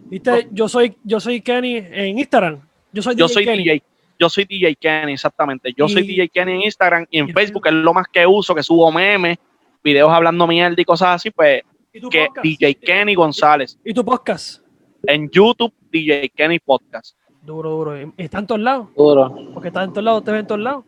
viste, 0.07 0.49
yo 0.53 0.68
soy, 0.68 0.97
yo 1.05 1.20
soy 1.20 1.43
Kenny 1.43 1.76
en 1.76 2.18
Instagram. 2.18 2.61
Yo 2.93 3.03
soy, 3.03 3.14
yo 3.14 3.26
DJ, 3.26 3.34
soy 3.34 3.45
Kenny. 3.45 3.64
DJ. 3.64 3.82
Yo 4.18 4.28
soy 4.30 4.45
DJ 4.45 4.76
Kenny, 4.76 5.12
exactamente. 5.12 5.74
Yo 5.76 5.88
soy 5.88 6.07
DJ 6.07 6.28
Kenny 6.28 6.53
en 6.53 6.62
Instagram 6.62 7.07
y 7.11 7.18
en 7.18 7.28
Facebook, 7.28 7.66
es 7.66 7.72
lo 7.72 7.93
más 7.93 8.07
que 8.09 8.26
uso, 8.26 8.55
que 8.55 8.62
subo 8.62 8.90
memes, 8.90 9.38
videos 9.82 10.11
hablando 10.11 10.47
mierda 10.47 10.80
y 10.80 10.84
cosas 10.84 11.16
así, 11.16 11.30
pues 11.30 11.62
que 11.93 12.28
DJ 12.43 12.74
Kenny 12.76 13.14
González. 13.14 13.78
¿Y 13.84 13.93
tu 13.93 14.05
podcast? 14.05 14.62
En 15.05 15.28
YouTube, 15.28 15.72
DJ 15.90 16.30
Kenny 16.30 16.59
Podcast. 16.59 17.16
Duro, 17.43 17.70
duro. 17.70 18.12
¿Está 18.16 18.38
en 18.38 18.47
todos 18.47 18.61
lados? 18.61 18.88
Duro. 18.97 19.34
Porque 19.53 19.68
está 19.68 19.82
en 19.82 19.90
todos 19.90 20.05
lados, 20.05 20.24
te 20.24 20.30
ve 20.30 20.38
en 20.38 20.47
todos 20.47 20.61
lados. 20.61 20.84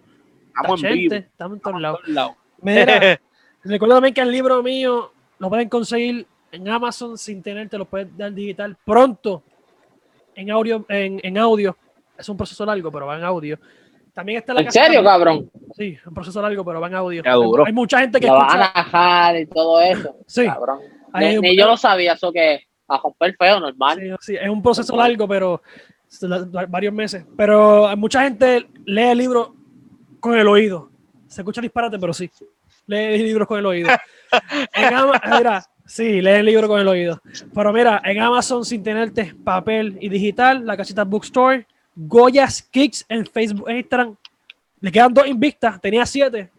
Estamos 0.56 0.84
en 0.84 0.92
vivo. 0.92 1.14
Estamos 1.14 1.56
en 1.56 1.62
todos 1.62 1.80
lados. 1.80 2.32
Mira, 2.60 3.20
recuerda 3.64 3.96
también 3.96 4.14
que 4.14 4.20
el 4.20 4.30
libro 4.30 4.62
mío 4.62 5.12
lo 5.38 5.48
pueden 5.48 5.68
conseguir 5.68 6.26
en 6.52 6.68
Amazon 6.68 7.18
sin 7.18 7.42
tener, 7.42 7.68
te 7.68 7.76
lo 7.76 7.84
puedes 7.84 8.16
dar 8.16 8.32
digital 8.32 8.76
pronto 8.84 9.42
en 10.34 10.50
audio, 10.50 10.84
en, 10.88 11.20
en 11.22 11.38
audio. 11.38 11.76
Es 12.16 12.28
un 12.28 12.36
proceso 12.36 12.64
largo, 12.64 12.90
pero 12.92 13.06
va 13.06 13.18
en 13.18 13.24
audio. 13.24 13.58
También 14.12 14.38
está 14.38 14.54
la 14.54 14.60
¿En 14.60 14.70
serio, 14.70 15.02
cabrón? 15.02 15.50
Sí, 15.76 15.98
un 16.06 16.14
proceso 16.14 16.40
largo, 16.40 16.64
pero 16.64 16.80
va 16.80 16.86
en 16.86 16.94
audio. 16.94 17.22
Hay, 17.24 17.66
hay, 17.66 17.72
mucha 17.72 17.98
gente 17.98 18.20
que 18.20 18.28
lo 18.28 18.34
van 18.34 18.62
a 18.62 18.72
bajar 18.72 19.36
y 19.36 19.46
todo 19.46 19.80
eso. 19.80 20.16
Sí. 20.26 20.46
Cabrón. 20.46 20.78
Ni, 21.14 21.56
yo 21.56 21.66
lo 21.66 21.76
sabía, 21.76 22.12
eso 22.12 22.32
que 22.32 22.60
a 22.86 22.98
romper 22.98 23.34
feo, 23.36 23.58
normal. 23.58 23.98
Sí, 23.98 24.10
sí, 24.20 24.36
es 24.40 24.48
un 24.48 24.62
proceso 24.62 24.96
largo, 24.96 25.26
pero 25.26 25.62
varios 26.68 26.92
meses. 26.92 27.24
Pero 27.36 27.96
mucha 27.96 28.22
gente 28.22 28.68
lee 28.84 29.02
el 29.02 29.18
libro 29.18 29.56
con 30.24 30.38
el 30.38 30.48
oído. 30.48 30.88
Se 31.28 31.42
escucha 31.42 31.60
disparate, 31.60 31.98
pero 31.98 32.14
sí. 32.14 32.30
Lee 32.86 33.18
libros 33.18 33.46
con 33.46 33.58
el 33.58 33.66
oído. 33.66 33.90
en 34.72 35.36
mira, 35.36 35.62
sí, 35.84 36.22
lee 36.22 36.30
el 36.30 36.46
libro 36.46 36.66
con 36.66 36.80
el 36.80 36.88
oído. 36.88 37.20
Pero 37.54 37.72
mira, 37.74 38.00
en 38.02 38.18
Amazon 38.22 38.64
sin 38.64 38.82
tenerte 38.82 39.34
papel 39.44 39.98
y 40.00 40.08
digital, 40.08 40.64
la 40.64 40.78
casita 40.78 41.04
Bookstore, 41.04 41.66
Goya's 41.94 42.62
Kicks 42.62 43.04
en 43.06 43.26
Facebook 43.26 43.68
e 43.68 43.80
Instagram. 43.80 44.16
Le 44.80 44.90
quedan 44.90 45.12
dos 45.12 45.26
invictas, 45.26 45.78
tenía 45.78 46.06
siete, 46.06 46.50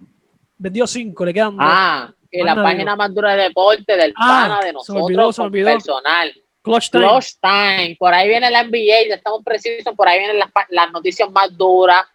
vendió 0.59 0.86
cinco, 0.86 1.26
le 1.26 1.34
quedan 1.34 1.57
dos. 1.57 1.66
Ah, 1.68 2.13
y 2.30 2.43
la 2.43 2.53
página 2.53 2.95
más 2.95 3.16
dura 3.16 3.36
de 3.36 3.43
deporte 3.45 3.97
del 3.97 4.13
ah, 4.16 4.47
pana 4.47 4.59
de 4.63 4.74
nosotros, 4.74 5.36
personal. 5.51 6.32
Clutch 6.61 6.91
time. 6.91 7.03
Clutch 7.07 7.34
time. 7.41 7.95
Por 7.97 8.13
ahí 8.13 8.28
viene 8.28 8.51
la 8.51 8.63
NBA, 8.63 9.07
ya 9.09 9.16
estamos 9.16 9.43
precisos, 9.43 9.95
por 9.95 10.07
ahí 10.07 10.20
vienen 10.20 10.38
las, 10.38 10.51
las 10.70 10.91
noticias 10.91 11.32
más 11.32 11.57
duras 11.57 12.05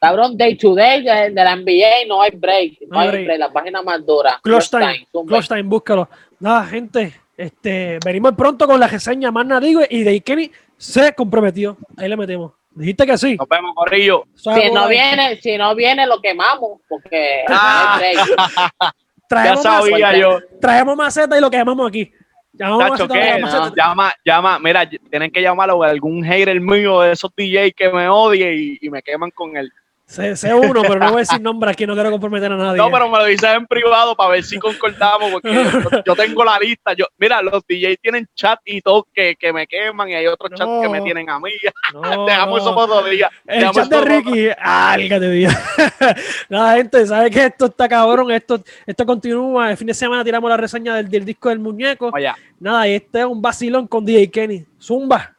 Cabrón, 0.00 0.34
day 0.38 0.56
to 0.56 0.74
day 0.74 1.02
de, 1.02 1.30
la 1.30 1.56
NBA 1.56 2.06
no 2.08 2.22
hay 2.22 2.30
break. 2.30 2.78
No, 2.88 3.00
hay 3.00 3.24
break. 3.24 3.38
La 3.38 3.52
página 3.52 3.82
más 3.82 4.04
dura. 4.04 4.40
Close 4.42 4.70
time. 4.70 5.06
Close 5.26 5.46
time, 5.46 5.64
búscalo. 5.64 6.08
Nada, 6.38 6.64
gente. 6.64 7.12
Este, 7.36 7.98
venimos 8.04 8.32
pronto 8.32 8.66
con 8.66 8.80
la 8.80 8.86
reseña 8.86 9.30
más 9.30 9.46
nadigo 9.46 9.82
y 9.88 10.02
de 10.02 10.20
Kenny 10.22 10.50
se 10.78 11.12
comprometió. 11.14 11.76
Ahí 11.98 12.08
le 12.08 12.16
metemos. 12.16 12.52
Dijiste 12.70 13.04
que 13.04 13.18
sí. 13.18 13.36
Nos 13.36 13.48
vemos, 13.48 13.74
Corrillo. 13.74 14.24
Si 14.34 14.70
no 14.72 14.88
viene, 14.88 15.36
si 15.36 15.58
no 15.58 15.74
viene, 15.74 16.06
lo 16.06 16.20
quemamos, 16.22 16.80
porque 16.88 17.44
ah. 17.48 17.98
no 17.98 18.04
hay 18.04 18.14
break. 18.14 18.94
traemos 19.28 19.64
ya 19.64 19.70
sabía 19.70 20.06
maceta, 20.06 20.16
yo. 20.18 20.38
Traemos 20.60 20.96
maceta 20.96 21.36
y 21.36 21.40
lo 21.42 21.50
quemamos 21.50 21.88
aquí. 21.88 22.10
Tacho, 22.56 23.08
¿qué? 23.08 23.42
Llama, 23.76 24.12
llama, 24.24 24.58
mira, 24.58 24.88
tienen 24.88 25.30
que 25.30 25.42
llamarlo 25.42 25.82
a 25.82 25.88
algún 25.88 26.22
hater 26.24 26.60
mío 26.60 27.00
de 27.00 27.12
esos 27.12 27.30
DJ 27.36 27.72
que 27.72 27.90
me 27.90 28.08
odie 28.08 28.54
y, 28.54 28.78
y 28.80 28.90
me 28.90 29.02
queman 29.02 29.30
con 29.30 29.56
él. 29.56 29.70
Sé, 30.10 30.52
uno, 30.52 30.82
pero 30.82 30.96
no 30.96 31.06
voy 31.10 31.18
a 31.18 31.20
decir 31.20 31.40
nombre 31.40 31.70
aquí, 31.70 31.86
no 31.86 31.94
quiero 31.94 32.10
comprometer 32.10 32.50
a 32.50 32.56
nadie. 32.56 32.78
No, 32.78 32.90
pero 32.90 33.08
me 33.08 33.16
lo 33.16 33.26
dices 33.26 33.48
en 33.54 33.64
privado 33.64 34.16
para 34.16 34.30
ver 34.30 34.42
si 34.42 34.58
concordamos, 34.58 35.30
porque 35.30 35.64
yo, 36.04 36.16
tengo 36.16 36.44
la 36.44 36.58
lista. 36.58 36.94
Yo, 36.94 37.06
mira, 37.16 37.40
los 37.40 37.62
DJs 37.68 38.00
tienen 38.02 38.26
chat 38.34 38.58
y 38.64 38.80
todo 38.80 39.06
que, 39.14 39.36
que 39.36 39.52
me 39.52 39.68
queman 39.68 40.08
y 40.08 40.14
hay 40.14 40.26
otros 40.26 40.50
chats 40.58 40.82
que 40.82 40.88
me 40.88 41.00
tienen 41.02 41.30
a 41.30 41.38
mí. 41.38 41.52
No, 41.94 42.26
Dejamos 42.26 42.60
eso 42.60 42.74
por 42.74 42.88
dos 42.88 43.08
días. 43.08 43.30
El 43.46 43.70
chat 43.70 43.88
de 43.88 44.00
Ricky, 44.00 44.48
álgate, 44.58 45.30
día. 45.30 45.56
Nada, 46.48 46.74
gente, 46.76 47.06
¿sabes 47.06 47.30
que 47.30 47.44
Esto 47.44 47.66
está 47.66 47.88
cabrón, 47.88 48.32
esto, 48.32 48.60
esto 48.84 49.06
continúa. 49.06 49.70
El 49.70 49.76
fin 49.76 49.86
de 49.86 49.94
semana 49.94 50.24
tiramos 50.24 50.50
la 50.50 50.56
reseña 50.56 50.96
del, 50.96 51.08
del 51.08 51.24
disco 51.24 51.50
del 51.50 51.60
muñeco. 51.60 52.10
Nada, 52.58 52.88
y 52.88 52.94
este 52.94 53.20
es 53.20 53.26
un 53.26 53.40
vacilón 53.40 53.86
con 53.86 54.04
DJ 54.04 54.28
Kenny. 54.28 54.66
Zumba. 54.80 55.36